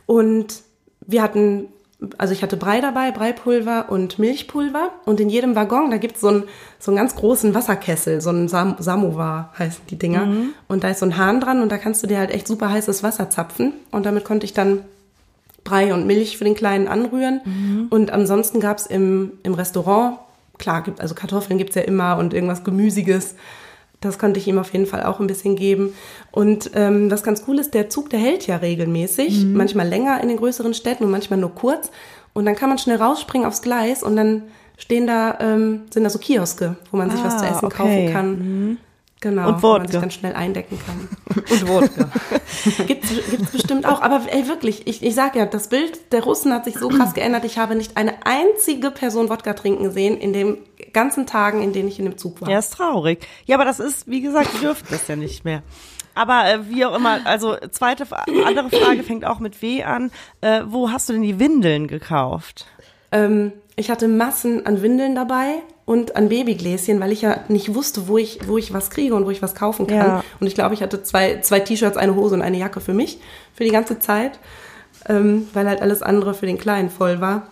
Und 0.04 0.56
wir 1.06 1.22
hatten, 1.22 1.68
also 2.18 2.32
ich 2.32 2.42
hatte 2.42 2.56
Brei 2.56 2.80
dabei, 2.80 3.10
Breipulver 3.10 3.86
und 3.90 4.18
Milchpulver. 4.18 4.90
Und 5.04 5.20
in 5.20 5.28
jedem 5.28 5.54
Waggon, 5.54 5.90
da 5.90 5.96
gibt's 5.96 6.20
so 6.20 6.28
einen, 6.28 6.44
so 6.78 6.90
einen 6.90 6.98
ganz 6.98 7.14
großen 7.16 7.54
Wasserkessel, 7.54 8.20
so 8.20 8.30
einen 8.30 8.48
Sam 8.48 8.76
Samovar 8.78 9.52
heißen 9.58 9.84
die 9.90 9.98
Dinger. 9.98 10.26
Und 10.68 10.84
da 10.84 10.90
ist 10.90 11.00
so 11.00 11.06
ein 11.06 11.16
Hahn 11.16 11.40
dran 11.40 11.62
und 11.62 11.70
da 11.70 11.78
kannst 11.78 12.02
du 12.02 12.06
dir 12.06 12.18
halt 12.18 12.30
echt 12.30 12.46
super 12.46 12.70
heißes 12.70 13.02
Wasser 13.02 13.30
zapfen. 13.30 13.72
Und 13.90 14.06
damit 14.06 14.24
konnte 14.24 14.44
ich 14.44 14.52
dann 14.52 14.80
Brei 15.64 15.94
und 15.94 16.06
Milch 16.06 16.36
für 16.36 16.44
den 16.44 16.54
Kleinen 16.54 16.88
anrühren. 16.88 17.40
Mhm. 17.44 17.86
Und 17.90 18.10
ansonsten 18.10 18.60
gab's 18.60 18.86
im, 18.86 19.32
im 19.42 19.54
Restaurant, 19.54 20.18
klar, 20.58 20.82
gibt, 20.82 21.00
also 21.00 21.14
Kartoffeln 21.14 21.58
gibt's 21.58 21.74
ja 21.74 21.82
immer 21.82 22.18
und 22.18 22.34
irgendwas 22.34 22.64
Gemüsiges. 22.64 23.34
Das 24.08 24.18
konnte 24.18 24.38
ich 24.40 24.46
ihm 24.46 24.58
auf 24.58 24.72
jeden 24.72 24.86
Fall 24.86 25.02
auch 25.04 25.20
ein 25.20 25.26
bisschen 25.26 25.56
geben. 25.56 25.94
Und 26.30 26.70
ähm, 26.74 27.10
was 27.10 27.22
ganz 27.22 27.44
cool 27.48 27.58
ist, 27.58 27.74
der 27.74 27.88
Zug, 27.90 28.10
der 28.10 28.18
hält 28.20 28.46
ja 28.46 28.56
regelmäßig, 28.56 29.44
Mhm. 29.44 29.52
manchmal 29.56 29.88
länger 29.88 30.20
in 30.22 30.28
den 30.28 30.36
größeren 30.36 30.74
Städten 30.74 31.04
und 31.04 31.10
manchmal 31.10 31.38
nur 31.38 31.54
kurz. 31.54 31.90
Und 32.32 32.46
dann 32.46 32.56
kann 32.56 32.68
man 32.68 32.78
schnell 32.78 32.96
rausspringen 32.96 33.46
aufs 33.46 33.62
Gleis 33.62 34.02
und 34.02 34.16
dann 34.16 34.42
stehen 34.76 35.06
da, 35.06 35.38
ähm, 35.40 35.82
sind 35.90 36.02
da 36.04 36.10
so 36.10 36.18
Kioske, 36.18 36.76
wo 36.90 36.96
man 36.96 37.10
sich 37.10 37.22
was 37.24 37.34
Ah, 37.34 37.38
zu 37.38 37.44
essen 37.46 37.64
okay. 37.66 37.76
kaufen 37.76 38.12
kann. 38.12 38.78
Genau, 39.24 39.48
Und 39.48 39.62
wo 39.62 39.68
man 39.72 39.86
sich 39.86 39.94
Wodka. 39.94 40.00
dann 40.00 40.10
schnell 40.10 40.34
eindecken 40.34 40.78
kann. 40.84 41.08
Und 41.50 41.66
Wodka. 41.68 42.10
Gibt's, 42.86 43.08
gibt's 43.30 43.52
bestimmt 43.52 43.86
auch. 43.86 44.02
Aber 44.02 44.20
ey, 44.30 44.46
wirklich, 44.48 44.86
ich, 44.86 45.02
ich 45.02 45.14
sag 45.14 45.34
ja, 45.34 45.46
das 45.46 45.68
Bild 45.68 46.12
der 46.12 46.22
Russen 46.24 46.52
hat 46.52 46.66
sich 46.66 46.78
so 46.78 46.90
krass 46.90 47.14
geändert. 47.14 47.46
Ich 47.46 47.56
habe 47.56 47.74
nicht 47.74 47.96
eine 47.96 48.26
einzige 48.26 48.90
Person 48.90 49.30
Wodka 49.30 49.54
trinken 49.54 49.84
gesehen 49.84 50.18
in 50.18 50.34
den 50.34 50.58
ganzen 50.92 51.26
Tagen, 51.26 51.62
in 51.62 51.72
denen 51.72 51.88
ich 51.88 51.98
in 51.98 52.04
dem 52.04 52.18
Zug 52.18 52.42
war. 52.42 52.50
Ja, 52.50 52.58
ist 52.58 52.74
traurig. 52.74 53.26
Ja, 53.46 53.56
aber 53.56 53.64
das 53.64 53.80
ist, 53.80 54.06
wie 54.10 54.20
gesagt, 54.20 54.50
die 54.56 54.58
dürfen 54.60 54.86
das 54.90 55.08
ja 55.08 55.16
nicht 55.16 55.42
mehr. 55.46 55.62
Aber 56.14 56.44
äh, 56.46 56.68
wie 56.68 56.84
auch 56.84 56.94
immer, 56.94 57.20
also 57.24 57.56
zweite, 57.70 58.06
andere 58.44 58.68
Frage 58.68 59.04
fängt 59.04 59.24
auch 59.24 59.38
mit 59.38 59.62
W 59.62 59.84
an. 59.84 60.10
Äh, 60.42 60.64
wo 60.66 60.90
hast 60.90 61.08
du 61.08 61.14
denn 61.14 61.22
die 61.22 61.40
Windeln 61.40 61.88
gekauft? 61.88 62.66
Ähm, 63.10 63.52
ich 63.74 63.90
hatte 63.90 64.06
Massen 64.06 64.66
an 64.66 64.82
Windeln 64.82 65.14
dabei 65.14 65.62
und 65.86 66.16
an 66.16 66.28
Babygläschen, 66.28 67.00
weil 67.00 67.12
ich 67.12 67.22
ja 67.22 67.40
nicht 67.48 67.74
wusste, 67.74 68.08
wo 68.08 68.16
ich, 68.16 68.46
wo 68.48 68.56
ich 68.56 68.72
was 68.72 68.90
kriege 68.90 69.14
und 69.14 69.26
wo 69.26 69.30
ich 69.30 69.42
was 69.42 69.54
kaufen 69.54 69.86
kann. 69.86 69.96
Ja. 69.96 70.24
Und 70.40 70.46
ich 70.46 70.54
glaube, 70.54 70.74
ich 70.74 70.82
hatte 70.82 71.02
zwei, 71.02 71.40
zwei 71.40 71.60
T-Shirts, 71.60 71.96
eine 71.96 72.14
Hose 72.14 72.34
und 72.34 72.42
eine 72.42 72.56
Jacke 72.56 72.80
für 72.80 72.94
mich, 72.94 73.18
für 73.52 73.64
die 73.64 73.70
ganze 73.70 73.98
Zeit, 73.98 74.38
ähm, 75.08 75.48
weil 75.52 75.68
halt 75.68 75.82
alles 75.82 76.02
andere 76.02 76.34
für 76.34 76.46
den 76.46 76.58
Kleinen 76.58 76.88
voll 76.88 77.20
war. 77.20 77.48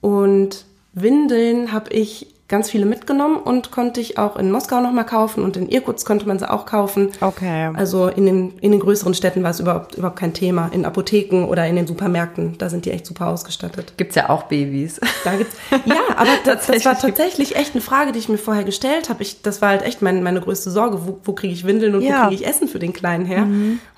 Und 0.00 0.64
Windeln 0.94 1.72
habe 1.72 1.92
ich 1.92 2.26
ganz 2.52 2.70
viele 2.70 2.86
mitgenommen 2.86 3.38
und 3.38 3.72
konnte 3.72 4.00
ich 4.00 4.18
auch 4.18 4.36
in 4.36 4.52
Moskau 4.52 4.80
nochmal 4.80 5.06
kaufen 5.06 5.42
und 5.42 5.56
in 5.56 5.68
Irkutsk 5.68 6.06
konnte 6.06 6.28
man 6.28 6.38
sie 6.38 6.48
auch 6.48 6.66
kaufen. 6.66 7.08
Okay. 7.20 7.70
Also 7.74 8.06
in 8.06 8.26
den, 8.26 8.52
in 8.60 8.70
den 8.70 8.78
größeren 8.80 9.14
Städten 9.14 9.42
war 9.42 9.50
es 9.50 9.58
überhaupt, 9.58 9.96
überhaupt 9.96 10.18
kein 10.18 10.34
Thema. 10.34 10.68
In 10.72 10.84
Apotheken 10.84 11.46
oder 11.46 11.66
in 11.66 11.74
den 11.76 11.86
Supermärkten, 11.88 12.56
da 12.58 12.68
sind 12.68 12.84
die 12.84 12.92
echt 12.92 13.06
super 13.06 13.26
ausgestattet. 13.28 13.94
Gibt's 13.96 14.14
ja 14.14 14.28
auch 14.30 14.44
Babys. 14.44 15.00
Da 15.24 15.34
gibt's, 15.34 15.56
ja, 15.86 15.96
aber 16.16 16.30
das, 16.44 16.66
das 16.66 16.84
war 16.84 16.96
Tatsächlich. 16.96 17.56
echt 17.56 17.72
eine 17.74 17.80
Frage, 17.80 18.12
die 18.12 18.20
ich 18.20 18.28
mir 18.28 18.38
vorher 18.38 18.64
gestellt 18.64 19.08
habe. 19.08 19.22
Ich, 19.22 19.42
das 19.42 19.60
war 19.62 19.70
halt 19.70 19.82
echt 19.82 20.02
mein, 20.02 20.22
meine 20.22 20.40
größte 20.40 20.70
Sorge. 20.70 21.06
Wo, 21.06 21.18
wo 21.24 21.32
kriege 21.32 21.52
ich 21.54 21.66
Windeln 21.66 21.94
und 21.94 22.02
Ja. 22.02 22.24
wo 22.24 22.28
kriege 22.28 22.42
ich 22.42 22.46
Essen 22.48 22.68
für 22.68 22.78
den 22.78 22.92
Kleinen 22.92 23.24
her? 23.24 23.46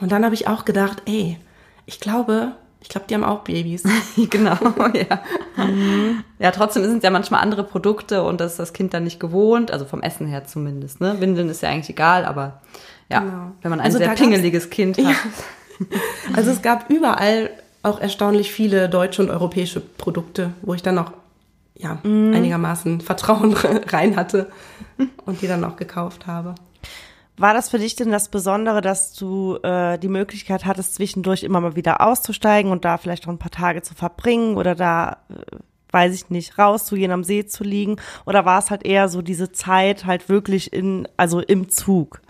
Und 0.00 0.12
dann 0.12 0.24
habe 0.24 0.34
ich 0.34 0.46
auch 0.48 0.64
gedacht, 0.64 1.02
ey, 1.06 1.38
ich 1.86 2.00
glaube, 2.00 2.52
ich 2.84 2.90
glaube, 2.90 3.06
die 3.08 3.14
haben 3.14 3.24
auch 3.24 3.40
Babys. 3.40 3.82
genau, 4.30 4.56
ja. 4.92 5.20
Ja, 6.38 6.50
trotzdem 6.50 6.84
sind 6.84 6.98
es 6.98 7.02
ja 7.02 7.10
manchmal 7.10 7.40
andere 7.40 7.64
Produkte 7.64 8.22
und 8.22 8.40
das 8.42 8.52
ist 8.52 8.58
das 8.58 8.72
Kind 8.74 8.92
dann 8.92 9.04
nicht 9.04 9.18
gewohnt, 9.18 9.70
also 9.70 9.86
vom 9.86 10.02
Essen 10.02 10.26
her 10.26 10.44
zumindest. 10.44 11.00
Ne? 11.00 11.18
Windeln 11.18 11.48
ist 11.48 11.62
ja 11.62 11.70
eigentlich 11.70 11.88
egal, 11.88 12.26
aber 12.26 12.60
ja, 13.08 13.20
Genau. 13.20 13.52
wenn 13.62 13.70
man 13.70 13.80
ein 13.80 13.86
Also 13.86 13.96
sehr 13.96 14.10
pingeliges 14.10 14.68
Kind 14.70 14.98
hat. 14.98 15.04
Ja. 15.04 15.14
Also 16.36 16.52
es 16.52 16.62
gab 16.62 16.88
überall 16.88 17.50
auch 17.82 17.98
erstaunlich 18.00 18.52
viele 18.52 18.88
deutsche 18.88 19.22
und 19.22 19.30
europäische 19.30 19.80
Produkte, 19.80 20.52
wo 20.62 20.74
ich 20.74 20.82
dann 20.82 20.94
noch 20.94 21.12
ja, 21.76 21.98
einigermaßen 22.04 23.00
Vertrauen 23.00 23.54
rein 23.88 24.14
hatte 24.14 24.52
und 25.26 25.42
die 25.42 25.48
dann 25.48 25.64
auch 25.64 25.74
gekauft 25.74 26.28
habe. 26.28 26.54
War 27.36 27.52
das 27.52 27.68
für 27.68 27.78
dich 27.78 27.96
denn 27.96 28.12
das 28.12 28.28
Besondere, 28.28 28.80
dass 28.80 29.12
du 29.12 29.56
äh, 29.62 29.98
die 29.98 30.08
Möglichkeit 30.08 30.64
hattest, 30.64 30.94
zwischendurch 30.94 31.42
immer 31.42 31.60
mal 31.60 31.74
wieder 31.74 32.00
auszusteigen 32.00 32.70
und 32.70 32.84
da 32.84 32.96
vielleicht 32.96 33.26
noch 33.26 33.32
ein 33.32 33.38
paar 33.38 33.50
Tage 33.50 33.82
zu 33.82 33.94
verbringen 33.94 34.56
oder 34.56 34.76
da, 34.76 35.18
äh, 35.28 35.56
weiß 35.90 36.14
ich 36.14 36.30
nicht, 36.30 36.58
rauszugehen, 36.58 37.10
am 37.10 37.24
See 37.24 37.44
zu 37.44 37.64
liegen? 37.64 37.96
Oder 38.24 38.44
war 38.44 38.60
es 38.60 38.70
halt 38.70 38.86
eher 38.86 39.08
so 39.08 39.20
diese 39.20 39.50
Zeit 39.50 40.06
halt 40.06 40.28
wirklich 40.28 40.72
in, 40.72 41.08
also 41.16 41.40
im 41.40 41.68
Zug, 41.68 42.20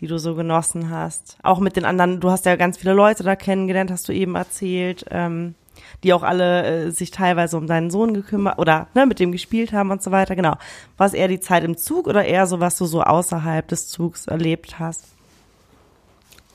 die 0.00 0.06
du 0.06 0.18
so 0.18 0.34
genossen 0.34 0.90
hast? 0.90 1.38
Auch 1.42 1.58
mit 1.58 1.76
den 1.76 1.86
anderen, 1.86 2.20
du 2.20 2.30
hast 2.30 2.44
ja 2.44 2.56
ganz 2.56 2.76
viele 2.76 2.92
Leute 2.92 3.22
da 3.22 3.36
kennengelernt, 3.36 3.90
hast 3.90 4.06
du 4.06 4.12
eben 4.12 4.34
erzählt, 4.34 5.06
ähm, 5.10 5.54
die 6.02 6.12
auch 6.12 6.22
alle 6.22 6.86
äh, 6.86 6.90
sich 6.90 7.10
teilweise 7.10 7.56
um 7.56 7.66
deinen 7.66 7.90
Sohn 7.90 8.14
gekümmert 8.14 8.58
oder 8.58 8.88
ne, 8.94 9.06
mit 9.06 9.20
dem 9.20 9.32
gespielt 9.32 9.72
haben 9.72 9.90
und 9.90 10.02
so 10.02 10.10
weiter. 10.10 10.36
Genau. 10.36 10.54
War 10.96 11.06
es 11.06 11.14
eher 11.14 11.28
die 11.28 11.40
Zeit 11.40 11.64
im 11.64 11.76
Zug 11.76 12.06
oder 12.06 12.24
eher 12.24 12.46
so, 12.46 12.60
was 12.60 12.76
du 12.76 12.86
so 12.86 13.02
außerhalb 13.02 13.66
des 13.68 13.88
Zugs 13.88 14.26
erlebt 14.26 14.78
hast? 14.78 15.04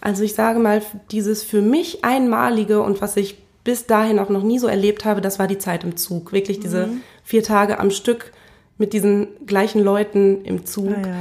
Also 0.02 0.24
ich 0.24 0.36
sage 0.36 0.60
mal, 0.60 0.82
dieses 1.12 1.44
für 1.44 1.62
mich 1.62 2.06
einmalige 2.06 2.82
und 2.82 3.02
was 3.02 3.18
ich 3.18 3.38
bis 3.64 3.86
dahin 3.86 4.20
auch 4.20 4.30
noch 4.30 4.44
nie 4.44 4.60
so 4.60 4.68
erlebt 4.68 5.04
habe, 5.04 5.20
das 5.20 5.40
war 5.40 5.48
die 5.48 5.58
Zeit 5.58 5.84
im 5.84 5.98
Zug. 5.98 6.32
Wirklich 6.32 6.60
diese 6.60 6.90
vier 7.24 7.44
Tage 7.44 7.80
am 7.80 7.92
Stück 7.92 8.32
mit 8.78 8.94
diesen 8.94 9.28
gleichen 9.46 9.84
Leuten 9.84 10.46
im 10.46 10.66
Zug. 10.66 10.96
Ah 10.96 11.08
ja. 11.08 11.16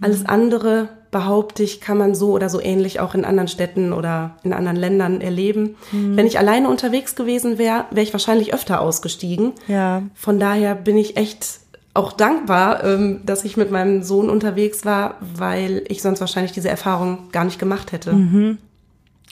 Alles 0.00 0.26
andere, 0.26 0.88
behaupte 1.12 1.62
ich, 1.62 1.80
kann 1.80 1.98
man 1.98 2.16
so 2.16 2.32
oder 2.32 2.48
so 2.48 2.60
ähnlich 2.60 2.98
auch 2.98 3.14
in 3.14 3.24
anderen 3.24 3.46
Städten 3.46 3.92
oder 3.92 4.34
in 4.42 4.52
anderen 4.52 4.76
Ländern 4.76 5.20
erleben. 5.20 5.76
Wenn 5.92 6.26
ich 6.26 6.38
alleine 6.38 6.68
unterwegs 6.68 7.14
gewesen 7.14 7.58
wäre, 7.58 7.84
wäre 7.90 8.02
ich 8.02 8.12
wahrscheinlich 8.12 8.52
öfter 8.52 8.80
ausgestiegen. 8.80 9.52
Ja. 9.68 10.02
Von 10.14 10.40
daher 10.40 10.74
bin 10.74 10.96
ich 10.96 11.16
echt 11.18 11.60
auch 11.94 12.12
dankbar, 12.12 12.82
ähm, 12.82 13.20
dass 13.26 13.44
ich 13.44 13.58
mit 13.58 13.70
meinem 13.70 14.02
Sohn 14.02 14.30
unterwegs 14.30 14.86
war, 14.86 15.16
weil 15.20 15.84
ich 15.88 16.00
sonst 16.00 16.20
wahrscheinlich 16.20 16.52
diese 16.52 16.70
Erfahrung 16.70 17.28
gar 17.30 17.44
nicht 17.44 17.58
gemacht 17.58 17.92
hätte. 17.92 18.12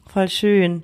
Voll 0.07 0.29
schön. 0.29 0.83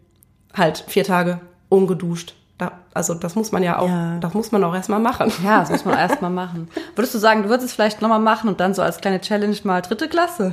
Halt 0.54 0.82
vier 0.88 1.04
Tage 1.04 1.40
ungeduscht. 1.68 2.34
Da, 2.58 2.72
also 2.94 3.12
das 3.12 3.34
muss 3.34 3.52
man 3.52 3.62
ja 3.62 3.78
auch, 3.78 3.86
Ja. 3.88 4.16
das 4.18 4.32
muss 4.32 4.50
man 4.50 4.64
auch 4.64 4.74
erstmal 4.74 4.98
machen. 4.98 5.30
Ja, 5.44 5.60
das 5.60 5.68
muss 5.68 5.84
man 5.84 5.98
erst 5.98 6.22
mal 6.22 6.30
machen. 6.30 6.68
Würdest 6.94 7.12
du 7.14 7.18
sagen, 7.18 7.42
du 7.42 7.50
würdest 7.50 7.68
es 7.68 7.74
vielleicht 7.74 8.00
nochmal 8.00 8.18
machen 8.18 8.48
und 8.48 8.60
dann 8.60 8.72
so 8.72 8.80
als 8.80 8.96
kleine 8.96 9.20
Challenge 9.20 9.54
mal 9.64 9.82
dritte 9.82 10.08
Klasse? 10.08 10.52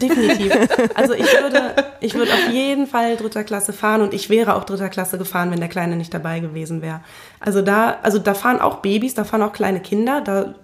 Definitiv. 0.00 0.52
Also 0.96 1.12
ich 1.14 1.32
würde, 1.40 1.60
ich 2.00 2.14
würde 2.14 2.32
auf 2.32 2.48
jeden 2.50 2.86
Fall 2.86 3.16
dritter 3.16 3.44
Klasse 3.44 3.72
fahren 3.72 4.02
und 4.02 4.12
ich 4.14 4.28
wäre 4.30 4.54
auch 4.56 4.64
dritter 4.64 4.88
Klasse 4.88 5.18
gefahren, 5.18 5.50
wenn 5.52 5.60
der 5.60 5.68
Kleine 5.68 5.96
nicht 5.96 6.12
dabei 6.12 6.40
gewesen 6.40 6.82
wäre. 6.82 7.00
Also 7.40 7.62
da, 7.62 7.96
also 8.02 8.18
da 8.18 8.34
fahren 8.34 8.60
auch 8.60 8.76
Babys, 8.78 9.14
da 9.14 9.24
fahren 9.24 9.42
auch 9.42 9.52
kleine 9.52 9.80
Kinder, 9.80 10.20
da, 10.20 10.54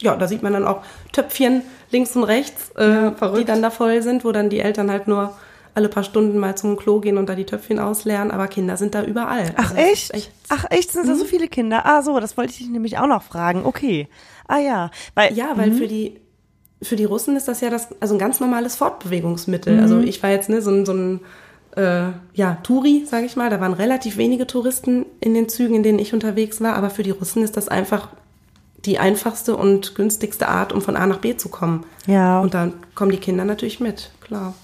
ja, 0.00 0.16
da 0.16 0.28
sieht 0.28 0.42
man 0.42 0.52
dann 0.52 0.66
auch 0.66 0.82
Töpfchen 1.12 1.62
links 1.90 2.14
und 2.16 2.24
rechts, 2.24 2.70
äh, 2.76 3.10
die 3.38 3.44
dann 3.44 3.62
da 3.62 3.70
voll 3.70 4.02
sind, 4.02 4.24
wo 4.24 4.32
dann 4.32 4.48
die 4.50 4.60
Eltern 4.60 4.90
halt 4.90 5.06
nur 5.08 5.32
alle 5.74 5.88
paar 5.88 6.04
Stunden 6.04 6.38
mal 6.38 6.56
zum 6.56 6.76
Klo 6.76 7.00
gehen 7.00 7.16
und 7.18 7.28
da 7.28 7.34
die 7.34 7.46
Töpfchen 7.46 7.78
ausleeren, 7.78 8.30
aber 8.30 8.46
Kinder 8.48 8.76
sind 8.76 8.94
da 8.94 9.02
überall. 9.04 9.52
Ach 9.56 9.70
Also 9.70 9.76
echt? 9.76 10.10
ist 10.10 10.30
Ach 10.48 10.64
echt, 10.70 10.92
sind 10.92 11.08
da 11.08 11.14
so 11.14 11.24
viele 11.24 11.48
Kinder? 11.48 11.86
Ah 11.86 12.02
so, 12.02 12.20
das 12.20 12.36
wollte 12.36 12.52
ich 12.52 12.58
dich 12.58 12.68
nämlich 12.68 12.98
auch 12.98 13.06
noch 13.06 13.22
fragen. 13.22 13.64
Okay. 13.64 14.08
Ah 14.46 14.58
ja, 14.58 14.90
weil 15.14 15.32
Ja, 15.34 15.52
weil 15.56 15.72
für 15.72 15.88
die 15.88 16.18
für 16.82 16.96
die 16.96 17.04
Russen 17.04 17.36
ist 17.36 17.46
das 17.46 17.60
ja 17.60 17.70
das 17.70 17.88
also 18.00 18.14
ein 18.14 18.18
ganz 18.18 18.40
normales 18.40 18.76
Fortbewegungsmittel. 18.76 19.80
Also 19.80 20.00
ich 20.00 20.22
war 20.22 20.30
jetzt 20.30 20.48
ne 20.48 20.60
so 20.60 20.70
ein 20.70 20.84
so 20.84 20.92
ein 20.92 21.20
äh, 21.76 22.10
ja 22.34 22.58
Touri, 22.62 23.04
sage 23.06 23.24
ich 23.24 23.36
mal. 23.36 23.50
Da 23.50 23.60
waren 23.60 23.72
relativ 23.72 24.16
wenige 24.16 24.46
Touristen 24.46 25.06
in 25.20 25.32
den 25.32 25.48
Zügen, 25.48 25.76
in 25.76 25.82
denen 25.82 25.98
ich 25.98 26.12
unterwegs 26.12 26.60
war. 26.60 26.74
Aber 26.74 26.90
für 26.90 27.02
die 27.02 27.12
Russen 27.12 27.42
ist 27.42 27.56
das 27.56 27.68
einfach 27.68 28.08
die 28.84 28.98
einfachste 28.98 29.56
und 29.56 29.94
günstigste 29.94 30.48
Art, 30.48 30.72
um 30.72 30.82
von 30.82 30.96
A 30.96 31.06
nach 31.06 31.18
B 31.18 31.36
zu 31.36 31.48
kommen. 31.48 31.86
Ja. 32.06 32.40
Und 32.40 32.54
dann 32.54 32.74
kommen 32.94 33.12
die 33.12 33.18
Kinder 33.18 33.44
natürlich 33.44 33.80
mit, 33.80 34.10
klar. 34.20 34.54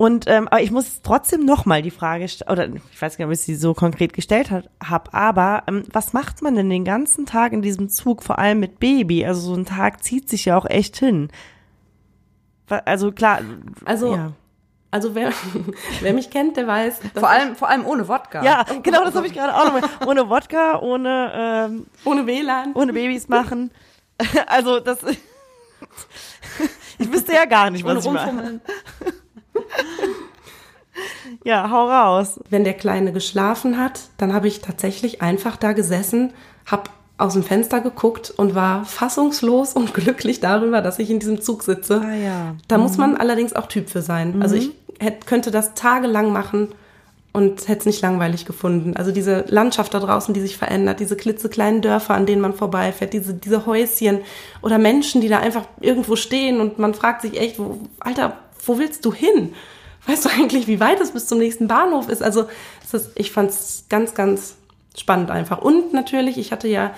Und 0.00 0.24
ähm, 0.28 0.48
aber 0.48 0.62
ich 0.62 0.70
muss 0.70 1.02
trotzdem 1.02 1.44
noch 1.44 1.66
mal 1.66 1.82
die 1.82 1.90
Frage 1.90 2.26
stellen, 2.26 2.50
oder 2.50 2.66
ich 2.90 3.02
weiß 3.02 3.18
gar 3.18 3.26
nicht, 3.26 3.32
ob 3.34 3.38
ich 3.38 3.44
sie 3.44 3.54
so 3.54 3.74
konkret 3.74 4.14
gestellt 4.14 4.50
habe, 4.50 5.12
aber 5.12 5.64
ähm, 5.66 5.82
was 5.92 6.14
macht 6.14 6.40
man 6.40 6.54
denn 6.56 6.70
den 6.70 6.86
ganzen 6.86 7.26
Tag 7.26 7.52
in 7.52 7.60
diesem 7.60 7.90
Zug, 7.90 8.22
vor 8.22 8.38
allem 8.38 8.60
mit 8.60 8.80
Baby? 8.80 9.26
Also 9.26 9.42
so 9.42 9.54
ein 9.54 9.66
Tag 9.66 10.02
zieht 10.02 10.30
sich 10.30 10.46
ja 10.46 10.56
auch 10.56 10.64
echt 10.64 10.96
hin. 10.96 11.28
Also 12.86 13.12
klar, 13.12 13.40
Also 13.84 14.14
ja, 14.14 14.32
also 14.90 15.14
wer 15.14 15.34
wer 16.00 16.14
mich 16.14 16.30
kennt, 16.30 16.56
der 16.56 16.66
weiß, 16.66 17.00
Vor 17.14 17.28
allem, 17.28 17.54
vor 17.54 17.68
allem 17.68 17.84
ohne 17.84 18.08
Wodka. 18.08 18.42
ja 18.42 18.64
genau, 18.82 19.04
das 19.04 19.14
habe 19.14 19.26
ich 19.26 19.34
gerade 19.34 19.54
auch 19.54 19.64
noch 19.66 19.82
mal. 19.82 20.08
Ohne 20.08 20.30
Wodka, 20.30 20.78
ohne 20.80 21.30
ähm, 21.34 21.86
ohne 22.06 22.26
WLAN 22.26 22.72
ohne 22.72 22.94
Babys 22.94 23.28
machen. 23.28 23.70
Also 24.46 24.80
das, 24.80 24.98
ich 26.98 27.12
wüsste 27.12 27.34
ja 27.34 27.44
gar 27.44 27.68
nicht, 27.68 27.84
ohne 27.84 27.96
was 27.96 28.06
ich 28.06 28.12
mache. 28.12 28.60
Ja, 31.44 31.70
hau 31.70 31.88
raus. 31.88 32.40
wenn 32.50 32.64
der 32.64 32.74
Kleine 32.74 33.12
geschlafen 33.12 33.78
hat, 33.78 34.00
dann 34.18 34.34
habe 34.34 34.48
ich 34.48 34.60
tatsächlich 34.60 35.22
einfach 35.22 35.56
da 35.56 35.72
gesessen, 35.72 36.32
habe 36.66 36.90
aus 37.16 37.34
dem 37.34 37.42
Fenster 37.42 37.80
geguckt 37.80 38.32
und 38.36 38.54
war 38.54 38.84
fassungslos 38.84 39.74
und 39.74 39.94
glücklich 39.94 40.40
darüber, 40.40 40.82
dass 40.82 40.98
ich 40.98 41.10
in 41.10 41.18
diesem 41.18 41.40
Zug 41.40 41.62
sitze. 41.62 42.02
Ah 42.04 42.14
ja. 42.14 42.56
Da 42.68 42.78
muss 42.78 42.96
man 42.98 43.16
allerdings 43.16 43.54
auch 43.54 43.66
Typ 43.66 43.88
für 43.90 44.02
sein. 44.02 44.42
Also 44.42 44.56
ich 44.56 44.72
hätt, 44.98 45.26
könnte 45.26 45.50
das 45.50 45.74
tagelang 45.74 46.32
machen 46.32 46.68
und 47.32 47.68
hätte 47.68 47.80
es 47.80 47.86
nicht 47.86 48.02
langweilig 48.02 48.44
gefunden. 48.44 48.96
Also 48.96 49.12
diese 49.12 49.44
Landschaft 49.48 49.94
da 49.94 50.00
draußen, 50.00 50.34
die 50.34 50.40
sich 50.40 50.56
verändert, 50.56 50.98
diese 50.98 51.16
klitzekleinen 51.16 51.80
Dörfer, 51.80 52.14
an 52.14 52.26
denen 52.26 52.42
man 52.42 52.54
vorbeifährt, 52.54 53.12
diese, 53.12 53.34
diese 53.34 53.66
Häuschen 53.66 54.20
oder 54.62 54.78
Menschen, 54.78 55.20
die 55.20 55.28
da 55.28 55.38
einfach 55.38 55.64
irgendwo 55.80 56.16
stehen 56.16 56.60
und 56.60 56.78
man 56.78 56.94
fragt 56.94 57.22
sich 57.22 57.38
echt, 57.38 57.58
wo, 57.58 57.78
Alter, 58.00 58.36
wo 58.66 58.78
willst 58.78 59.04
du 59.04 59.12
hin? 59.12 59.54
weißt 60.06 60.24
du 60.24 60.28
eigentlich, 60.30 60.66
wie 60.66 60.80
weit 60.80 61.00
es 61.00 61.12
bis 61.12 61.26
zum 61.26 61.38
nächsten 61.38 61.68
Bahnhof 61.68 62.08
ist? 62.08 62.22
Also 62.22 62.46
es 62.82 62.94
ist, 62.94 63.10
ich 63.16 63.30
fand 63.32 63.50
es 63.50 63.84
ganz, 63.88 64.14
ganz 64.14 64.56
spannend 64.96 65.30
einfach. 65.30 65.58
Und 65.58 65.92
natürlich, 65.92 66.36
ich 66.38 66.52
hatte 66.52 66.68
ja 66.68 66.92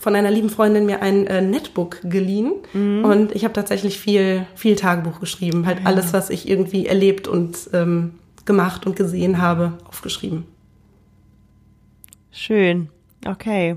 von 0.00 0.14
einer 0.14 0.30
lieben 0.30 0.50
Freundin 0.50 0.86
mir 0.86 1.02
ein 1.02 1.26
äh, 1.26 1.42
Netbook 1.42 1.98
geliehen 2.02 2.52
und 3.04 3.32
ich 3.32 3.44
habe 3.44 3.54
tatsächlich 3.54 3.98
viel, 3.98 4.46
viel 4.54 4.76
Tagebuch 4.76 5.20
geschrieben. 5.20 5.66
Halt 5.66 5.84
alles, 5.84 6.12
was 6.12 6.30
ich 6.30 6.48
irgendwie 6.48 6.86
erlebt 6.86 7.28
und 7.28 7.56
ähm, 7.72 8.18
gemacht 8.44 8.86
und 8.86 8.96
gesehen 8.96 9.40
habe, 9.40 9.74
aufgeschrieben. 9.88 10.46
Schön. 12.30 12.88
Okay. 13.26 13.76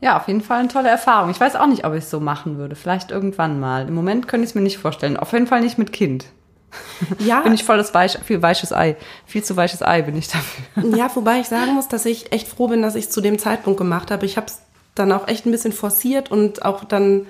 Ja, 0.00 0.16
auf 0.16 0.28
jeden 0.28 0.40
Fall 0.40 0.60
eine 0.60 0.68
tolle 0.68 0.88
Erfahrung. 0.88 1.30
Ich 1.30 1.40
weiß 1.40 1.56
auch 1.56 1.66
nicht, 1.66 1.84
ob 1.84 1.92
ich 1.92 2.04
es 2.04 2.10
so 2.10 2.20
machen 2.20 2.56
würde. 2.56 2.74
Vielleicht 2.74 3.10
irgendwann 3.10 3.60
mal. 3.60 3.86
Im 3.86 3.94
Moment 3.94 4.28
könnte 4.28 4.44
ich 4.44 4.50
es 4.50 4.54
mir 4.54 4.62
nicht 4.62 4.78
vorstellen. 4.78 5.18
Auf 5.18 5.32
jeden 5.32 5.46
Fall 5.46 5.60
nicht 5.60 5.78
mit 5.78 5.92
Kind. 5.92 6.26
Ja, 7.18 7.40
Bin 7.40 7.54
ich 7.54 7.64
voll 7.64 7.78
das 7.78 7.92
Weich, 7.94 8.18
viel 8.24 8.42
weiches 8.42 8.72
Ei. 8.72 8.96
Viel 9.26 9.42
zu 9.42 9.56
weiches 9.56 9.82
Ei 9.82 10.02
bin 10.02 10.16
ich 10.16 10.28
dafür. 10.28 10.96
Ja, 10.96 11.10
wobei 11.14 11.40
ich 11.40 11.46
sagen 11.48 11.74
muss, 11.74 11.88
dass 11.88 12.04
ich 12.06 12.32
echt 12.32 12.46
froh 12.48 12.68
bin, 12.68 12.82
dass 12.82 12.94
ich 12.94 13.06
es 13.06 13.10
zu 13.10 13.20
dem 13.20 13.38
Zeitpunkt 13.38 13.78
gemacht 13.78 14.10
habe. 14.10 14.26
Ich 14.26 14.36
habe 14.36 14.46
es 14.46 14.58
dann 14.94 15.10
auch 15.12 15.26
echt 15.28 15.46
ein 15.46 15.50
bisschen 15.50 15.72
forciert 15.72 16.30
und 16.30 16.64
auch 16.64 16.84
dann 16.84 17.26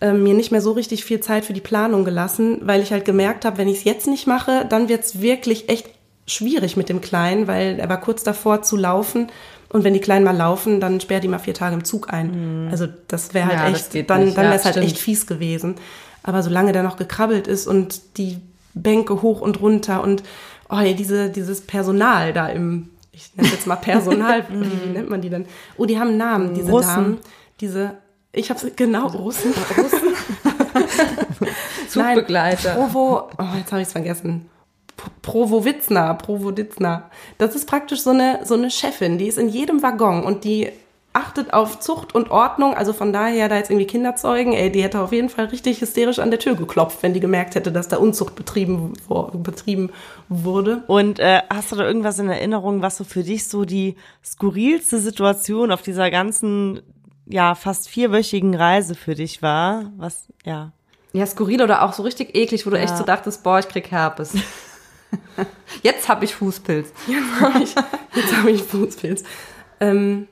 äh, 0.00 0.12
mir 0.12 0.34
nicht 0.34 0.50
mehr 0.50 0.60
so 0.60 0.72
richtig 0.72 1.04
viel 1.04 1.20
Zeit 1.20 1.44
für 1.44 1.52
die 1.52 1.60
Planung 1.60 2.04
gelassen, 2.04 2.58
weil 2.62 2.82
ich 2.82 2.90
halt 2.92 3.04
gemerkt 3.04 3.44
habe, 3.44 3.58
wenn 3.58 3.68
ich 3.68 3.78
es 3.78 3.84
jetzt 3.84 4.06
nicht 4.06 4.26
mache, 4.26 4.64
dann 4.68 4.88
wird 4.88 5.04
es 5.04 5.20
wirklich 5.20 5.68
echt 5.68 5.88
schwierig 6.26 6.76
mit 6.76 6.88
dem 6.88 7.00
Kleinen, 7.00 7.46
weil 7.48 7.78
er 7.78 7.88
war 7.88 8.00
kurz 8.00 8.22
davor 8.22 8.62
zu 8.62 8.76
laufen. 8.76 9.28
Und 9.68 9.84
wenn 9.84 9.94
die 9.94 10.00
Kleinen 10.00 10.24
mal 10.24 10.36
laufen, 10.36 10.80
dann 10.80 11.00
sperrt 11.00 11.22
die 11.22 11.28
mal 11.28 11.38
vier 11.38 11.54
Tage 11.54 11.74
im 11.74 11.84
Zug 11.84 12.12
ein. 12.12 12.68
Also 12.72 12.86
das 13.08 13.34
wäre 13.34 13.46
halt 13.46 13.58
Ja, 13.58 13.68
echt, 13.68 14.10
dann, 14.10 14.24
nicht. 14.24 14.36
dann 14.36 14.44
Ja, 14.44 14.50
wäre 14.50 14.54
es 14.58 14.64
halt 14.64 14.74
stimmt. 14.74 14.86
echt 14.88 14.98
fies 14.98 15.26
gewesen. 15.26 15.76
Aber 16.22 16.42
solange 16.42 16.72
der 16.72 16.82
noch 16.82 16.96
gekrabbelt 16.96 17.46
ist 17.46 17.66
und 17.66 18.18
die 18.18 18.38
Bänke 18.74 19.22
hoch 19.22 19.40
und 19.40 19.60
runter 19.60 20.02
und 20.02 20.22
oh, 20.68 20.78
diese, 20.96 21.30
dieses 21.30 21.60
Personal 21.62 22.32
da 22.32 22.48
im, 22.48 22.90
ich 23.12 23.34
nenne 23.34 23.48
es 23.48 23.54
jetzt 23.54 23.66
mal 23.66 23.76
Personal, 23.76 24.44
wie, 24.48 24.60
wie 24.84 24.92
nennt 24.92 25.10
man 25.10 25.20
die 25.20 25.30
denn? 25.30 25.46
Oh, 25.76 25.86
die 25.86 25.98
haben 25.98 26.16
Namen, 26.16 26.54
diese 26.54 26.70
Russen. 26.70 26.88
Damen. 26.88 27.18
Diese, 27.60 27.94
ich 28.32 28.50
habe 28.50 28.70
genau, 28.76 29.08
Russen. 29.08 29.52
Russen. 29.76 30.00
Nein, 31.40 31.48
Zugbegleiter. 31.88 32.74
Provo, 32.74 33.30
oh, 33.38 33.44
jetzt 33.58 33.72
habe 33.72 33.82
ich 33.82 33.88
es 33.88 33.92
vergessen. 33.92 34.48
P- 34.96 35.10
Provowitzner, 35.22 36.14
Provoditzner. 36.14 37.10
Das 37.38 37.54
ist 37.56 37.66
praktisch 37.66 38.02
so 38.02 38.10
eine, 38.10 38.40
so 38.44 38.54
eine 38.54 38.70
Chefin, 38.70 39.18
die 39.18 39.26
ist 39.26 39.38
in 39.38 39.48
jedem 39.48 39.82
Waggon 39.82 40.22
und 40.24 40.44
die 40.44 40.70
achtet 41.12 41.52
auf 41.52 41.80
Zucht 41.80 42.14
und 42.14 42.30
Ordnung. 42.30 42.74
Also 42.74 42.92
von 42.92 43.12
daher, 43.12 43.48
da 43.48 43.56
jetzt 43.56 43.70
irgendwie 43.70 43.86
Kinder 43.86 44.14
zeugen, 44.16 44.52
ey, 44.52 44.70
die 44.70 44.82
hätte 44.82 45.00
auf 45.00 45.12
jeden 45.12 45.28
Fall 45.28 45.46
richtig 45.46 45.80
hysterisch 45.80 46.20
an 46.20 46.30
der 46.30 46.38
Tür 46.38 46.54
geklopft, 46.54 47.02
wenn 47.02 47.14
die 47.14 47.20
gemerkt 47.20 47.54
hätte, 47.54 47.72
dass 47.72 47.88
da 47.88 47.96
Unzucht 47.96 48.36
betrieben, 48.36 48.92
betrieben 49.32 49.90
wurde. 50.28 50.84
Und 50.86 51.18
äh, 51.18 51.40
hast 51.50 51.72
du 51.72 51.76
da 51.76 51.84
irgendwas 51.84 52.18
in 52.18 52.28
Erinnerung, 52.28 52.82
was 52.82 52.96
so 52.96 53.04
für 53.04 53.24
dich 53.24 53.48
so 53.48 53.64
die 53.64 53.96
skurrilste 54.24 55.00
Situation 55.00 55.72
auf 55.72 55.82
dieser 55.82 56.10
ganzen, 56.10 56.80
ja, 57.26 57.54
fast 57.56 57.88
vierwöchigen 57.88 58.54
Reise 58.54 58.94
für 58.94 59.14
dich 59.16 59.42
war? 59.42 59.90
Was, 59.96 60.28
ja. 60.44 60.72
Ja, 61.12 61.26
skurril 61.26 61.60
oder 61.60 61.82
auch 61.82 61.92
so 61.92 62.04
richtig 62.04 62.36
eklig, 62.36 62.66
wo 62.66 62.70
du 62.70 62.78
echt 62.78 62.96
so 62.96 63.02
dachtest, 63.02 63.42
boah, 63.42 63.58
ich 63.58 63.66
krieg 63.66 63.90
Herpes. 63.90 64.34
Jetzt 65.82 66.08
habe 66.08 66.24
ich 66.24 66.36
Fußpilz. 66.36 66.92
Jetzt 67.08 67.40
habe 67.40 67.64
ich, 67.64 67.74
jetzt 68.14 68.36
hab 68.36 68.46
ich 68.46 68.62
Fußpilz. 68.62 69.24
Ähm, 69.80 70.28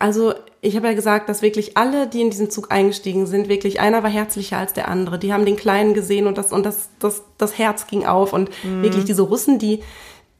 also 0.00 0.34
ich 0.62 0.76
habe 0.76 0.88
ja 0.88 0.94
gesagt, 0.94 1.28
dass 1.28 1.42
wirklich 1.42 1.76
alle, 1.76 2.08
die 2.08 2.22
in 2.22 2.30
diesen 2.30 2.50
Zug 2.50 2.72
eingestiegen 2.72 3.26
sind, 3.26 3.48
wirklich 3.48 3.80
einer 3.80 4.02
war 4.02 4.10
herzlicher 4.10 4.58
als 4.58 4.72
der 4.72 4.88
andere. 4.88 5.18
Die 5.18 5.32
haben 5.32 5.44
den 5.44 5.56
Kleinen 5.56 5.94
gesehen 5.94 6.26
und 6.26 6.36
das 6.38 6.52
und 6.52 6.66
das 6.66 6.88
das 6.98 7.22
das 7.38 7.58
Herz 7.58 7.86
ging 7.86 8.06
auf 8.06 8.32
und 8.32 8.50
wirklich 8.82 9.04
diese 9.04 9.22
Russen, 9.22 9.58
die 9.58 9.82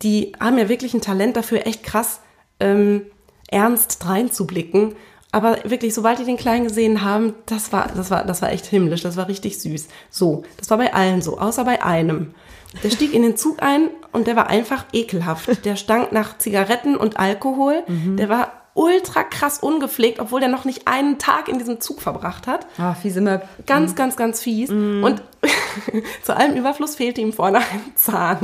die 0.02 0.32
haben 0.40 0.58
ja 0.58 0.68
wirklich 0.68 0.94
ein 0.94 1.02
Talent 1.02 1.36
dafür, 1.36 1.66
echt 1.66 1.82
krass 1.82 2.20
ähm, 2.58 3.02
ernst 3.48 4.06
reinzublicken. 4.06 4.96
Aber 5.32 5.58
wirklich, 5.64 5.94
sobald 5.94 6.18
die 6.18 6.24
den 6.24 6.36
Kleinen 6.36 6.64
gesehen 6.64 7.04
haben, 7.04 7.34
das 7.46 7.72
war, 7.72 7.88
das 7.94 8.10
war, 8.10 8.24
das 8.24 8.42
war 8.42 8.50
echt 8.50 8.66
himmlisch, 8.66 9.02
das 9.02 9.16
war 9.16 9.28
richtig 9.28 9.60
süß. 9.60 9.88
So, 10.08 10.42
das 10.56 10.70
war 10.70 10.78
bei 10.78 10.92
allen 10.92 11.22
so, 11.22 11.38
außer 11.38 11.64
bei 11.64 11.84
einem. 11.84 12.34
Der 12.82 12.90
stieg 12.90 13.14
in 13.14 13.22
den 13.22 13.36
Zug 13.36 13.62
ein 13.62 13.90
und 14.12 14.26
der 14.26 14.36
war 14.36 14.48
einfach 14.48 14.86
ekelhaft. 14.92 15.64
Der 15.64 15.76
stank 15.76 16.12
nach 16.12 16.38
Zigaretten 16.38 16.96
und 16.96 17.18
Alkohol. 17.18 17.82
Der 18.16 18.28
war 18.28 18.59
ultra 18.80 19.24
krass 19.24 19.58
ungepflegt, 19.58 20.20
obwohl 20.20 20.40
der 20.40 20.48
noch 20.48 20.64
nicht 20.64 20.88
einen 20.88 21.18
Tag 21.18 21.48
in 21.48 21.58
diesem 21.58 21.80
Zug 21.80 22.00
verbracht 22.00 22.46
hat. 22.46 22.66
Ah, 22.78 22.94
fiese 22.94 23.20
Möb. 23.20 23.42
Ganz, 23.66 23.94
ganz, 23.94 24.16
ganz 24.16 24.40
fies. 24.40 24.70
Und 24.70 25.22
zu 26.22 26.34
allem 26.34 26.56
Überfluss 26.56 26.96
fehlte 26.96 27.20
ihm 27.20 27.34
vorne 27.34 27.58
ein 27.58 27.92
Zahn. 27.94 28.38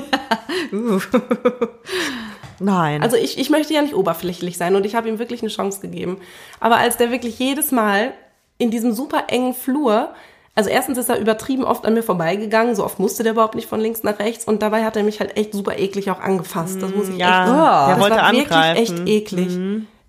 Nein. 2.60 3.02
Also 3.02 3.16
ich, 3.16 3.38
ich 3.38 3.50
möchte 3.50 3.74
ja 3.74 3.82
nicht 3.82 3.94
oberflächlich 3.94 4.56
sein 4.56 4.74
und 4.74 4.86
ich 4.86 4.94
habe 4.94 5.06
ihm 5.06 5.18
wirklich 5.18 5.42
eine 5.42 5.50
Chance 5.50 5.80
gegeben. 5.80 6.18
Aber 6.60 6.78
als 6.78 6.96
der 6.96 7.10
wirklich 7.10 7.38
jedes 7.38 7.70
Mal 7.70 8.14
in 8.56 8.70
diesem 8.70 8.92
super 8.92 9.24
engen 9.28 9.52
Flur, 9.52 10.14
also 10.58 10.70
erstens 10.70 10.98
ist 10.98 11.08
er 11.08 11.20
übertrieben 11.20 11.62
oft 11.62 11.86
an 11.86 11.94
mir 11.94 12.02
vorbeigegangen, 12.02 12.74
so 12.74 12.84
oft 12.84 12.98
musste 12.98 13.22
der 13.22 13.30
überhaupt 13.30 13.54
nicht 13.54 13.68
von 13.68 13.78
links 13.78 14.02
nach 14.02 14.18
rechts 14.18 14.44
und 14.44 14.60
dabei 14.60 14.84
hat 14.84 14.96
er 14.96 15.04
mich 15.04 15.20
halt 15.20 15.36
echt 15.36 15.52
super 15.52 15.78
eklig 15.78 16.10
auch 16.10 16.18
angefasst. 16.18 16.82
Das 16.82 16.92
muss 16.92 17.08
ich 17.08 17.16
ja, 17.16 17.44
echt 17.44 17.52
der 17.52 17.94
das 17.94 18.00
wollte 18.00 18.16
war 18.16 18.32
wirklich 18.32 18.50
angreifen. 18.50 19.06
echt 19.06 19.08
eklig. 19.08 19.58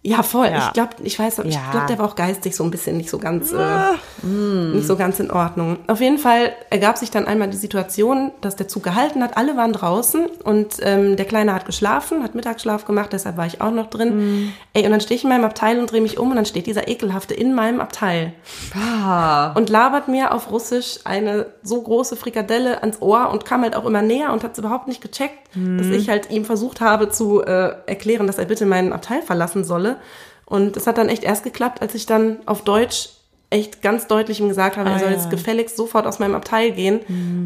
Ja, 0.01 0.23
voll. 0.23 0.47
Ja. 0.47 0.67
Ich 0.67 0.73
glaube, 0.73 0.91
ich 1.03 1.19
weiß, 1.19 1.39
ich 1.39 1.55
Ja. 1.55 1.71
glaube, 1.71 1.88
der 1.88 1.99
war 1.99 2.05
auch 2.05 2.15
geistig 2.15 2.55
so 2.55 2.63
ein 2.63 2.71
bisschen 2.71 2.95
nicht 2.95 3.09
so 3.09 3.17
ganz, 3.17 3.51
äh, 3.51 4.25
nicht 4.25 4.88
so 4.88 4.95
ganz 4.95 5.19
in 5.19 5.29
Ordnung. 5.29 5.77
Auf 5.88 5.99
jeden 5.99 6.17
Fall 6.17 6.53
ergab 6.69 6.97
sich 6.97 7.12
dann 7.12 7.25
einmal 7.27 7.49
die 7.49 7.57
Situation, 7.57 8.31
dass 8.39 8.55
der 8.55 8.69
Zug 8.69 8.83
gehalten 8.83 9.21
hat. 9.21 9.35
Alle 9.35 9.57
waren 9.57 9.73
draußen 9.73 10.25
und 10.45 10.75
ähm, 10.83 11.17
der 11.17 11.25
Kleine 11.25 11.53
hat 11.53 11.65
geschlafen, 11.65 12.23
hat 12.23 12.33
Mittagsschlaf 12.33 12.85
gemacht, 12.85 13.09
deshalb 13.12 13.35
war 13.35 13.45
ich 13.45 13.59
auch 13.59 13.71
noch 13.71 13.88
drin. 13.89 14.53
Ey, 14.73 14.85
und 14.85 14.91
dann 14.91 15.01
stehe 15.01 15.17
ich 15.17 15.23
in 15.25 15.29
meinem 15.29 15.43
Abteil 15.43 15.77
und 15.79 15.91
drehe 15.91 15.99
mich 16.01 16.17
um 16.17 16.29
und 16.29 16.38
dann 16.38 16.45
steht 16.45 16.67
dieser 16.67 16.88
Ekelhafte 16.88 17.33
in 17.33 17.53
meinem 17.53 17.81
Abteil 17.81 18.31
Ah, 18.73 19.51
und 19.53 19.69
labert 19.69 20.07
mir 20.07 20.33
auf 20.33 20.49
Russisch 20.49 20.99
eine 21.03 21.47
so 21.62 21.81
große 21.81 22.15
Frikadelle 22.15 22.81
ans 22.83 23.01
Ohr 23.01 23.29
und 23.31 23.43
kam 23.43 23.63
halt 23.63 23.75
auch 23.75 23.85
immer 23.85 24.01
näher 24.01 24.31
und 24.31 24.45
hat 24.45 24.53
es 24.53 24.59
überhaupt 24.59 24.88
nicht 24.88 25.01
gecheckt, 25.01 25.35
dass 25.55 25.88
ich 25.88 26.09
halt 26.09 26.29
ihm 26.31 26.45
versucht 26.45 26.79
habe 26.79 27.09
zu 27.09 27.41
äh, 27.43 27.73
erklären, 27.85 28.27
dass 28.27 28.38
er 28.38 28.45
bitte 28.45 28.65
meinen 28.65 28.93
Abteil 28.93 29.21
verlassen 29.23 29.65
solle. 29.65 29.97
Und 30.45 30.77
es 30.77 30.88
hat 30.88 30.97
dann 30.97 31.09
echt 31.09 31.23
erst 31.23 31.43
geklappt, 31.43 31.81
als 31.81 31.93
ich 31.95 32.05
dann 32.05 32.38
auf 32.45 32.63
Deutsch 32.63 33.09
echt 33.51 33.81
ganz 33.81 34.07
deutlich 34.07 34.39
ihm 34.39 34.47
gesagt 34.47 34.77
habe, 34.77 34.89
er 34.89 34.99
soll 34.99 35.09
jetzt 35.09 35.29
gefälligst 35.31 35.75
sofort 35.75 36.05
aus 36.05 36.19
meinem 36.19 36.35
Abteil 36.35 36.71
gehen, 36.71 36.99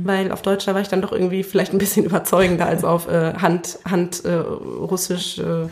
weil 0.06 0.32
auf 0.34 0.42
Deutsch 0.42 0.66
da 0.66 0.74
war 0.74 0.82
ich 0.82 0.89
dann 0.89 1.02
doch 1.02 1.13
irgendwie 1.13 1.44
vielleicht 1.44 1.72
ein 1.72 1.78
bisschen 1.78 2.06
überzeugender 2.06 2.66
als 2.66 2.84
auf 2.84 3.08
äh, 3.08 3.34
Hand, 3.36 3.80
Hand 3.89 4.26
äh, 4.26 4.34
Russisch, 4.34 5.39
äh, 5.39 5.68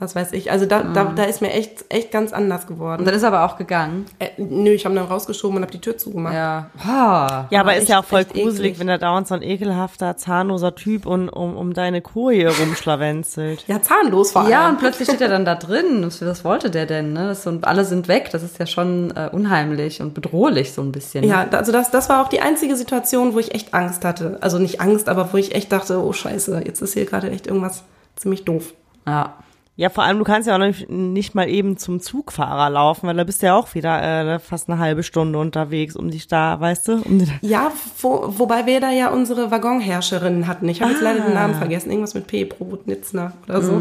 was 0.00 0.14
weiß 0.14 0.32
ich. 0.32 0.50
Also 0.50 0.66
da, 0.66 0.82
da, 0.82 1.04
da 1.04 1.24
ist 1.24 1.42
mir 1.42 1.52
echt, 1.52 1.84
echt 1.88 2.10
ganz 2.10 2.32
anders 2.32 2.66
geworden. 2.66 3.00
und 3.00 3.04
dann 3.04 3.14
ist 3.14 3.22
er 3.22 3.28
aber 3.32 3.44
auch 3.44 3.56
gegangen. 3.56 4.06
Äh, 4.18 4.28
nö, 4.36 4.70
ich 4.70 4.84
habe 4.84 4.94
dann 4.94 5.06
rausgeschoben 5.06 5.56
und 5.56 5.62
habe 5.62 5.72
die 5.72 5.80
Tür 5.80 5.98
zugemacht. 5.98 6.34
Ja. 6.34 6.70
Ah. 6.84 7.46
ja, 7.50 7.60
aber 7.60 7.68
aber 7.68 7.76
ist 7.76 7.88
ja 7.88 8.00
auch 8.00 8.04
voll 8.04 8.24
gruselig, 8.24 8.72
eklig. 8.72 8.78
wenn 8.78 8.86
da 8.86 8.98
dauernd 8.98 9.28
so 9.28 9.34
ein 9.34 9.42
ekelhafter, 9.42 10.16
zahnloser 10.16 10.74
Typ 10.74 11.06
und, 11.06 11.28
um, 11.28 11.56
um 11.56 11.74
deine 11.74 12.00
Koje 12.00 12.48
rumschlawenzelt. 12.48 13.64
Ja, 13.66 13.82
zahnlos 13.82 14.32
vor 14.32 14.42
allem. 14.42 14.50
Ja, 14.50 14.68
und 14.68 14.78
plötzlich 14.78 15.08
steht 15.08 15.20
er 15.20 15.28
dann 15.28 15.44
da 15.44 15.54
drin. 15.54 16.04
Was, 16.04 16.24
was 16.24 16.44
wollte 16.44 16.70
der 16.70 16.86
denn? 16.86 17.12
Ne? 17.12 17.28
Das 17.28 17.42
so, 17.42 17.50
und 17.50 17.66
alle 17.66 17.84
sind 17.84 18.08
weg. 18.08 18.30
Das 18.32 18.42
ist 18.42 18.58
ja 18.58 18.66
schon 18.66 19.10
äh, 19.16 19.28
unheimlich 19.32 20.00
und 20.00 20.14
bedrohlich 20.14 20.72
so 20.72 20.82
ein 20.82 20.92
bisschen. 20.92 21.24
Ne? 21.24 21.30
Ja, 21.30 21.46
also 21.50 21.72
das, 21.72 21.90
das 21.90 22.08
war 22.08 22.24
auch 22.24 22.28
die 22.28 22.40
einzige 22.40 22.76
Situation, 22.76 23.34
wo 23.34 23.38
ich 23.38 23.54
echt 23.54 23.74
Angst 23.74 24.04
hatte. 24.04 24.38
Also 24.40 24.58
nicht 24.58 24.80
Angst, 24.80 25.08
aber 25.08 25.32
wo 25.32 25.36
ich 25.36 25.54
echt 25.54 25.72
dachte, 25.72 26.02
oh 26.02 26.12
scheiße, 26.12 26.62
jetzt 26.64 26.80
ist 26.80 26.94
hier 26.94 27.04
gerade 27.04 27.30
echt 27.30 27.46
irgendwas 27.46 27.82
ziemlich 28.16 28.44
doof. 28.44 28.74
ja. 29.06 29.34
Ja, 29.78 29.90
vor 29.90 30.02
allem, 30.02 30.18
du 30.18 30.24
kannst 30.24 30.48
ja 30.48 30.56
auch 30.56 30.58
nicht, 30.58 30.90
nicht 30.90 31.36
mal 31.36 31.48
eben 31.48 31.76
zum 31.76 32.00
Zugfahrer 32.00 32.68
laufen, 32.68 33.06
weil 33.06 33.14
da 33.14 33.22
bist 33.22 33.42
du 33.42 33.46
ja 33.46 33.54
auch 33.54 33.76
wieder 33.76 34.34
äh, 34.34 34.38
fast 34.40 34.68
eine 34.68 34.80
halbe 34.80 35.04
Stunde 35.04 35.38
unterwegs, 35.38 35.94
um 35.94 36.10
dich 36.10 36.26
da, 36.26 36.58
weißt 36.58 36.88
du, 36.88 36.94
um 37.04 37.20
dich 37.20 37.30
Ja, 37.42 37.70
wo, 38.00 38.24
wobei 38.26 38.66
wir 38.66 38.80
da 38.80 38.90
ja 38.90 39.10
unsere 39.10 39.52
Waggonherrscherin 39.52 40.48
hatten. 40.48 40.68
Ich 40.68 40.82
habe 40.82 40.90
jetzt 40.90 41.00
leider 41.00 41.20
den 41.20 41.34
Namen 41.34 41.54
vergessen, 41.54 41.90
irgendwas 41.90 42.14
mit 42.14 42.26
P, 42.26 42.44
Probotnitzner 42.44 43.34
oder 43.46 43.62
so. 43.62 43.80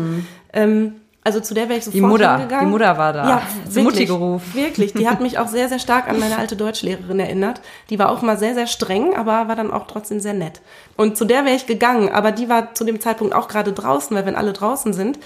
Ähm, 0.53 0.93
also 1.23 1.39
zu 1.39 1.55
der 1.55 1.67
wäre 1.67 1.79
ich 1.79 1.85
sofort 1.85 1.95
Die 1.95 2.01
Mutter, 2.01 2.37
hingegangen. 2.37 2.65
die 2.67 2.71
Mutter 2.71 2.97
war 2.99 3.13
da. 3.13 3.27
Ja, 3.27 3.41
Zur 3.67 3.81
Mutti 3.81 3.95
wirklich, 3.95 4.07
gerufen. 4.07 4.53
Wirklich, 4.53 4.93
die 4.93 5.09
hat 5.09 5.19
mich 5.27 5.39
auch 5.39 5.47
sehr, 5.47 5.67
sehr 5.67 5.79
stark 5.79 6.07
an 6.07 6.19
meine 6.19 6.37
alte 6.37 6.55
Deutschlehrerin 6.55 7.19
erinnert. 7.19 7.59
Die 7.89 7.97
war 7.97 8.11
auch 8.11 8.21
mal 8.21 8.37
sehr, 8.37 8.53
sehr 8.53 8.67
streng, 8.67 9.15
aber 9.15 9.47
war 9.47 9.55
dann 9.55 9.71
auch 9.71 9.87
trotzdem 9.87 10.19
sehr 10.19 10.33
nett. 10.33 10.61
Und 10.95 11.17
zu 11.17 11.25
der 11.25 11.43
wäre 11.43 11.55
ich 11.55 11.65
gegangen, 11.65 12.09
aber 12.09 12.31
die 12.31 12.49
war 12.49 12.75
zu 12.75 12.85
dem 12.85 13.01
Zeitpunkt 13.01 13.33
auch 13.33 13.47
gerade 13.47 13.73
draußen, 13.73 14.15
weil 14.15 14.27
wenn 14.27 14.35
alle 14.35 14.53
draußen 14.53 14.93
sind, 14.93 15.17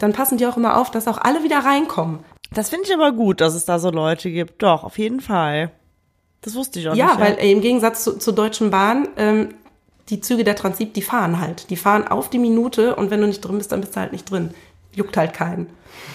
dann 0.00 0.12
passen 0.12 0.38
die 0.38 0.46
auch 0.46 0.56
immer 0.56 0.76
auf, 0.76 0.90
dass 0.90 1.06
auch 1.06 1.18
alle 1.18 1.44
wieder 1.44 1.58
reinkommen. 1.60 2.18
Das 2.52 2.68
finde 2.70 2.86
ich 2.88 2.94
aber 2.94 3.12
gut, 3.12 3.40
dass 3.40 3.54
es 3.54 3.64
da 3.64 3.78
so 3.78 3.90
Leute 3.90 4.30
gibt. 4.30 4.62
Doch, 4.62 4.82
auf 4.82 4.98
jeden 4.98 5.20
Fall. 5.20 5.70
Das 6.40 6.54
wusste 6.56 6.80
ich 6.80 6.88
auch 6.88 6.94
Ja, 6.96 7.06
nicht. 7.14 7.20
weil 7.20 7.32
äh, 7.38 7.52
im 7.52 7.60
Gegensatz 7.60 8.02
zu, 8.02 8.18
zur 8.18 8.34
Deutschen 8.34 8.70
Bahn, 8.70 9.08
ähm, 9.16 9.50
die 10.08 10.20
Züge 10.20 10.42
der 10.42 10.56
Transit, 10.56 10.96
die 10.96 11.02
fahren 11.02 11.40
halt. 11.40 11.70
Die 11.70 11.76
fahren 11.76 12.08
auf 12.08 12.28
die 12.30 12.38
Minute 12.38 12.96
und 12.96 13.10
wenn 13.12 13.20
du 13.20 13.28
nicht 13.28 13.40
drin 13.42 13.58
bist, 13.58 13.70
dann 13.70 13.80
bist 13.80 13.94
du 13.94 14.00
halt 14.00 14.10
nicht 14.12 14.28
drin. 14.30 14.52
Juckt 14.92 15.16
halt 15.16 15.32
keinen. 15.34 15.68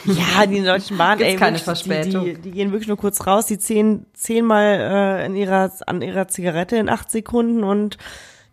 Ja, 0.04 0.46
die 0.46 0.62
Deutschen 0.62 0.98
Bahn, 0.98 1.20
ey, 1.22 1.38
keine 1.38 1.60
Verspätung. 1.60 2.26
Die, 2.26 2.34
die, 2.34 2.42
die 2.42 2.52
gehen 2.52 2.72
wirklich 2.72 2.90
nur 2.90 2.98
kurz 2.98 3.26
raus, 3.26 3.46
die 3.46 3.58
ziehen 3.58 4.06
zehnmal 4.14 5.22
äh, 5.22 5.26
in 5.26 5.36
ihrer, 5.38 5.72
an 5.88 6.02
ihrer 6.02 6.28
Zigarette 6.28 6.76
in 6.76 6.90
acht 6.90 7.10
Sekunden 7.12 7.64
und 7.64 7.98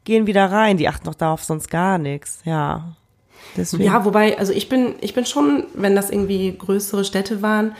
gehen 0.04 0.26
wieder 0.28 0.52
rein. 0.52 0.76
Die 0.76 0.88
achten 0.88 1.06
doch 1.06 1.14
darauf 1.14 1.42
sonst 1.42 1.70
gar 1.70 1.98
nichts. 1.98 2.40
Ja. 2.44 2.94
Deswegen. 3.56 3.84
Ja, 3.84 4.04
wobei, 4.04 4.38
also 4.38 4.52
ich 4.52 4.68
bin, 4.68 4.94
ich 5.00 5.14
bin 5.14 5.26
schon, 5.26 5.64
wenn 5.74 5.94
das 5.94 6.10
irgendwie 6.10 6.56
größere 6.56 7.04
Städte 7.04 7.42
waren, 7.42 7.72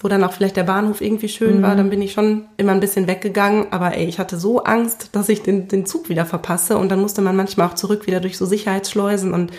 wo 0.00 0.08
dann 0.08 0.22
auch 0.22 0.32
vielleicht 0.32 0.56
der 0.56 0.62
Bahnhof 0.62 1.00
irgendwie 1.00 1.28
schön 1.28 1.60
war, 1.60 1.74
dann 1.74 1.90
bin 1.90 2.00
ich 2.00 2.12
schon 2.12 2.44
immer 2.56 2.70
ein 2.70 2.78
bisschen 2.78 3.08
weggegangen. 3.08 3.72
Aber 3.72 3.96
ey, 3.96 4.06
ich 4.06 4.20
hatte 4.20 4.38
so 4.38 4.62
Angst, 4.62 5.10
dass 5.12 5.28
ich 5.28 5.42
den, 5.42 5.66
den 5.66 5.86
Zug 5.86 6.08
wieder 6.08 6.24
verpasse. 6.24 6.78
Und 6.78 6.88
dann 6.90 7.00
musste 7.00 7.20
man 7.20 7.34
manchmal 7.34 7.66
auch 7.66 7.74
zurück 7.74 8.06
wieder 8.06 8.20
durch 8.20 8.38
so 8.38 8.46
Sicherheitsschleusen. 8.46 9.34
Und 9.34 9.50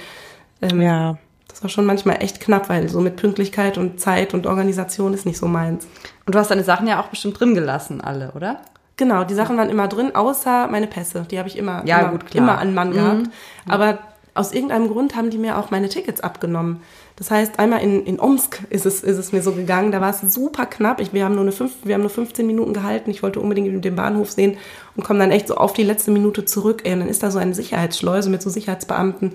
ähm, 0.62 0.82
ja. 0.82 1.18
das 1.50 1.62
war 1.62 1.70
schon 1.70 1.86
manchmal 1.86 2.24
echt 2.24 2.40
knapp, 2.40 2.70
weil 2.70 2.88
so 2.88 3.02
mit 3.02 3.18
Pünktlichkeit 3.18 3.78
und 3.78 4.00
Zeit 4.00 4.34
und 4.34 4.48
Organisation 4.48 5.14
ist 5.14 5.26
nicht 5.26 5.38
so 5.38 5.48
meins. 5.48 5.88
Und 6.26 6.36
du 6.36 6.40
hast 6.40 6.52
deine 6.52 6.64
Sachen 6.64 6.88
ja 6.88 7.02
auch 7.02 7.08
bestimmt 7.08 7.38
drin 7.38 7.54
gelassen, 7.54 8.00
alle, 8.00 8.32
oder? 8.32 8.62
Genau, 8.96 9.26
die 9.26 9.34
Sachen 9.34 9.58
waren 9.58 9.70
immer 9.70 9.90
drin, 9.90 10.16
außer 10.16 10.68
meine 10.68 10.88
Pässe. 10.88 11.26
Die 11.30 11.38
habe 11.38 11.50
ich 11.50 11.58
immer, 11.58 11.86
Ja, 11.86 12.00
immer, 12.00 12.12
gut, 12.12 12.34
immer 12.34 12.60
an 12.60 12.74
Mann 12.74 12.92
gehabt. 12.92 13.30
Aber 13.68 14.00
aus 14.34 14.54
irgendeinem 14.54 14.88
Grund 14.88 15.16
haben 15.16 15.30
die 15.30 15.38
mir 15.38 15.58
auch 15.58 15.72
meine 15.72 15.90
Tickets 15.90 16.22
abgenommen. 16.22 16.82
Das 17.16 17.32
heißt, 17.32 17.60
einmal 17.60 17.82
in, 17.82 18.06
in 18.06 18.20
Omsk 18.20 18.62
ist 18.70 18.86
es, 18.86 19.04
ist 19.04 19.18
es 19.18 19.32
mir 19.34 19.42
so 19.42 19.52
gegangen, 19.52 19.92
da 19.92 20.00
war 20.00 20.12
es 20.12 20.22
super 20.34 20.66
knapp. 20.66 21.02
Ich, 21.02 21.12
wir, 21.12 21.26
haben 21.26 21.34
nur 21.34 21.44
eine 21.44 21.52
fünf, 21.52 21.74
wir 21.84 21.96
haben 21.96 22.02
nur 22.02 22.10
15 22.10 22.48
Minuten 22.48 22.74
gehalten. 22.74 23.12
Ich 23.12 23.24
wollte 23.24 23.42
unbedingt 23.42 23.84
den 23.84 23.96
Bahnhof 23.96 24.32
sehen 24.32 24.58
und 24.96 25.04
komme 25.04 25.20
dann 25.20 25.32
echt 25.32 25.48
so 25.48 25.56
auf 25.56 25.74
die 25.74 25.84
letzte 25.84 26.12
Minute 26.12 26.46
zurück. 26.46 26.82
Ey, 26.86 26.94
und 26.94 27.00
dann 27.00 27.10
ist 27.10 27.22
da 27.22 27.32
so 27.32 27.40
eine 27.40 27.54
Sicherheitsschleuse 27.54 28.30
mit 28.30 28.42
so 28.42 28.50
Sicherheitsbeamten. 28.50 29.34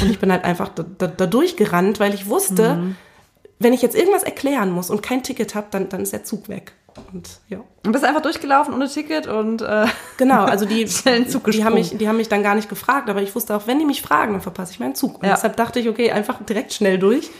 Und 0.00 0.10
ich 0.10 0.18
bin 0.18 0.32
halt 0.32 0.44
einfach 0.44 0.70
da, 0.70 0.84
da, 0.98 1.06
da 1.06 1.26
durchgerannt, 1.26 2.00
weil 2.00 2.14
ich 2.14 2.28
wusste, 2.28 2.94
wenn 3.60 3.72
ich 3.74 3.82
jetzt 3.82 3.94
irgendwas 3.94 4.22
erklären 4.22 4.72
muss 4.72 4.90
und 4.90 5.02
kein 5.02 5.22
Ticket 5.22 5.54
habe, 5.54 5.68
dann, 5.70 5.88
dann 5.88 6.00
ist 6.00 6.12
der 6.12 6.24
Zug 6.24 6.48
weg. 6.48 6.72
Und 7.12 7.28
ja. 7.48 7.58
Und 7.84 7.92
bist 7.92 8.04
einfach 8.04 8.22
durchgelaufen 8.22 8.74
ohne 8.74 8.88
Ticket 8.88 9.26
und 9.26 9.62
äh, 9.62 9.86
Genau, 10.16 10.44
also 10.44 10.64
die, 10.66 10.84
die, 11.46 11.64
haben 11.64 11.74
mich, 11.74 11.96
die 11.96 12.08
haben 12.08 12.16
mich 12.16 12.28
dann 12.28 12.42
gar 12.42 12.54
nicht 12.54 12.68
gefragt, 12.68 13.08
aber 13.10 13.22
ich 13.22 13.34
wusste 13.34 13.56
auch, 13.56 13.66
wenn 13.66 13.78
die 13.78 13.84
mich 13.86 14.02
fragen, 14.02 14.32
dann 14.32 14.40
verpasse 14.42 14.72
ich 14.72 14.80
meinen 14.80 14.94
Zug. 14.94 15.16
Und 15.16 15.24
Ja. 15.26 15.34
deshalb 15.34 15.56
dachte 15.56 15.80
ich, 15.80 15.88
okay, 15.88 16.10
einfach 16.12 16.42
direkt 16.44 16.72
schnell 16.72 16.98
durch. 16.98 17.30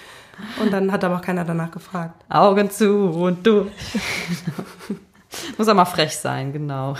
Und 0.60 0.72
dann 0.72 0.90
hat 0.90 1.04
aber 1.04 1.16
auch 1.16 1.22
keiner 1.22 1.44
danach 1.44 1.70
gefragt. 1.70 2.24
Augen 2.30 2.70
zu 2.70 3.10
und 3.10 3.46
du. 3.46 3.70
Muss 5.58 5.68
auch 5.68 5.74
mal 5.74 5.84
frech 5.84 6.16
sein, 6.16 6.52
genau. 6.52 6.96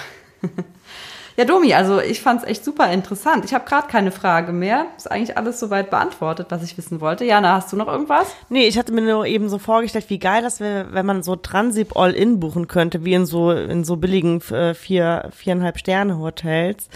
Ja, 1.41 1.47
Domi, 1.47 1.73
also 1.73 2.03
ich 2.03 2.21
fand's 2.21 2.45
echt 2.45 2.63
super 2.63 2.93
interessant. 2.93 3.47
Ich 3.47 3.55
habe 3.55 3.65
gerade 3.65 3.89
keine 3.89 4.13
Frage 4.13 4.53
mehr. 4.53 4.85
Ist 4.99 5.11
eigentlich 5.11 5.39
alles 5.39 5.59
soweit 5.59 5.89
beantwortet, 5.89 6.49
was 6.51 6.63
ich 6.63 6.77
wissen 6.77 7.01
wollte. 7.01 7.25
Jana, 7.25 7.55
hast 7.55 7.73
du 7.73 7.79
noch 7.79 7.89
irgendwas? 7.89 8.27
Nee, 8.51 8.67
ich 8.67 8.77
hatte 8.77 8.93
mir 8.93 9.01
nur 9.01 9.25
eben 9.25 9.49
so 9.49 9.57
vorgestellt, 9.57 10.11
wie 10.11 10.19
geil 10.19 10.43
das 10.43 10.61
wäre, 10.61 10.93
wenn 10.93 11.07
man 11.07 11.23
so 11.23 11.37
Transip 11.37 11.97
All-In 11.97 12.41
buchen 12.41 12.69
könnte, 12.69 13.07
wie 13.07 13.15
in 13.15 13.25
so, 13.25 13.53
in 13.53 13.85
so 13.85 13.97
billigen 13.97 14.43
äh, 14.51 14.75
vier, 14.75 15.31
viereinhalb 15.35 15.79
Sterne 15.79 16.19
Hotels, 16.19 16.91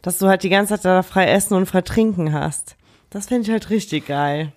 dass 0.00 0.18
du 0.18 0.28
halt 0.28 0.44
die 0.44 0.48
ganze 0.48 0.74
Zeit 0.74 0.84
da 0.84 1.02
frei 1.02 1.26
essen 1.26 1.54
und 1.54 1.66
frei 1.66 1.80
trinken 1.80 2.32
hast. 2.32 2.76
Das 3.10 3.26
finde 3.26 3.46
ich 3.46 3.50
halt 3.50 3.68
richtig 3.68 4.06
geil. 4.06 4.52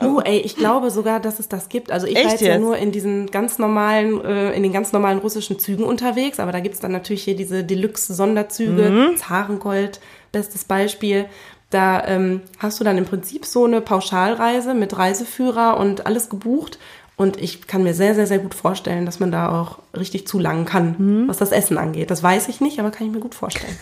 Oh, 0.00 0.20
ey, 0.24 0.38
ich 0.38 0.56
glaube 0.56 0.90
sogar, 0.90 1.18
dass 1.20 1.38
es 1.40 1.48
das 1.48 1.68
gibt. 1.68 1.90
Also 1.90 2.06
ich 2.06 2.14
Echt 2.16 2.24
war 2.24 2.30
jetzt 2.32 2.40
ja 2.42 2.58
nur 2.58 2.76
in 2.76 2.92
diesen 2.92 3.30
ganz 3.30 3.58
normalen, 3.58 4.24
äh, 4.24 4.52
in 4.52 4.62
den 4.62 4.72
ganz 4.72 4.92
normalen 4.92 5.18
russischen 5.18 5.58
Zügen 5.58 5.84
unterwegs, 5.84 6.38
aber 6.38 6.52
da 6.52 6.60
gibt's 6.60 6.78
dann 6.80 6.92
natürlich 6.92 7.24
hier 7.24 7.34
diese 7.36 7.64
Deluxe-Sonderzüge, 7.64 8.90
Mhm. 8.90 9.16
Zarengold, 9.16 10.00
bestes 10.30 10.64
Beispiel. 10.64 11.26
Da 11.70 12.06
ähm, 12.06 12.42
hast 12.58 12.78
du 12.80 12.84
dann 12.84 12.98
im 12.98 13.06
Prinzip 13.06 13.44
so 13.46 13.64
eine 13.64 13.80
Pauschalreise 13.80 14.74
mit 14.74 14.96
Reiseführer 14.96 15.78
und 15.78 16.06
alles 16.06 16.28
gebucht. 16.28 16.78
Und 17.16 17.40
ich 17.40 17.66
kann 17.66 17.82
mir 17.82 17.94
sehr, 17.94 18.14
sehr, 18.14 18.26
sehr 18.26 18.38
gut 18.38 18.54
vorstellen, 18.54 19.04
dass 19.06 19.20
man 19.20 19.30
da 19.32 19.48
auch 19.60 19.78
richtig 19.96 20.26
zulangen 20.26 20.64
kann, 20.64 20.94
Mhm. 20.98 21.28
was 21.28 21.38
das 21.38 21.50
Essen 21.52 21.78
angeht. 21.78 22.10
Das 22.10 22.22
weiß 22.22 22.48
ich 22.48 22.60
nicht, 22.60 22.78
aber 22.78 22.90
kann 22.90 23.06
ich 23.06 23.12
mir 23.12 23.20
gut 23.20 23.34
vorstellen. 23.34 23.76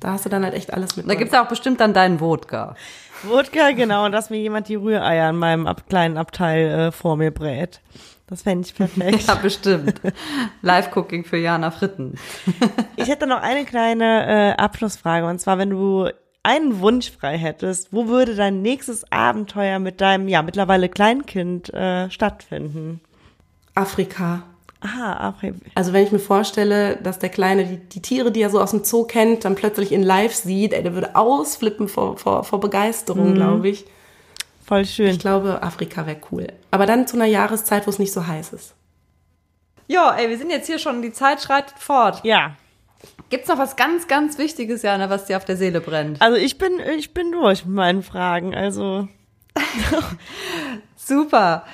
Da 0.00 0.12
hast 0.12 0.24
du 0.24 0.28
dann 0.30 0.44
halt 0.44 0.54
echt 0.54 0.72
alles 0.72 0.96
mit. 0.96 1.08
Da 1.10 1.14
gibt's 1.14 1.34
ja 1.34 1.44
auch 1.44 1.48
bestimmt 1.48 1.78
dann 1.80 1.92
deinen 1.92 2.20
Wodka. 2.20 2.74
Wodka, 3.22 3.72
genau, 3.72 4.06
und 4.06 4.12
dass 4.12 4.30
mir 4.30 4.38
jemand 4.38 4.68
die 4.68 4.76
Rühreier 4.76 5.30
in 5.30 5.36
meinem 5.36 5.66
ab 5.66 5.88
kleinen 5.88 6.16
Abteil 6.16 6.66
äh, 6.68 6.92
vor 6.92 7.16
mir 7.16 7.30
brät. 7.30 7.80
Das 8.26 8.42
fände 8.42 8.66
ich 8.66 8.74
perfekt. 8.74 9.22
Ja, 9.26 9.34
bestimmt. 9.34 10.00
Live-Cooking 10.62 11.24
für 11.24 11.36
Jana 11.36 11.70
Fritten. 11.70 12.14
Ich 12.96 13.08
hätte 13.08 13.26
noch 13.26 13.42
eine 13.42 13.64
kleine 13.64 14.54
äh, 14.56 14.62
Abschlussfrage, 14.62 15.26
und 15.26 15.40
zwar, 15.40 15.58
wenn 15.58 15.70
du 15.70 16.08
einen 16.42 16.80
Wunsch 16.80 17.10
frei 17.10 17.36
hättest, 17.36 17.92
wo 17.92 18.06
würde 18.06 18.34
dein 18.34 18.62
nächstes 18.62 19.10
Abenteuer 19.12 19.78
mit 19.78 20.00
deinem, 20.00 20.28
ja, 20.28 20.42
mittlerweile 20.42 20.88
Kleinkind 20.88 21.74
äh, 21.74 22.10
stattfinden? 22.10 23.00
Afrika. 23.74 24.44
Aha, 24.80 25.28
Afrika. 25.28 25.58
Also 25.74 25.92
wenn 25.92 26.04
ich 26.04 26.12
mir 26.12 26.18
vorstelle, 26.18 26.96
dass 26.96 27.18
der 27.18 27.28
Kleine 27.28 27.66
die, 27.66 27.76
die 27.76 28.00
Tiere, 28.00 28.32
die 28.32 28.40
er 28.40 28.50
so 28.50 28.60
aus 28.60 28.70
dem 28.70 28.82
Zoo 28.82 29.04
kennt, 29.04 29.44
dann 29.44 29.54
plötzlich 29.54 29.92
in 29.92 30.02
live 30.02 30.34
sieht, 30.34 30.72
ey, 30.72 30.82
der 30.82 30.94
würde 30.94 31.16
ausflippen 31.16 31.88
vor, 31.88 32.16
vor, 32.16 32.44
vor 32.44 32.60
Begeisterung, 32.60 33.34
glaube 33.34 33.68
ich. 33.68 33.84
Voll 34.64 34.86
schön. 34.86 35.10
Ich 35.10 35.18
glaube, 35.18 35.62
Afrika 35.62 36.06
wäre 36.06 36.20
cool. 36.30 36.46
Aber 36.70 36.86
dann 36.86 37.06
zu 37.06 37.16
einer 37.16 37.26
Jahreszeit, 37.26 37.86
wo 37.86 37.90
es 37.90 37.98
nicht 37.98 38.12
so 38.12 38.26
heiß 38.26 38.52
ist. 38.52 38.74
Ja, 39.86 40.14
ey, 40.14 40.30
wir 40.30 40.38
sind 40.38 40.50
jetzt 40.50 40.66
hier 40.66 40.78
schon, 40.78 41.02
die 41.02 41.12
Zeit 41.12 41.42
schreitet 41.42 41.74
fort. 41.78 42.20
Ja. 42.24 42.56
Gibt's 43.28 43.48
noch 43.48 43.58
was 43.58 43.76
ganz, 43.76 44.08
ganz 44.08 44.38
Wichtiges, 44.38 44.82
Jana, 44.82 45.10
was 45.10 45.26
dir 45.26 45.36
auf 45.36 45.44
der 45.44 45.56
Seele 45.56 45.80
brennt? 45.80 46.22
Also 46.22 46.36
ich 46.36 46.58
bin, 46.58 46.80
ich 46.96 47.12
bin 47.12 47.32
durch 47.32 47.64
mit 47.64 47.74
meinen 47.74 48.02
Fragen. 48.02 48.54
Also 48.54 49.08
Super. 50.96 51.64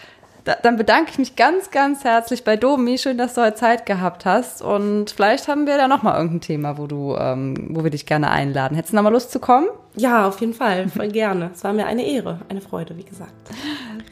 Da, 0.46 0.54
dann 0.62 0.76
bedanke 0.76 1.10
ich 1.10 1.18
mich 1.18 1.34
ganz, 1.34 1.72
ganz 1.72 2.04
herzlich 2.04 2.44
bei 2.44 2.56
Domi. 2.56 2.98
Schön, 2.98 3.18
dass 3.18 3.34
du 3.34 3.42
heute 3.42 3.56
Zeit 3.56 3.84
gehabt 3.84 4.24
hast. 4.24 4.62
Und 4.62 5.10
vielleicht 5.10 5.48
haben 5.48 5.66
wir 5.66 5.76
da 5.76 5.88
noch 5.88 6.04
mal 6.04 6.14
irgendein 6.14 6.40
Thema, 6.40 6.78
wo 6.78 6.86
du, 6.86 7.16
ähm, 7.16 7.70
wo 7.70 7.82
wir 7.82 7.90
dich 7.90 8.06
gerne 8.06 8.30
einladen. 8.30 8.76
Hättest 8.76 8.92
du 8.92 8.96
noch 8.96 9.02
mal 9.02 9.10
Lust 9.12 9.32
zu 9.32 9.40
kommen? 9.40 9.66
Ja, 9.96 10.28
auf 10.28 10.40
jeden 10.40 10.54
Fall, 10.54 10.88
voll 10.88 11.08
gerne. 11.08 11.50
Es 11.52 11.64
war 11.64 11.72
mir 11.72 11.86
eine 11.86 12.06
Ehre, 12.06 12.42
eine 12.48 12.60
Freude, 12.60 12.96
wie 12.96 13.02
gesagt. 13.02 13.34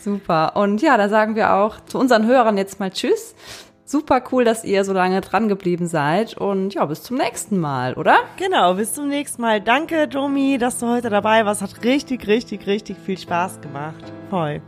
Super. 0.01 0.57
Und 0.57 0.83
ja, 0.83 0.97
da 0.97 1.09
sagen 1.09 1.37
wir 1.37 1.55
auch 1.55 1.79
zu 1.87 2.01
unseren 2.01 2.27
Hörern 2.27 2.59
jetzt 2.59 2.81
mal 2.81 2.91
Tschüss. 2.91 3.37
Super 3.85 4.21
cool, 4.33 4.43
dass 4.43 4.65
ihr 4.65 4.85
so 4.85 4.93
lange 4.93 5.21
dran 5.21 5.47
geblieben 5.47 5.87
seid. 5.87 6.37
Und 6.37 6.75
ja, 6.75 6.85
bis 6.87 7.05
zum 7.05 7.17
nächsten 7.17 7.61
Mal, 7.61 7.95
oder? 7.95 8.17
genau, 8.39 8.75
bis 8.75 8.95
zum 8.95 9.07
nächsten 9.07 9.41
Mal. 9.41 9.61
Danke, 9.61 10.09
Domi, 10.09 10.59
dass 10.59 10.81
du 10.81 10.89
heute 10.89 11.11
dabei 11.11 11.47
warst. 11.47 11.63
Hat 11.63 11.85
richtig, 11.85 12.27
richtig, 12.27 12.67
richtig 12.67 12.97
viel 12.99 13.19
Spaß 13.19 13.61
gemacht. 13.61 14.03
Voll. 14.31 14.61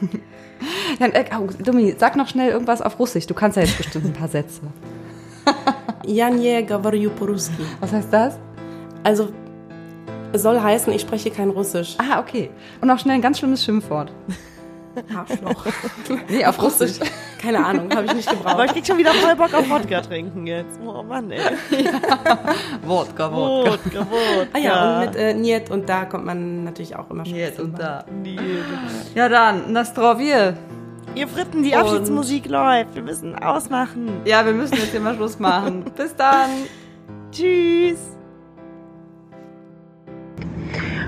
Ja, 0.99 1.07
äh, 1.07 1.25
oh, 1.39 1.47
Domi, 1.63 1.95
sag 1.97 2.15
noch 2.15 2.27
schnell 2.27 2.51
irgendwas 2.51 2.81
auf 2.81 2.99
Russisch. 2.99 3.27
Du 3.27 3.33
kannst 3.33 3.57
ja 3.57 3.63
jetzt 3.63 3.77
bestimmt 3.77 4.05
ein 4.05 4.13
paar 4.13 4.27
Sätze. 4.27 4.61
Janje 6.05 6.63
говорю 6.63 7.09
по-русски. 7.11 7.63
Was 7.79 7.91
heißt 7.93 8.11
das? 8.11 8.39
Also, 9.03 9.29
es 10.33 10.41
soll 10.41 10.61
heißen, 10.61 10.91
ich 10.93 11.01
spreche 11.01 11.31
kein 11.31 11.49
Russisch. 11.49 11.95
Ah, 11.97 12.19
okay. 12.19 12.49
Und 12.81 12.87
noch 12.87 12.99
schnell 12.99 13.15
ein 13.15 13.21
ganz 13.21 13.39
schlimmes 13.39 13.63
Schimpfwort. 13.63 14.11
Arschloch. 15.15 15.65
Nee, 16.27 16.45
auf 16.45 16.61
Russisch. 16.61 16.99
Keine 17.44 17.64
Ahnung, 17.64 17.90
habe 17.94 18.06
ich 18.06 18.14
nicht 18.14 18.28
Aber 18.28 18.38
gebraucht. 18.38 18.64
ich 18.66 18.72
krieg 18.72 18.86
schon 18.86 18.98
wieder 18.98 19.12
voll 19.12 19.36
Bock 19.36 19.52
auf 19.54 19.68
Wodka 19.68 20.00
trinken 20.00 20.46
jetzt. 20.46 20.78
Oh 20.84 21.02
Mann, 21.02 21.30
ey. 21.30 21.40
Wodka, 22.86 23.30
Wodka, 23.32 23.98
Wodka. 24.00 24.06
Ah 24.52 24.58
ja, 24.58 25.00
und 25.00 25.06
mit 25.06 25.16
äh, 25.16 25.34
Niet 25.34 25.70
und 25.70 25.88
da 25.88 26.04
kommt 26.06 26.24
man 26.24 26.64
natürlich 26.64 26.96
auch 26.96 27.10
immer 27.10 27.24
schon. 27.26 27.34
Jetzt 27.36 27.60
und 27.60 27.78
da. 27.78 28.04
Nee. 28.22 28.38
Ja 29.14 29.28
dann, 29.28 29.72
Nastrovie. 29.72 30.54
Ihr 31.14 31.28
Fritten, 31.28 31.62
die 31.62 31.70
Und- 31.74 31.80
Abschiedsmusik 31.80 32.48
läuft. 32.48 32.94
Wir 32.94 33.02
müssen 33.02 33.36
ausmachen. 33.38 34.08
Ja, 34.24 34.44
wir 34.46 34.52
müssen 34.52 34.74
jetzt 34.74 34.90
hier 34.90 35.00
mal 35.00 35.14
Schluss 35.14 35.38
machen. 35.38 35.84
Bis 35.96 36.16
dann. 36.16 36.50
Tschüss. 37.30 37.98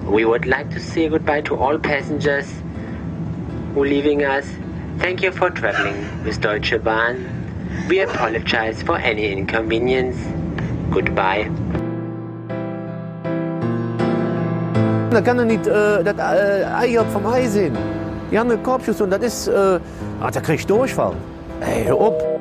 We 0.08 0.24
would 0.24 0.44
like 0.44 0.70
to 0.70 0.78
say 0.78 1.08
goodbye 1.08 1.42
to 1.42 1.56
all 1.56 1.78
passengers 1.78 2.46
who 3.74 3.82
leaving 3.82 4.20
us. 4.24 4.44
Thank 4.98 5.20
you 5.20 5.32
for 5.32 5.50
traveling 5.50 6.24
with 6.24 6.40
Deutsche 6.40 6.82
Bahn. 6.82 7.16
We 7.88 8.00
apologize 8.00 8.82
for 8.82 8.96
any 8.96 9.26
inconvenience. 9.30 10.16
Goodbye. 10.90 11.50
Dan 15.10 15.22
kan 15.22 15.38
er 15.38 15.44
niet 15.44 15.66
eh, 15.66 16.04
dat 16.04 16.16
eh, 16.18 16.80
ei 16.80 16.98
op 16.98 17.06
van 17.10 17.22
mij 17.22 17.48
zien. 17.48 17.72
Die 18.28 18.40
andere 18.40 18.60
kopjes 18.60 18.96
doen, 18.96 19.08
dat 19.08 19.22
is... 19.22 19.46
eh 19.46 19.74
ah, 20.18 20.32
dan 20.32 20.42
krijg 20.42 20.60
je 20.60 20.66
doorval. 20.66 21.14
Hé, 21.58 21.82
hey, 21.82 21.90
op. 21.90 22.35